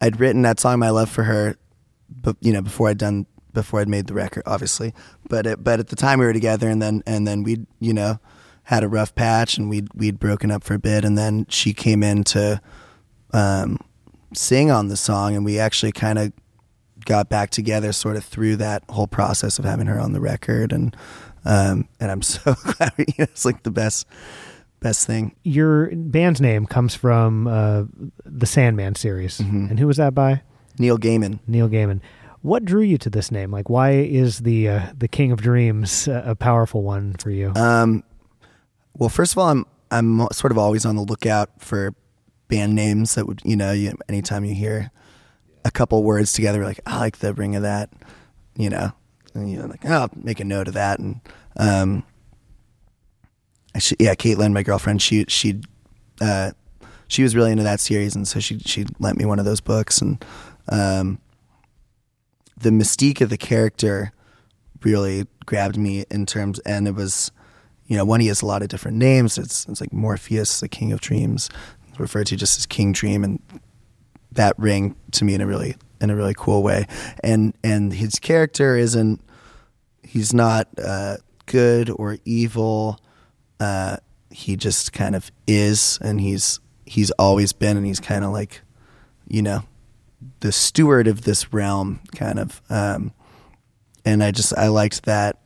I'd 0.00 0.18
written 0.18 0.40
that 0.40 0.58
song 0.58 0.78
"My 0.78 0.88
Love 0.88 1.10
for 1.10 1.24
Her," 1.24 1.58
but 2.08 2.36
you 2.40 2.54
know, 2.54 2.62
before 2.62 2.88
I'd 2.88 2.96
done 2.96 3.26
before 3.52 3.80
I'd 3.80 3.88
made 3.90 4.06
the 4.06 4.14
record, 4.14 4.44
obviously. 4.46 4.94
But 5.28 5.46
it, 5.46 5.62
but 5.62 5.78
at 5.78 5.88
the 5.88 5.96
time 5.96 6.18
we 6.18 6.24
were 6.24 6.32
together, 6.32 6.70
and 6.70 6.80
then 6.80 7.02
and 7.06 7.28
then 7.28 7.42
we'd 7.42 7.66
you 7.80 7.92
know 7.92 8.18
had 8.62 8.82
a 8.82 8.88
rough 8.88 9.14
patch, 9.14 9.58
and 9.58 9.68
we'd 9.68 9.92
we'd 9.92 10.18
broken 10.18 10.50
up 10.50 10.64
for 10.64 10.72
a 10.72 10.78
bit, 10.78 11.04
and 11.04 11.18
then 11.18 11.44
she 11.50 11.74
came 11.74 12.02
in 12.02 12.24
to 12.24 12.62
um, 13.34 13.76
sing 14.32 14.70
on 14.70 14.88
the 14.88 14.96
song, 14.96 15.36
and 15.36 15.44
we 15.44 15.58
actually 15.58 15.92
kind 15.92 16.18
of 16.18 16.32
got 17.04 17.28
back 17.28 17.50
together 17.50 17.92
sort 17.92 18.16
of 18.16 18.24
through 18.24 18.56
that 18.56 18.82
whole 18.88 19.06
process 19.06 19.58
of 19.58 19.66
having 19.66 19.86
her 19.86 20.00
on 20.00 20.14
the 20.14 20.20
record, 20.20 20.72
and 20.72 20.96
um, 21.46 21.88
and 22.00 22.10
I'm 22.10 22.22
so 22.34 22.54
glad. 22.54 22.92
You 22.98 23.04
know, 23.18 23.24
it's 23.24 23.44
like 23.44 23.62
the 23.62 23.70
best 23.70 24.06
best 24.80 25.06
thing. 25.06 25.34
Your 25.42 25.90
band's 25.94 26.40
name 26.40 26.66
comes 26.66 26.94
from 26.94 27.46
uh, 27.46 27.84
the 28.24 28.46
Sandman 28.46 28.94
series, 28.94 29.38
Mm-hmm. 29.38 29.66
and 29.70 29.78
who 29.78 29.86
was 29.86 29.96
that 29.96 30.14
by? 30.14 30.42
Neil 30.78 30.98
Gaiman. 30.98 31.38
Neil 31.46 31.68
Gaiman. 31.68 32.00
What 32.42 32.64
drew 32.64 32.82
you 32.82 32.98
to 32.98 33.10
this 33.10 33.32
name? 33.32 33.50
Like, 33.50 33.68
why 33.70 33.92
is 33.92 34.40
the 34.40 34.68
uh, 34.68 34.80
the 34.96 35.08
King 35.08 35.32
of 35.32 35.40
Dreams 35.40 36.06
uh, 36.06 36.22
a 36.26 36.34
powerful 36.36 36.82
one 36.82 37.14
for 37.14 37.30
you? 37.30 37.52
Um, 37.56 38.04
well, 38.94 39.08
first 39.08 39.32
of 39.32 39.38
all, 39.38 39.48
I'm 39.48 39.64
I'm 39.90 40.28
sort 40.32 40.52
of 40.52 40.58
always 40.58 40.84
on 40.84 40.96
the 40.96 41.02
lookout 41.02 41.50
for 41.58 41.94
band 42.48 42.74
names 42.76 43.14
that 43.16 43.26
would 43.26 43.40
you 43.44 43.56
know 43.56 43.72
you, 43.72 43.94
anytime 44.08 44.44
you 44.44 44.54
hear 44.54 44.90
a 45.64 45.70
couple 45.70 46.04
words 46.04 46.32
together, 46.34 46.62
like 46.64 46.78
I 46.86 46.98
like 47.00 47.18
the 47.18 47.34
ring 47.34 47.56
of 47.56 47.62
that, 47.62 47.90
you 48.56 48.70
know, 48.70 48.92
and 49.36 49.50
you 49.50 49.58
know, 49.58 49.66
like 49.66 49.84
oh, 49.84 49.92
I'll 49.92 50.10
make 50.16 50.40
a 50.40 50.44
note 50.44 50.68
of 50.68 50.74
that, 50.74 50.98
and 50.98 51.20
um, 51.56 52.04
yeah, 53.98 54.14
Caitlin, 54.14 54.52
my 54.52 54.62
girlfriend, 54.62 55.02
she 55.02 55.24
she 55.28 55.60
uh, 56.20 56.52
she 57.08 57.22
was 57.22 57.36
really 57.36 57.52
into 57.52 57.64
that 57.64 57.80
series, 57.80 58.14
and 58.14 58.26
so 58.26 58.40
she 58.40 58.58
she 58.60 58.86
lent 58.98 59.18
me 59.18 59.24
one 59.24 59.38
of 59.38 59.44
those 59.44 59.60
books, 59.60 60.00
and 60.00 60.24
um, 60.68 61.18
the 62.56 62.70
mystique 62.70 63.20
of 63.20 63.30
the 63.30 63.36
character 63.36 64.12
really 64.82 65.26
grabbed 65.44 65.76
me 65.76 66.04
in 66.10 66.26
terms, 66.26 66.58
and 66.60 66.88
it 66.88 66.94
was, 66.94 67.30
you 67.86 67.96
know, 67.96 68.04
one 68.04 68.20
he 68.20 68.28
has 68.28 68.42
a 68.42 68.46
lot 68.46 68.62
of 68.62 68.68
different 68.68 68.96
names. 68.96 69.38
It's 69.38 69.66
it's 69.68 69.80
like 69.80 69.92
Morpheus, 69.92 70.60
the 70.60 70.68
King 70.68 70.92
of 70.92 71.00
Dreams, 71.00 71.48
referred 71.98 72.26
to 72.28 72.36
just 72.36 72.58
as 72.58 72.66
King 72.66 72.92
Dream, 72.92 73.24
and 73.24 73.40
that 74.32 74.58
ring 74.58 74.96
to 75.12 75.24
me 75.24 75.34
in 75.34 75.40
a 75.40 75.46
really 75.46 75.76
in 76.00 76.10
a 76.10 76.16
really 76.16 76.34
cool 76.36 76.62
way. 76.62 76.86
And 77.22 77.54
and 77.62 77.92
his 77.92 78.18
character 78.18 78.76
isn't 78.76 79.20
he's 80.16 80.32
not 80.32 80.68
uh, 80.82 81.18
good 81.44 81.90
or 81.90 82.16
evil. 82.24 82.98
Uh, 83.60 83.98
he 84.30 84.56
just 84.56 84.92
kind 84.92 85.14
of 85.14 85.30
is, 85.46 85.98
and 86.00 86.20
he's 86.20 86.58
he's 86.86 87.10
always 87.12 87.52
been, 87.52 87.76
and 87.76 87.86
he's 87.86 88.00
kind 88.00 88.24
of 88.24 88.32
like, 88.32 88.62
you 89.28 89.42
know, 89.42 89.62
the 90.40 90.52
steward 90.52 91.06
of 91.06 91.22
this 91.22 91.52
realm, 91.52 92.00
kind 92.14 92.38
of. 92.38 92.62
Um, 92.70 93.12
and 94.04 94.24
I 94.24 94.30
just 94.30 94.56
I 94.56 94.68
liked 94.68 95.04
that. 95.04 95.38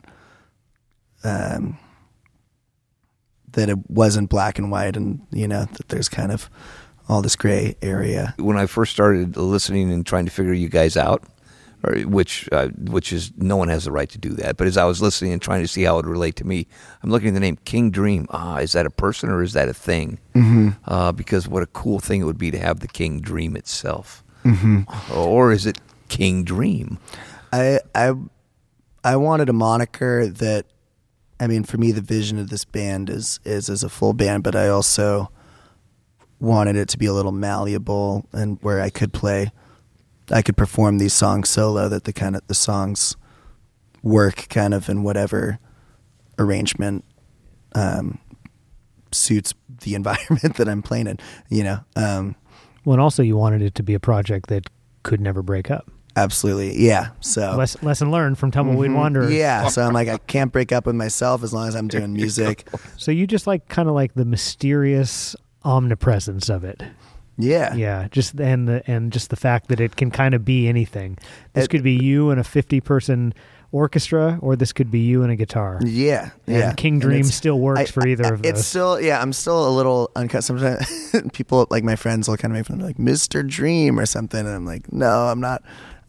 Um, 1.22 1.78
that 3.52 3.68
it 3.68 3.90
wasn't 3.90 4.30
black 4.30 4.59
and 4.59 4.70
white, 4.70 4.96
and 4.96 5.26
you 5.33 5.48
know 5.48 5.64
that 5.64 5.88
there's 5.88 6.09
kind 6.09 6.30
of 6.30 6.48
all 7.09 7.22
this 7.22 7.35
gray 7.35 7.76
area. 7.83 8.35
when 8.38 8.56
I 8.56 8.66
first 8.66 8.92
started 8.92 9.37
listening 9.37 9.92
and 9.92 10.06
trying 10.06 10.26
to 10.26 10.30
figure 10.30 10.52
you 10.52 10.68
guys 10.68 10.96
out, 10.96 11.24
or 11.83 11.95
which 12.01 12.49
uh, 12.53 12.69
which 12.69 13.12
is 13.12 13.33
no 13.37 13.57
one 13.57 13.69
has 13.69 13.85
the 13.85 13.93
right 13.93 14.09
to 14.11 14.19
do 14.19 14.31
that. 14.31 14.57
But 14.57 14.66
as 14.66 14.77
I 14.77 14.85
was 14.85 15.01
listening 15.01 15.33
and 15.33 15.40
trying 15.40 15.62
to 15.62 15.69
see 15.69 15.83
how 15.83 15.95
it 15.95 15.97
would 15.97 16.07
relate 16.07 16.37
to 16.37 16.47
me, 16.47 16.66
I'm 17.03 17.11
looking 17.11 17.29
at 17.29 17.35
the 17.35 17.40
name 17.40 17.59
King 17.64 17.90
Dream. 17.90 18.27
Ah, 18.31 18.59
is 18.59 18.73
that 18.73 18.87
a 18.87 18.90
person 18.90 19.31
or 19.31 19.43
is 19.43 19.53
that 19.55 19.69
a 19.69 19.75
thing? 19.75 20.19
Mm-hmm. 20.35 20.71
Uh, 20.87 21.12
because 21.12 21.49
what 21.49 21.62
a 21.62 21.66
cool 21.66 21.99
thing 21.99 22.21
it 22.21 22.25
would 22.25 22.38
be 22.38 22.51
to 22.51 22.59
have 22.59 22.81
the 22.81 22.88
King 22.88 23.21
Dream 23.21 23.57
itself, 23.57 24.23
mm-hmm. 24.45 24.83
or 25.16 25.53
is 25.53 25.66
it 25.66 25.79
King 26.09 26.45
Dream? 26.45 26.99
I 27.53 27.81
I 27.95 28.14
I 29.03 29.16
wanted 29.16 29.49
a 29.49 29.55
moniker 29.55 30.27
that 30.27 30.66
I 31.38 31.47
mean 31.47 31.64
for 31.64 31.79
me 31.79 31.93
the 31.93 32.03
vision 32.03 32.38
of 32.38 32.51
this 32.51 32.64
band 32.64 33.09
is 33.09 33.40
is 33.45 33.69
as 33.69 33.83
a 33.83 33.88
full 33.88 34.12
band 34.12 34.43
but 34.43 34.55
I 34.55 34.69
also 34.69 35.31
wanted 36.38 36.77
it 36.77 36.88
to 36.88 36.99
be 36.99 37.07
a 37.07 37.12
little 37.12 37.33
malleable 37.33 38.27
and 38.33 38.59
where 38.62 38.81
I 38.81 38.90
could 38.90 39.12
play 39.12 39.53
I 40.31 40.43
could 40.43 40.57
perform 40.57 40.99
these 40.99 41.12
songs 41.12 41.49
solo 41.49 41.88
that 41.88 42.05
the 42.05 42.12
kind 42.12 42.37
of 42.37 42.47
the 42.47 42.55
songs 42.55 43.16
work 44.03 44.47
kind 44.49 44.73
of 44.75 44.88
in 44.88 45.03
whatever 45.03 45.59
arrangement 46.38 47.05
um, 47.75 48.19
suits 49.12 49.55
the 49.83 49.95
environment 50.01 50.57
that 50.57 50.69
I'm 50.69 50.83
playing 50.83 51.07
in 51.07 51.19
you 51.49 51.64
know 51.64 51.81
um, 51.97 52.37
well, 52.85 52.95
and 52.95 53.01
also 53.03 53.23
you 53.23 53.37
wanted 53.37 53.62
it 53.62 53.75
to 53.77 53.83
be 53.83 53.95
a 53.95 54.01
project 54.01 54.49
that 54.49 54.69
could 55.03 55.21
never 55.21 55.43
break 55.43 55.71
up. 55.71 55.90
absolutely 56.16 56.79
yeah 56.83 57.11
so 57.21 57.55
Les- 57.57 57.83
lesson 57.83 58.11
learned 58.11 58.38
from 58.38 58.51
Tumbleweed 58.51 58.93
Wanderers. 58.93 59.27
Mm-hmm. 59.27 59.37
Yeah, 59.37 59.69
so 59.69 59.83
I'm 59.83 59.93
like, 59.93 60.09
I 60.09 60.19
can't 60.19 60.51
break 60.53 60.73
up 60.73 60.87
with 60.87 60.97
myself 60.97 61.43
as 61.43 61.53
long 61.53 61.69
as 61.69 61.75
I'm 61.77 61.88
doing 61.88 62.12
music. 62.12 62.66
So 62.97 63.11
you 63.12 63.27
just 63.27 63.47
like 63.47 63.69
kind 63.69 63.88
of 63.88 63.95
like 63.95 64.14
the 64.14 64.25
mysterious 64.25 65.37
omnipresence 65.64 66.49
of 66.49 66.64
it. 66.64 66.83
Yeah, 67.40 67.74
Yeah, 67.74 68.09
just 68.11 68.38
and 68.40 68.68
the 68.68 68.83
and 68.87 69.12
just 69.12 69.31
the 69.31 69.37
fact 69.37 69.68
that 69.68 69.81
it 69.81 69.96
can 69.96 70.11
kind 70.11 70.35
of 70.35 70.44
be 70.44 70.68
anything. 70.68 71.18
This 71.55 71.64
It- 71.64 71.68
could 71.70 71.83
be 71.83 71.92
you 71.92 72.31
and 72.31 72.38
a 72.40 72.44
50 72.44 72.81
person 72.81 73.33
orchestra 73.72 74.37
or 74.42 74.57
this 74.57 74.72
could 74.72 74.90
be 74.90 74.98
you 75.00 75.22
and 75.22 75.31
a 75.31 75.37
guitar. 75.37 75.79
yeah, 75.85 76.31
And 76.46 76.57
yeah. 76.57 76.72
King 76.72 76.98
Dream 76.98 77.22
still 77.24 77.59
works 77.61 77.81
I- 77.81 77.85
for 77.87 78.07
either 78.07 78.26
I- 78.26 78.31
of 78.31 78.42
those. 78.42 78.50
It's 78.53 78.66
still, 78.66 79.00
yeah, 79.00 79.22
I'm 79.22 79.33
still 79.33 79.68
a 79.68 79.70
little 79.70 80.11
uncut. 80.16 80.42
Sometimes 80.44 80.87
people, 81.33 81.66
like 81.70 81.85
my 81.85 81.94
friends, 81.96 82.29
will 82.29 82.37
kind 82.37 82.53
of 82.53 82.59
make 82.59 82.66
fun 82.66 82.81
of 82.81 82.83
me, 82.83 82.87
like 82.87 82.96
Mr. 82.98 83.46
Dream 83.46 83.98
or 83.98 84.07
something, 84.07 84.40
and 84.40 84.48
I'm 84.48 84.66
like, 84.66 84.92
no, 84.92 85.09
I'm 85.09 85.40
not. 85.40 85.62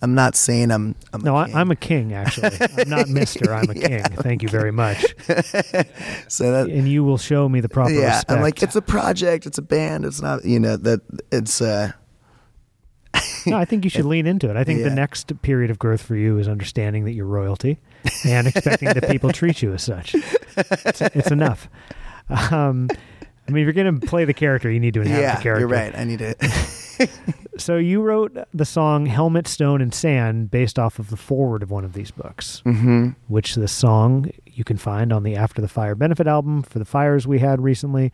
I'm 0.03 0.15
not 0.15 0.35
saying 0.35 0.71
I'm. 0.71 0.95
I'm 1.13 1.21
no, 1.21 1.35
a 1.35 1.41
I. 1.47 1.51
I'm 1.53 1.69
a 1.69 1.75
king 1.75 2.13
actually. 2.13 2.57
I'm 2.77 2.89
not 2.89 3.07
Mister. 3.07 3.53
I'm 3.53 3.69
a 3.69 3.75
king. 3.75 4.03
Thank 4.03 4.41
you 4.41 4.49
very 4.49 4.71
much. 4.71 5.01
so 6.27 6.51
that 6.51 6.67
And 6.71 6.87
you 6.87 7.03
will 7.03 7.19
show 7.19 7.47
me 7.47 7.59
the 7.61 7.69
proper 7.69 7.91
yeah, 7.91 8.07
respect. 8.07 8.31
I'm 8.31 8.41
like, 8.41 8.63
it's 8.63 8.75
a 8.75 8.81
project, 8.81 9.45
it's 9.45 9.57
a 9.59 9.61
band, 9.61 10.05
it's 10.05 10.21
not, 10.21 10.43
you 10.43 10.59
know, 10.59 10.75
that 10.77 11.01
it's. 11.31 11.61
uh 11.61 11.91
no, 13.45 13.57
I 13.57 13.65
think 13.65 13.83
you 13.83 13.89
should 13.89 14.05
lean 14.05 14.25
into 14.25 14.49
it. 14.49 14.55
I 14.55 14.63
think 14.63 14.83
the 14.83 14.89
next 14.89 15.39
period 15.41 15.69
of 15.69 15.77
growth 15.77 16.01
for 16.01 16.15
you 16.15 16.37
is 16.39 16.47
understanding 16.47 17.03
that 17.05 17.11
you're 17.11 17.25
royalty 17.25 17.77
and 18.25 18.47
expecting 18.47 18.87
that 18.87 19.09
people 19.09 19.31
treat 19.31 19.61
you 19.61 19.73
as 19.73 19.83
such. 19.83 20.15
It's, 20.15 21.01
it's 21.01 21.31
enough. 21.31 21.67
Um, 22.29 22.87
I 23.47 23.51
mean, 23.51 23.67
if 23.67 23.75
you're 23.75 23.83
going 23.83 23.99
to 23.99 24.07
play 24.07 24.23
the 24.23 24.33
character, 24.33 24.71
you 24.71 24.79
need 24.79 24.93
to 24.93 25.01
inhabit 25.01 25.21
Yeah, 25.21 25.35
the 25.35 25.41
character. 25.41 25.59
you're 25.59 25.67
right. 25.67 25.93
I 25.93 26.03
need 26.05 26.19
to. 26.19 27.09
So 27.61 27.77
you 27.77 28.01
wrote 28.01 28.35
the 28.53 28.65
song 28.65 29.05
"Helmet, 29.05 29.47
Stone, 29.47 29.81
and 29.81 29.93
Sand" 29.93 30.49
based 30.49 30.79
off 30.79 30.99
of 30.99 31.09
the 31.09 31.17
foreword 31.17 31.61
of 31.63 31.69
one 31.71 31.85
of 31.85 31.93
these 31.93 32.11
books, 32.11 32.61
hmm 32.65 33.09
which 33.27 33.55
the 33.55 33.67
song 33.67 34.31
you 34.45 34.63
can 34.63 34.77
find 34.77 35.13
on 35.13 35.23
the 35.23 35.35
After 35.35 35.61
the 35.61 35.67
Fire 35.67 35.95
benefit 35.95 36.27
album 36.27 36.63
for 36.63 36.79
the 36.79 36.85
fires 36.85 37.27
we 37.27 37.39
had 37.39 37.61
recently. 37.61 38.11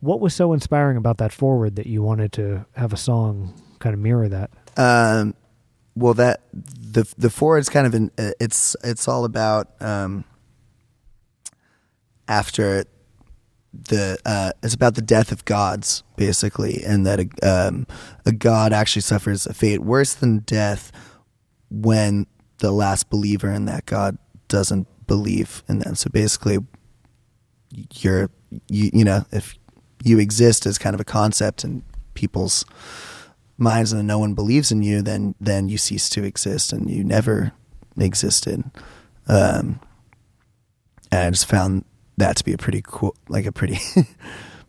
What 0.00 0.20
was 0.20 0.34
so 0.34 0.52
inspiring 0.52 0.96
about 0.96 1.18
that 1.18 1.32
foreword 1.32 1.76
that 1.76 1.86
you 1.86 2.02
wanted 2.02 2.32
to 2.32 2.66
have 2.76 2.92
a 2.92 2.96
song 2.96 3.54
kind 3.78 3.94
of 3.94 4.00
mirror 4.00 4.28
that? 4.28 4.50
Um, 4.76 5.34
well, 5.96 6.14
that 6.14 6.42
the 6.52 7.12
the 7.18 7.30
foreword's 7.30 7.68
kind 7.68 7.86
of 7.86 7.94
an 7.94 8.10
uh, 8.18 8.32
it's 8.40 8.76
it's 8.84 9.08
all 9.08 9.24
about 9.24 9.70
um, 9.80 10.24
after 12.28 12.84
the 13.88 14.18
uh, 14.24 14.52
it's 14.62 14.74
about 14.74 14.94
the 14.94 15.02
death 15.02 15.32
of 15.32 15.44
gods 15.44 16.02
basically, 16.16 16.82
and 16.84 17.06
that 17.06 17.20
a, 17.20 17.48
um, 17.48 17.86
a 18.24 18.32
god 18.32 18.72
actually 18.72 19.02
suffers 19.02 19.46
a 19.46 19.54
fate 19.54 19.80
worse 19.80 20.14
than 20.14 20.40
death 20.40 20.92
when 21.70 22.26
the 22.58 22.70
last 22.70 23.10
believer 23.10 23.50
in 23.50 23.64
that 23.64 23.86
god 23.86 24.16
doesn't 24.48 24.86
believe 25.06 25.62
in 25.68 25.80
them. 25.80 25.94
So 25.94 26.10
basically, 26.10 26.58
you're 27.94 28.30
you 28.68 28.90
you 28.92 29.04
know 29.04 29.24
if 29.32 29.54
you 30.02 30.18
exist 30.18 30.66
as 30.66 30.78
kind 30.78 30.94
of 30.94 31.00
a 31.00 31.04
concept 31.04 31.64
in 31.64 31.82
people's 32.14 32.64
minds 33.56 33.92
and 33.92 34.06
no 34.06 34.18
one 34.18 34.34
believes 34.34 34.70
in 34.70 34.82
you, 34.82 35.02
then 35.02 35.34
then 35.40 35.68
you 35.68 35.78
cease 35.78 36.08
to 36.10 36.24
exist 36.24 36.72
and 36.72 36.90
you 36.90 37.04
never 37.04 37.52
existed. 37.98 38.64
Um, 39.26 39.80
and 41.10 41.20
I 41.20 41.30
just 41.30 41.46
found 41.46 41.84
that 42.16 42.36
to 42.36 42.44
be 42.44 42.52
a 42.52 42.58
pretty 42.58 42.82
cool, 42.84 43.14
like 43.28 43.46
a 43.46 43.52
pretty, 43.52 43.78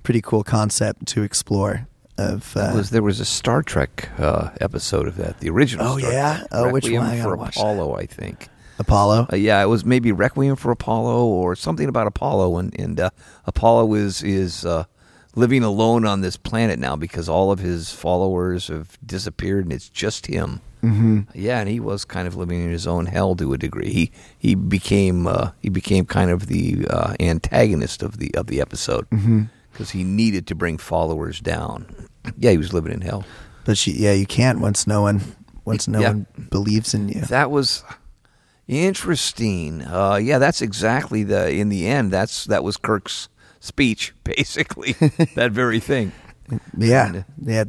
pretty 0.03 0.21
cool 0.21 0.43
concept 0.43 1.07
to 1.07 1.23
explore. 1.23 1.87
Of 2.17 2.55
uh, 2.55 2.71
was 2.73 2.91
there 2.91 3.03
was 3.03 3.19
a 3.19 3.25
Star 3.25 3.61
Trek 3.61 4.09
uh, 4.17 4.51
episode 4.61 5.07
of 5.07 5.17
that, 5.17 5.41
the 5.41 5.49
original. 5.49 5.85
Oh, 5.85 5.97
Star 5.97 6.11
yeah? 6.11 6.37
Trek. 6.37 6.47
Oh, 6.53 6.71
which 6.71 6.89
one? 6.89 7.05
I 7.05 7.21
for 7.21 7.35
watch 7.35 7.55
that. 7.55 7.61
Apollo, 7.61 7.95
I 7.97 8.05
think. 8.05 8.47
Apollo. 8.79 9.27
Uh, 9.31 9.35
yeah, 9.35 9.61
it 9.61 9.67
was 9.67 9.85
maybe 9.85 10.11
Requiem 10.11 10.55
for 10.55 10.71
Apollo 10.71 11.25
or 11.25 11.55
something 11.55 11.87
about 11.89 12.07
Apollo, 12.07 12.57
and 12.57 12.79
and 12.79 12.99
uh, 12.99 13.09
Apollo 13.45 13.93
is 13.95 14.23
is 14.23 14.65
uh, 14.65 14.85
living 15.35 15.63
alone 15.63 16.05
on 16.05 16.21
this 16.21 16.37
planet 16.37 16.79
now 16.79 16.95
because 16.95 17.27
all 17.29 17.51
of 17.51 17.59
his 17.59 17.91
followers 17.91 18.67
have 18.69 18.97
disappeared, 19.05 19.65
and 19.65 19.73
it's 19.73 19.89
just 19.89 20.27
him. 20.27 20.61
mm-hmm. 20.81 21.21
Yeah, 21.33 21.59
and 21.59 21.69
he 21.69 21.79
was 21.79 22.05
kind 22.05 22.27
of 22.27 22.35
living 22.35 22.63
in 22.63 22.71
his 22.71 22.87
own 22.87 23.05
hell 23.07 23.35
to 23.35 23.53
a 23.53 23.57
degree. 23.57 23.91
He 23.91 24.11
he 24.37 24.55
became 24.55 25.27
uh, 25.27 25.51
he 25.61 25.69
became 25.69 26.05
kind 26.05 26.31
of 26.31 26.47
the 26.47 26.87
uh, 26.89 27.13
antagonist 27.19 28.01
of 28.03 28.17
the 28.17 28.33
of 28.35 28.47
the 28.47 28.61
episode 28.61 29.09
Mm-hmm. 29.09 29.43
because 29.71 29.91
he 29.91 30.03
needed 30.03 30.47
to 30.47 30.55
bring 30.55 30.77
followers 30.77 31.39
down. 31.39 31.85
Yeah, 32.39 32.51
he 32.51 32.57
was 32.57 32.73
living 32.73 32.91
in 32.91 33.01
hell. 33.01 33.23
But 33.65 33.77
she, 33.77 33.91
yeah, 33.91 34.13
you 34.13 34.25
can't 34.25 34.59
once 34.59 34.87
no 34.87 35.01
one, 35.03 35.21
once 35.63 35.87
no 35.87 35.99
Yeah. 35.99 36.07
one 36.13 36.25
believes 36.49 36.93
in 36.95 37.07
you. 37.09 37.21
That 37.21 37.51
was 37.51 37.83
interesting. 38.67 39.81
Uh, 39.83 40.15
yeah, 40.15 40.37
that's 40.39 40.61
exactly 40.61 41.23
the. 41.23 41.49
In 41.51 41.69
the 41.69 41.85
end, 41.87 42.11
that's 42.11 42.45
that 42.45 42.63
was 42.63 42.77
Kirk's 42.77 43.29
speech, 43.65 44.13
basically. 44.23 44.93
that 45.35 45.51
very 45.51 45.79
thing. 45.79 46.11
Yeah, 46.77 47.23
yeah. 47.41 47.63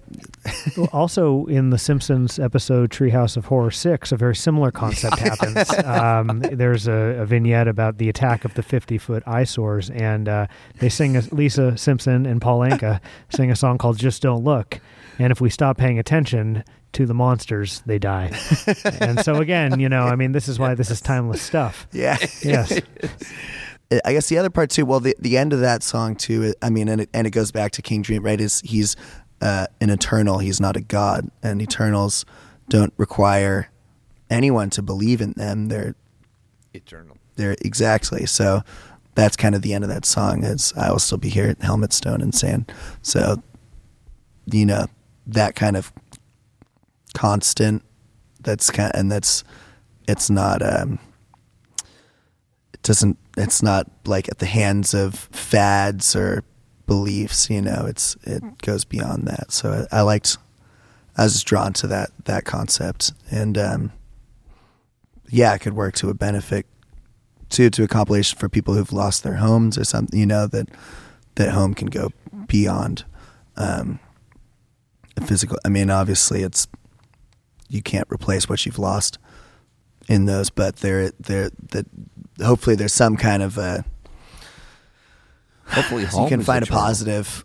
Also, 0.92 1.47
in 1.47 1.70
the 1.70 1.78
Simpsons 1.78 2.38
episode 2.38 2.90
Treehouse 2.90 3.38
of 3.38 3.47
Horror 3.47 3.70
6, 3.70 4.12
a 4.12 4.16
very 4.18 4.36
similar 4.36 4.70
concept 4.70 5.18
happens. 5.18 5.70
Um, 5.82 6.40
there's 6.53 6.86
a, 6.86 6.92
a 6.92 7.24
vignette 7.24 7.68
about 7.68 7.97
the 7.97 8.11
attack 8.11 8.44
of 8.44 8.53
the 8.53 8.62
50 8.62 8.99
foot 8.99 9.22
eyesores, 9.26 9.88
and 9.88 10.28
uh, 10.28 10.47
they 10.78 10.90
sing, 10.90 11.16
a, 11.16 11.22
Lisa 11.32 11.78
Simpson 11.78 12.26
and 12.26 12.38
Paul 12.38 12.61
Anka 12.61 13.01
sing 13.30 13.51
a 13.51 13.57
song 13.57 13.78
called 13.78 13.97
Just 13.97 14.20
Don't 14.20 14.44
Look. 14.44 14.78
And 15.18 15.30
if 15.30 15.40
we 15.40 15.49
stop 15.49 15.78
paying 15.78 15.99
attention 15.99 16.62
to 16.92 17.07
the 17.07 17.14
monsters, 17.14 17.82
they 17.86 17.99
die. 17.99 18.32
and 19.01 19.20
so, 19.24 19.36
again, 19.36 19.80
you 19.80 19.88
know, 19.88 20.05
I 20.05 20.16
mean, 20.16 20.32
this 20.32 20.49
is 20.49 20.59
why 20.59 20.74
this 20.74 20.90
is 20.90 21.01
timeless 21.01 21.42
stuff. 21.42 21.86
Yeah. 21.92 22.18
Yes. 22.42 22.80
I 24.05 24.12
guess 24.12 24.28
the 24.28 24.39
other 24.39 24.51
part 24.51 24.70
too. 24.70 24.84
Well, 24.84 25.01
the 25.01 25.14
the 25.18 25.37
end 25.39 25.53
of 25.53 25.61
that 25.61 25.82
song 25.82 26.16
too. 26.16 26.55
I 26.61 26.70
mean, 26.70 26.89
and 26.89 27.03
it, 27.03 27.11
and 27.14 27.26
it 27.26 27.30
goes 27.30 27.53
back 27.53 27.72
to 27.72 27.82
King 27.82 28.03
Dream, 28.03 28.22
right? 28.24 28.41
Is 28.41 28.61
he's 28.61 28.97
uh, 29.41 29.66
an 29.80 29.91
eternal. 29.91 30.39
He's 30.39 30.61
not 30.61 30.76
a 30.76 30.80
god, 30.80 31.30
and 31.43 31.62
eternals 31.62 32.24
don't 32.68 32.93
require 32.97 33.70
anyone 34.28 34.70
to 34.70 34.82
believe 34.82 35.20
in 35.20 35.32
them. 35.32 35.68
They're 35.68 35.95
Eternal. 36.74 37.16
they're 37.37 37.57
exactly 37.62 38.26
so. 38.26 38.62
That's 39.14 39.37
kind 39.37 39.55
of 39.55 39.62
the 39.62 39.72
end 39.72 39.84
of 39.84 39.89
that 39.91 40.05
song. 40.05 40.43
Is 40.45 40.72
I 40.76 40.91
will 40.91 40.99
still 40.99 41.18
be 41.18 41.28
here 41.30 41.49
at 41.49 41.62
Helmet 41.62 41.93
Stone 41.93 42.20
and 42.20 42.34
Sand. 42.34 42.70
So, 43.03 43.43
you 44.47 44.66
know, 44.66 44.87
that 45.28 45.55
kind 45.55 45.76
of 45.76 45.93
constant. 47.14 47.82
That's 48.43 48.70
kind, 48.70 48.93
of, 48.93 49.01
and 49.01 49.12
that's 49.12 49.45
it's 50.09 50.28
not. 50.28 50.61
um 50.62 50.99
It 52.74 52.82
doesn't. 52.82 53.16
It's 53.37 53.62
not 53.62 53.91
like 54.07 54.28
at 54.28 54.39
the 54.39 54.47
hands 54.47 54.95
of 54.95 55.14
fads 55.14 56.16
or 56.16 56.43
beliefs. 56.87 57.51
You 57.51 57.62
know, 57.62 57.84
it's 57.87 58.16
it 58.22 58.43
goes 58.62 58.84
beyond 58.84 59.26
that. 59.26 59.53
So 59.53 59.87
I, 59.91 59.99
I 59.99 60.01
liked. 60.03 60.39
I 61.18 61.24
was 61.24 61.43
drawn 61.43 61.72
to 61.74 61.87
that 61.87 62.11
that 62.24 62.45
concept, 62.45 63.12
and 63.30 63.57
um, 63.57 63.93
yeah, 65.30 65.55
it 65.55 65.61
could 65.61 65.74
work 65.74 65.95
to 65.97 66.11
a 66.11 66.14
benefit 66.14 66.66
to 67.51 67.70
to 67.70 67.84
a 67.84 67.89
compilation 67.89 68.39
for 68.39 68.49
people 68.49 68.74
who've 68.74 68.93
lost 68.93 69.22
their 69.22 69.37
homes 69.37 69.78
or 69.78 69.84
something. 69.84 70.18
You 70.18 70.26
know 70.26 70.47
that 70.47 70.68
that 71.37 71.53
home 71.53 71.74
can 71.74 71.89
go 71.89 72.12
beyond 72.47 73.05
um, 73.57 73.99
physical. 75.24 75.59
I 75.64 75.68
mean, 75.68 75.91
obviously, 75.91 76.43
it's 76.43 76.68
you 77.68 77.82
can't 77.82 78.07
replace 78.11 78.49
what 78.49 78.64
you've 78.66 78.78
lost 78.78 79.18
in 80.09 80.26
those, 80.26 80.51
but 80.51 80.76
there 80.76 81.11
there 81.18 81.51
that 81.70 81.87
hopefully 82.43 82.76
there's 82.76 82.93
some 82.95 83.16
kind 83.16 83.43
of 83.43 83.59
a 83.59 83.84
Hopefully, 85.68 86.05
so 86.07 86.11
home 86.18 86.22
you 86.24 86.28
can 86.28 86.43
find 86.43 86.62
a 86.62 86.66
eternal. 86.66 86.82
positive. 86.82 87.45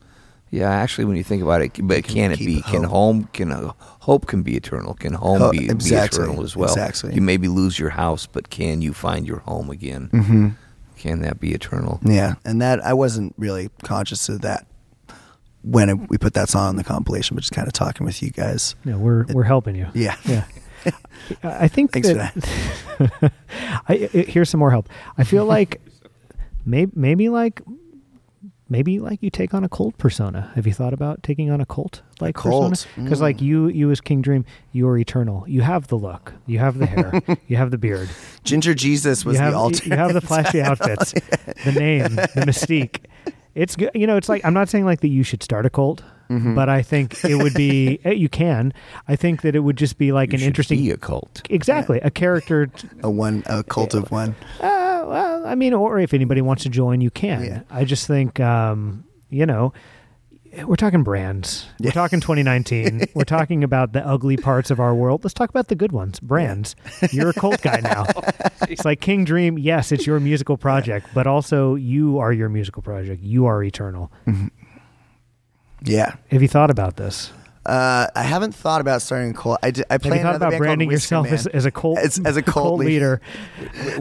Yeah, 0.52 0.70
actually, 0.70 1.06
when 1.06 1.16
you 1.16 1.24
think 1.24 1.42
about 1.42 1.62
it, 1.62 1.72
but 1.82 2.04
can 2.04 2.14
can, 2.16 2.32
it 2.34 2.38
keep 2.38 2.46
be? 2.48 2.62
Can 2.62 2.84
hope. 2.84 2.92
home? 2.92 3.30
Can 3.34 3.52
uh, 3.52 3.72
hope 3.80 4.28
can 4.28 4.44
be 4.44 4.56
eternal? 4.58 4.94
Can 4.96 5.14
home 5.14 5.40
Ho- 5.40 5.52
be, 5.52 5.70
exactly, 5.70 6.20
be 6.20 6.24
eternal 6.26 6.44
as 6.44 6.56
well? 6.56 6.70
exactly. 6.70 7.14
You 7.16 7.22
maybe 7.22 7.48
lose 7.48 7.80
your 7.80 7.90
house, 7.92 8.28
but 8.28 8.50
can 8.50 8.82
you 8.82 8.94
find 8.94 9.26
your 9.26 9.40
home 9.40 9.70
again? 9.70 10.10
Mm-hmm. 10.12 10.50
Can 10.98 11.22
that 11.22 11.40
be 11.40 11.54
eternal? 11.54 12.00
Yeah, 12.04 12.34
and 12.46 12.62
that 12.62 12.84
I 12.86 12.94
wasn't 12.94 13.34
really 13.38 13.70
conscious 13.84 14.28
of 14.30 14.42
that 14.42 14.68
when 15.64 16.06
we 16.08 16.18
put 16.18 16.34
that 16.34 16.50
song 16.50 16.68
on 16.70 16.76
the 16.76 16.84
compilation, 16.84 17.36
but 17.36 17.42
just 17.42 17.54
kind 17.54 17.68
of 17.68 17.74
talking 17.74 18.06
with 18.06 18.22
you 18.22 18.30
guys. 18.32 18.76
Yeah, 18.84 18.98
we're, 18.98 19.26
we're 19.30 19.44
helping 19.44 19.76
you. 19.76 19.88
Yeah, 19.94 20.16
Yeah. 20.26 20.44
I 21.44 21.68
think 21.68 21.92
Thanks 21.92 22.10
for 22.10 22.16
that. 22.16 23.32
I, 23.88 23.96
here's 23.96 24.50
some 24.50 24.60
more 24.60 24.72
help. 24.72 24.90
I 25.18 25.24
feel 25.24 25.46
like 25.46 25.82
maybe 26.66 26.92
maybe 26.96 27.30
like 27.30 27.62
maybe 28.70 29.00
like 29.00 29.22
you 29.22 29.30
take 29.30 29.54
on 29.54 29.64
a 29.64 29.70
cult 29.70 29.98
persona. 29.98 30.52
Have 30.56 30.66
you 30.66 30.74
thought 30.74 30.94
about 30.94 31.24
taking 31.24 31.52
on 31.52 31.60
a 31.62 31.66
cult 31.66 32.02
like 32.20 32.36
cult? 32.36 32.72
persona? 32.72 33.04
Because 33.04 33.20
Mm. 33.20 33.22
like 33.24 33.42
you 33.42 33.68
you 33.68 33.92
as 33.92 34.02
King 34.02 34.22
Dream, 34.22 34.46
you 34.72 34.88
are 34.88 34.98
eternal. 34.98 35.44
You 35.48 35.62
have 35.62 35.88
the 35.88 35.98
look. 35.98 36.34
You 36.48 36.60
have 36.60 36.78
the 36.78 36.86
hair. 36.86 37.22
you 37.48 37.58
have 37.58 37.72
the 37.72 37.78
beard. 37.78 38.10
Ginger 38.44 38.74
Jesus 38.74 39.26
was 39.26 39.36
you 39.36 39.42
have 39.42 39.54
the 39.54 39.58
alter. 39.60 39.86
you 39.90 39.96
have 39.96 40.14
the 40.14 40.22
flashy 40.30 40.62
outfits. 40.62 41.14
the 41.66 41.72
name, 41.74 42.16
the 42.16 42.44
mystique. 42.48 43.06
It's 43.56 43.76
good. 43.76 43.92
You 43.94 44.08
know, 44.08 44.16
it's 44.16 44.30
like 44.30 44.44
I'm 44.46 44.54
not 44.54 44.70
saying 44.70 44.86
like 44.86 45.02
that 45.02 45.10
you 45.10 45.24
should 45.24 45.44
start 45.44 45.66
a 45.66 45.70
cult. 45.70 46.04
Mm-hmm. 46.32 46.56
But 46.56 46.70
I 46.70 46.82
think 46.82 47.24
it 47.26 47.36
would 47.36 47.54
be 47.54 48.00
eh, 48.06 48.12
you 48.12 48.30
can. 48.30 48.74
I 49.08 49.16
think 49.16 49.42
that 49.42 49.56
it 49.56 49.60
would 49.60 49.78
just 49.78 49.98
be 49.98 50.12
like 50.12 50.32
You 50.32 50.40
an 50.40 50.44
interesting 50.46 50.80
be 50.80 50.92
a 50.92 50.98
cult. 50.98 51.42
Exactly, 51.50 52.00
a 52.02 52.10
character. 52.10 52.68
t- 52.68 52.88
a 53.04 53.10
one 53.10 53.44
a 53.48 53.64
cult 53.64 53.94
of 53.94 54.10
one. 54.12 54.36
Uh, 54.60 55.04
well, 55.08 55.46
I 55.46 55.56
mean, 55.56 55.74
or 55.74 56.00
if 56.00 56.14
anybody 56.14 56.42
wants 56.42 56.64
to 56.64 56.70
join, 56.70 57.02
you 57.02 57.12
can. 57.12 57.44
Yeah. 57.44 57.62
I 57.70 57.84
just 57.84 58.08
think, 58.08 58.40
um, 58.40 59.04
you 59.30 59.46
know, 59.46 59.74
we're 60.66 60.76
talking 60.76 61.04
brands. 61.04 61.66
We're 61.80 61.88
Yeah. 61.88 61.92
talking 61.92 62.20
2019. 62.20 63.06
we're 63.14 63.24
talking 63.24 63.64
about 63.64 63.94
the 63.94 64.06
ugly 64.06 64.38
parts 64.38 64.70
of 64.70 64.80
our 64.80 64.94
world. 64.94 65.24
Let's 65.24 65.34
talk 65.34 65.50
about 65.50 65.68
the 65.70 65.76
good 65.76 65.92
ones. 65.94 66.20
Brands. 66.20 66.76
You're 67.12 67.30
a 67.30 67.34
cult 67.34 67.62
guy 67.62 67.80
now. 67.82 68.06
it's 68.70 68.84
like 68.86 69.00
King 69.02 69.24
Dream. 69.26 69.58
Yes, 69.58 69.92
it's 69.92 70.06
your 70.06 70.20
musical 70.20 70.58
project, 70.58 71.08
but 71.14 71.26
also 71.26 71.76
you 71.76 72.20
are 72.20 72.34
your 72.34 72.50
musical 72.50 72.82
project. 72.82 73.22
You 73.24 73.46
are 73.46 73.64
eternal. 73.64 74.12
Yeah. 75.84 76.16
Have 76.32 76.42
you 76.42 76.48
thought 76.48 76.70
about 76.72 76.96
this? 76.98 77.32
Uh, 77.64 78.08
I 78.16 78.24
haven't 78.24 78.56
thought 78.56 78.82
about 78.82 79.04
starting 79.04 79.32
a 79.32 79.34
cult. 79.36 79.60
I, 79.62 79.70
d- 79.70 79.84
I 79.88 79.94
Have 79.94 80.02
play 80.02 80.18
you 80.18 80.24
thought 80.24 80.30
another 80.30 80.38
about 80.38 80.50
band 80.52 80.60
branding 80.64 80.90
yourself 80.90 81.28
as, 81.28 81.46
as 81.46 81.66
a 81.66 81.72
cult 81.72 82.00
As- 82.00 82.20
as 82.26 82.36
a 82.36 82.42
cult 82.42 82.80
leader? 82.80 83.22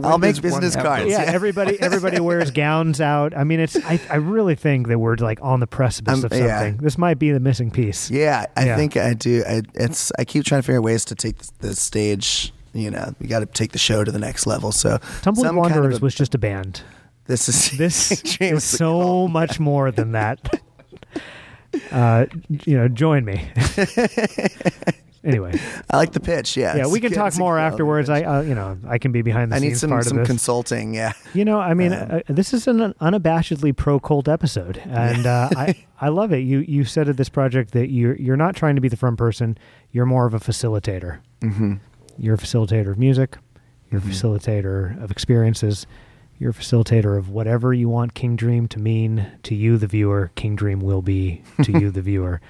I'll 0.02 0.16
make 0.16 0.40
business 0.40 0.74
cards. 0.74 1.10
yeah, 1.10 1.24
everybody 1.26 1.78
everybody 1.78 2.20
wears 2.20 2.50
gowns 2.52 3.02
out. 3.02 3.36
I 3.36 3.44
mean, 3.44 3.60
it's 3.60 3.76
I, 3.76 4.00
I 4.08 4.16
really 4.16 4.54
think 4.54 4.88
that 4.88 4.98
we're 4.98 5.16
like 5.16 5.40
on 5.42 5.60
the 5.60 5.66
precipice 5.66 6.20
Um, 6.20 6.24
of 6.24 6.32
yeah. 6.32 6.58
something. 6.58 6.76
This 6.78 6.96
might 6.96 7.18
be 7.18 7.32
the 7.32 7.40
missing 7.40 7.70
piece. 7.70 8.10
Yeah, 8.10 8.46
I 8.56 8.64
Yeah. 8.64 8.76
think 8.76 8.96
I 8.96 9.12
do. 9.12 9.44
I, 9.46 9.60
it's 9.74 10.10
I 10.18 10.24
keep 10.24 10.44
trying 10.46 10.62
to 10.62 10.66
figure 10.66 10.78
out 10.78 10.84
ways 10.84 11.04
to 11.06 11.14
take 11.14 11.36
the, 11.36 11.50
the 11.68 11.76
stage. 11.76 12.54
You 12.72 12.90
know, 12.90 13.14
we 13.20 13.26
got 13.26 13.40
to 13.40 13.46
take 13.46 13.72
the 13.72 13.78
show 13.78 14.04
to 14.04 14.10
the 14.12 14.18
next 14.18 14.46
level. 14.46 14.72
So 14.72 14.96
Tumbleweed 15.20 15.46
some 15.48 15.56
kind 15.56 15.66
of 15.66 15.72
Wanderers 15.74 15.98
a- 15.98 16.00
was 16.00 16.14
just 16.14 16.34
a 16.34 16.38
band. 16.38 16.80
this 17.26 17.46
is 17.48 17.76
This 17.76 18.22
is 18.40 18.64
so 18.64 19.00
cult. 19.00 19.30
much 19.32 19.60
more 19.60 19.90
than 19.90 20.12
that. 20.12 20.62
Uh, 21.92 22.26
you 22.48 22.76
know, 22.76 22.88
join 22.88 23.24
me. 23.24 23.48
anyway, 25.24 25.52
I 25.90 25.96
like 25.96 26.12
the 26.12 26.20
pitch. 26.20 26.56
Yeah, 26.56 26.76
yeah, 26.76 26.86
we 26.86 27.00
can 27.00 27.12
talk 27.12 27.36
more 27.38 27.58
afterwards. 27.58 28.08
I, 28.08 28.22
uh, 28.22 28.40
you 28.42 28.54
know, 28.54 28.78
I 28.88 28.98
can 28.98 29.12
be 29.12 29.22
behind 29.22 29.52
the 29.52 29.56
I 29.56 29.58
scenes 29.60 29.68
I 29.68 29.72
need 29.72 29.78
some 29.78 29.90
part 29.90 30.04
some 30.06 30.24
consulting. 30.24 30.94
Yeah, 30.94 31.12
You 31.34 31.44
know, 31.44 31.60
I 31.60 31.74
mean, 31.74 31.92
Um, 31.92 32.10
uh, 32.10 32.20
this 32.28 32.52
is 32.52 32.66
an 32.66 32.94
unabashedly 33.00 33.76
pro 33.76 34.00
cult 34.00 34.28
episode, 34.28 34.78
and 34.86 35.26
uh, 35.26 35.48
I 35.56 35.74
I 36.00 36.08
love 36.08 36.32
it. 36.32 36.38
You 36.38 36.60
you 36.60 36.84
said 36.84 37.08
at 37.08 37.16
this 37.16 37.28
project 37.28 37.72
that 37.72 37.90
you're 37.90 38.16
you're 38.16 38.36
not 38.36 38.56
trying 38.56 38.74
to 38.74 38.80
be 38.80 38.88
the 38.88 38.96
front 38.96 39.18
person. 39.18 39.56
You're 39.92 40.06
more 40.06 40.26
of 40.26 40.34
a 40.34 40.40
facilitator. 40.40 41.18
mm-hmm. 41.40 41.74
You're 42.18 42.34
a 42.34 42.38
facilitator 42.38 42.90
of 42.90 42.98
music. 42.98 43.36
You're 43.90 44.00
a 44.00 44.04
Mhm. 44.04 44.10
facilitator 44.10 45.02
of 45.02 45.10
experiences. 45.10 45.86
You're 46.40 46.50
a 46.50 46.54
facilitator 46.54 47.18
of 47.18 47.28
whatever 47.28 47.74
you 47.74 47.90
want 47.90 48.14
King 48.14 48.34
Dream 48.34 48.66
to 48.68 48.78
mean 48.80 49.30
to 49.42 49.54
you, 49.54 49.76
the 49.76 49.86
viewer. 49.86 50.32
King 50.36 50.56
Dream 50.56 50.80
will 50.80 51.02
be 51.02 51.42
to 51.62 51.70
you, 51.70 51.90
the 51.90 52.00
viewer. 52.00 52.40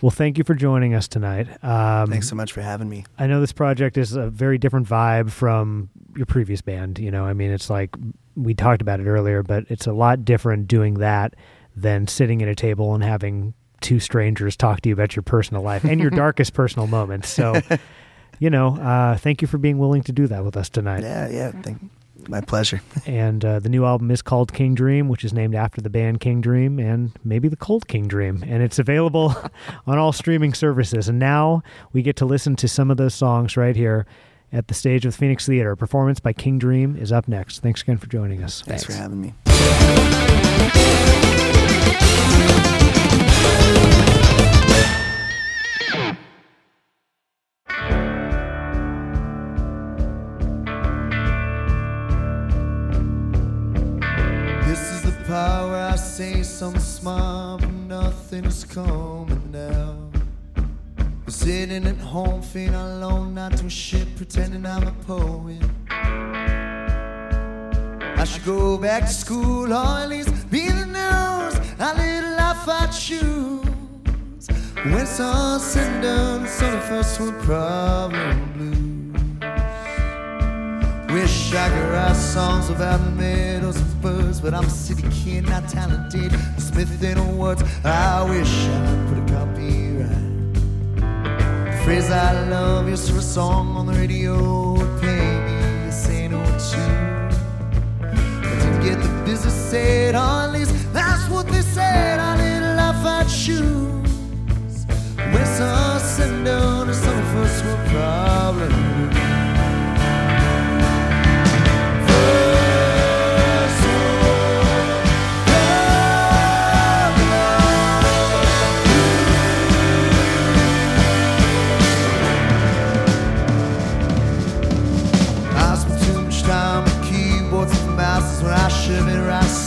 Well, 0.00 0.10
thank 0.10 0.38
you 0.38 0.44
for 0.44 0.54
joining 0.54 0.94
us 0.94 1.08
tonight. 1.08 1.48
Um, 1.62 2.08
Thanks 2.08 2.28
so 2.28 2.36
much 2.36 2.52
for 2.52 2.60
having 2.60 2.88
me. 2.88 3.04
I 3.18 3.26
know 3.26 3.40
this 3.40 3.52
project 3.52 3.98
is 3.98 4.14
a 4.14 4.30
very 4.30 4.58
different 4.58 4.88
vibe 4.88 5.30
from 5.32 5.90
your 6.16 6.26
previous 6.26 6.62
band. 6.62 7.00
You 7.00 7.10
know, 7.10 7.24
I 7.24 7.32
mean, 7.32 7.50
it's 7.50 7.68
like 7.68 7.96
we 8.36 8.54
talked 8.54 8.80
about 8.80 9.00
it 9.00 9.06
earlier, 9.06 9.42
but 9.42 9.64
it's 9.68 9.88
a 9.88 9.92
lot 9.92 10.24
different 10.24 10.68
doing 10.68 10.94
that 10.94 11.34
than 11.74 12.06
sitting 12.06 12.42
at 12.42 12.48
a 12.48 12.54
table 12.54 12.94
and 12.94 13.02
having 13.02 13.54
two 13.80 13.98
strangers 13.98 14.56
talk 14.56 14.80
to 14.82 14.88
you 14.88 14.92
about 14.92 15.16
your 15.16 15.22
personal 15.24 15.62
life 15.62 15.82
and 15.84 16.00
your 16.00 16.10
darkest 16.24 16.54
personal 16.54 16.86
moments. 16.86 17.28
So, 17.28 17.60
you 18.38 18.50
know, 18.50 18.76
uh, 18.76 19.16
thank 19.16 19.42
you 19.42 19.48
for 19.48 19.58
being 19.58 19.78
willing 19.78 20.02
to 20.04 20.12
do 20.12 20.28
that 20.28 20.44
with 20.44 20.56
us 20.56 20.68
tonight. 20.68 21.02
Yeah, 21.02 21.28
yeah. 21.28 21.50
Thank, 21.50 21.90
My 22.28 22.40
pleasure. 22.40 22.80
And 23.04 23.44
uh, 23.44 23.58
the 23.58 23.68
new 23.68 23.84
album 23.84 24.10
is 24.12 24.22
called 24.22 24.52
King 24.52 24.74
Dream, 24.74 25.08
which 25.08 25.24
is 25.24 25.32
named 25.32 25.56
after 25.56 25.80
the 25.80 25.90
band 25.90 26.20
King 26.20 26.40
Dream 26.40 26.78
and 26.78 27.10
maybe 27.24 27.48
the 27.48 27.56
Cold 27.56 27.88
King 27.88 28.06
Dream. 28.06 28.44
And 28.46 28.62
it's 28.62 28.78
available 28.78 29.34
on 29.86 29.98
all 29.98 30.12
streaming 30.12 30.54
services. 30.54 31.08
And 31.08 31.18
now 31.18 31.62
we 31.92 32.02
get 32.02 32.14
to 32.16 32.24
listen 32.24 32.54
to 32.56 32.68
some 32.68 32.90
of 32.90 32.96
those 32.96 33.14
songs 33.14 33.56
right 33.56 33.74
here 33.74 34.06
at 34.52 34.68
the 34.68 34.74
stage 34.74 35.04
of 35.04 35.12
the 35.12 35.18
Phoenix 35.18 35.46
Theater. 35.46 35.72
A 35.72 35.76
performance 35.76 36.20
by 36.20 36.32
King 36.32 36.58
Dream 36.58 36.96
is 36.96 37.10
up 37.10 37.26
next. 37.26 37.60
Thanks 37.60 37.82
again 37.82 37.98
for 37.98 38.06
joining 38.06 38.42
us. 38.42 38.62
Thanks 38.62 38.84
for 38.84 38.92
having 38.92 39.20
me. 39.20 39.34
I 55.92 55.96
say 55.96 56.42
something 56.42 56.80
smart, 56.80 57.60
but 57.60 57.70
nothing's 57.70 58.64
coming 58.64 59.50
now. 59.52 59.94
Sitting 61.26 61.86
at 61.86 61.98
home, 61.98 62.40
feeling 62.40 62.74
alone, 62.74 63.34
not 63.34 63.58
doing 63.58 63.68
shit, 63.68 64.16
pretending 64.16 64.64
I'm 64.64 64.88
a 64.88 64.92
poet. 65.04 65.62
I 68.16 68.24
should 68.24 68.46
go 68.46 68.78
back 68.78 69.02
to 69.02 69.12
school, 69.12 69.70
or 69.70 69.84
at 69.84 70.08
least 70.08 70.50
be 70.50 70.66
the 70.70 70.86
news. 70.86 71.54
A 71.78 71.92
little 71.94 72.36
life 72.38 72.66
I 72.66 72.86
choose. 72.86 74.48
When 74.84 74.94
it's 74.94 75.20
all 75.20 75.58
said 75.58 75.92
and 75.92 76.02
done, 76.02 76.44
it's 76.46 76.62
only 76.62 76.80
first 76.80 77.20
world 77.20 77.38
problem 77.42 78.52
blues. 78.54 78.81
Wish 81.12 81.52
I 81.52 81.68
could 81.68 81.90
write 81.92 82.16
songs 82.16 82.70
about 82.70 83.00
meadows 83.12 83.76
and 83.76 84.00
birds, 84.00 84.40
but 84.40 84.54
I'm 84.54 84.64
a 84.64 84.70
city 84.70 85.06
kid, 85.10 85.46
not 85.46 85.68
talented. 85.68 86.32
Smith 86.56 87.02
in 87.02 87.36
words, 87.36 87.62
I 87.84 88.22
wish 88.22 88.48
I 88.48 88.86
could 88.86 89.08
put 89.08 89.18
a 89.18 89.36
copyright. 89.36 90.54
The 91.66 91.82
phrase 91.84 92.10
I 92.10 92.48
love 92.48 92.88
is 92.88 93.10
for 93.10 93.18
a 93.18 93.20
song 93.20 93.76
on 93.76 93.84
the 93.86 93.92
radio 93.92 94.72
would 94.72 95.02
pay 95.02 95.20
me 95.46 95.88
a 95.88 95.92
cent 95.92 96.32
or 96.32 96.46
two. 96.70 96.80
I 98.00 98.56
didn't 98.60 98.80
get 98.82 99.02
the 99.02 99.22
business 99.26 99.54
said, 99.70 100.14
at 100.14 100.46
least 100.46 100.74
that's 100.94 101.28
what 101.28 101.46
they 101.46 101.60
said. 101.60 102.20
I 102.20 102.36
little 102.36 102.74
life 102.74 103.04
I 103.04 103.24
choose. 103.24 104.86
All 105.60 106.00
said 106.00 106.30
and 106.30 106.44
done, 106.46 106.88
it's 106.88 107.06
only 107.06 107.22
first 107.34 107.64
world 107.66 107.86
problem. 107.90 109.21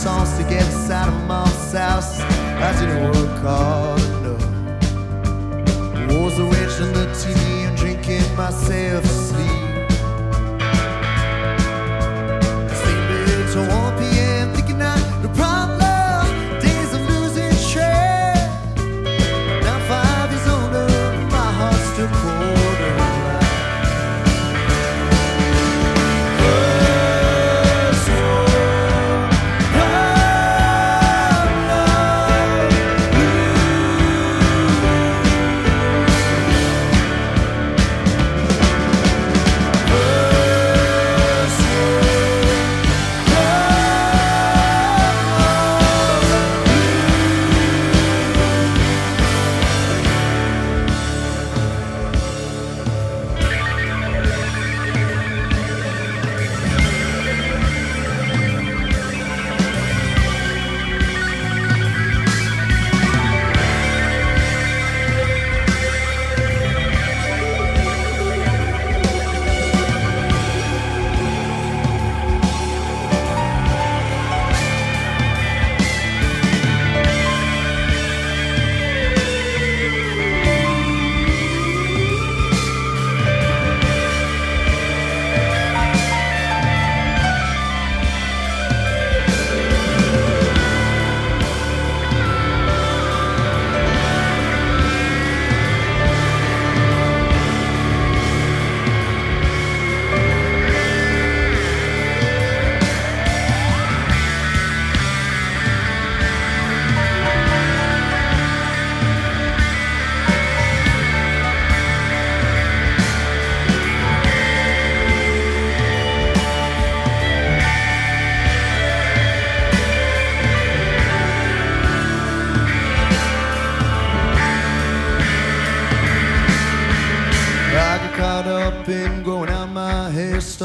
Songs 0.06 0.38
to 0.38 0.44
get 0.44 0.64
inside 0.66 1.08
of 1.08 1.20
mom's 1.26 1.72
house. 1.72 2.20
I 2.20 2.70
didn't 2.78 3.02
work 3.10 3.38
hard 3.42 4.00
enough. 4.18 4.46
Was 6.22 6.38
on 6.38 6.92
the 6.92 7.06
TV 7.20 7.66
and 7.66 7.76
drinking 7.76 8.36
myself 8.36 9.25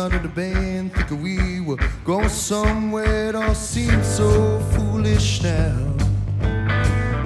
started 0.01 0.25
a 0.25 0.29
band, 0.29 0.91
thinking 0.95 1.21
we 1.21 1.61
were 1.61 1.77
going 2.03 2.27
somewhere. 2.27 3.29
It 3.29 3.35
all 3.35 3.53
seems 3.53 4.07
so 4.07 4.59
foolish 4.71 5.43
now. 5.43 5.77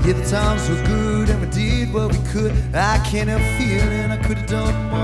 Yeah, 0.03 0.11
the 0.11 0.28
times 0.30 0.69
were 0.69 0.84
good 0.84 1.30
and 1.30 1.39
we 1.39 1.47
did 1.51 1.93
what 1.93 2.11
we 2.11 2.17
could. 2.34 2.51
I 2.76 2.97
can't 3.09 3.30
help 3.30 3.41
feeling 3.57 4.11
I 4.11 4.17
could 4.17 4.39
have 4.39 4.49
done 4.49 4.89
more. 4.89 4.94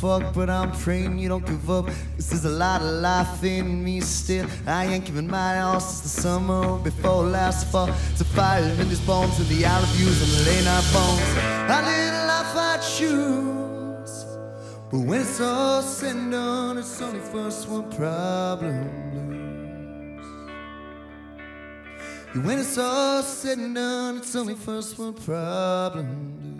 Fuck, 0.00 0.32
but 0.32 0.48
I'm 0.48 0.72
praying 0.72 1.18
you 1.18 1.28
don't 1.28 1.44
give 1.44 1.70
up. 1.70 1.86
Cause 2.16 2.30
there's 2.30 2.46
a 2.46 2.50
lot 2.50 2.80
of 2.80 2.88
life 3.02 3.44
in 3.44 3.84
me 3.84 4.00
still. 4.00 4.46
I 4.66 4.86
ain't 4.86 5.04
giving 5.04 5.26
my 5.26 5.60
all 5.60 5.80
since 5.80 6.00
the 6.00 6.20
summer 6.22 6.78
before 6.78 7.24
last 7.24 7.66
fall. 7.70 7.88
A 7.88 8.24
fire 8.24 8.62
in 8.62 8.88
these 8.88 9.00
bones 9.00 9.38
and 9.38 9.48
the 9.48 9.66
olive 9.66 9.88
views 9.90 10.18
and 10.22 10.32
the 10.32 10.50
late 10.50 10.64
bones. 10.94 11.30
I 11.68 11.78
live 11.88 12.12
the 12.18 12.24
life 12.32 12.56
I 12.56 12.76
choose. 12.96 14.24
But 14.90 15.00
when 15.08 15.20
it's 15.20 15.40
all 15.40 15.82
said 15.82 16.16
and 16.16 16.32
done, 16.32 16.78
it's 16.78 17.02
only 17.02 17.20
first 17.20 17.68
world 17.68 17.94
problem 17.94 19.10
when 22.44 22.60
it's 22.60 22.78
all 22.78 23.22
said 23.22 23.58
and 23.58 23.74
done, 23.74 24.18
it's 24.18 24.36
only 24.36 24.54
first 24.54 24.96
world 24.96 25.20
problem. 25.24 26.59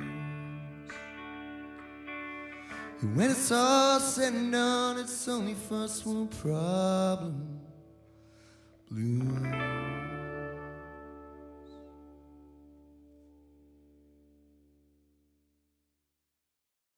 And 3.03 3.17
when 3.17 3.31
it's 3.31 3.51
all 3.51 3.99
said 3.99 4.35
and 4.35 4.53
done, 4.53 4.99
it's 4.99 5.27
only 5.27 5.55
first 5.55 6.05
world 6.05 6.31
problem 6.33 7.61
blues. 8.91 9.31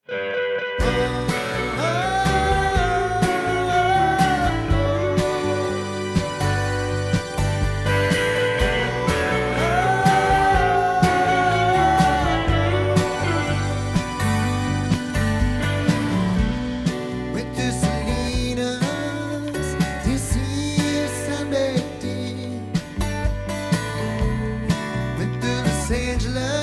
Went 0.09 0.52
Los 26.13 26.27
Angeles, 26.27 26.62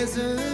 desert 0.00 0.49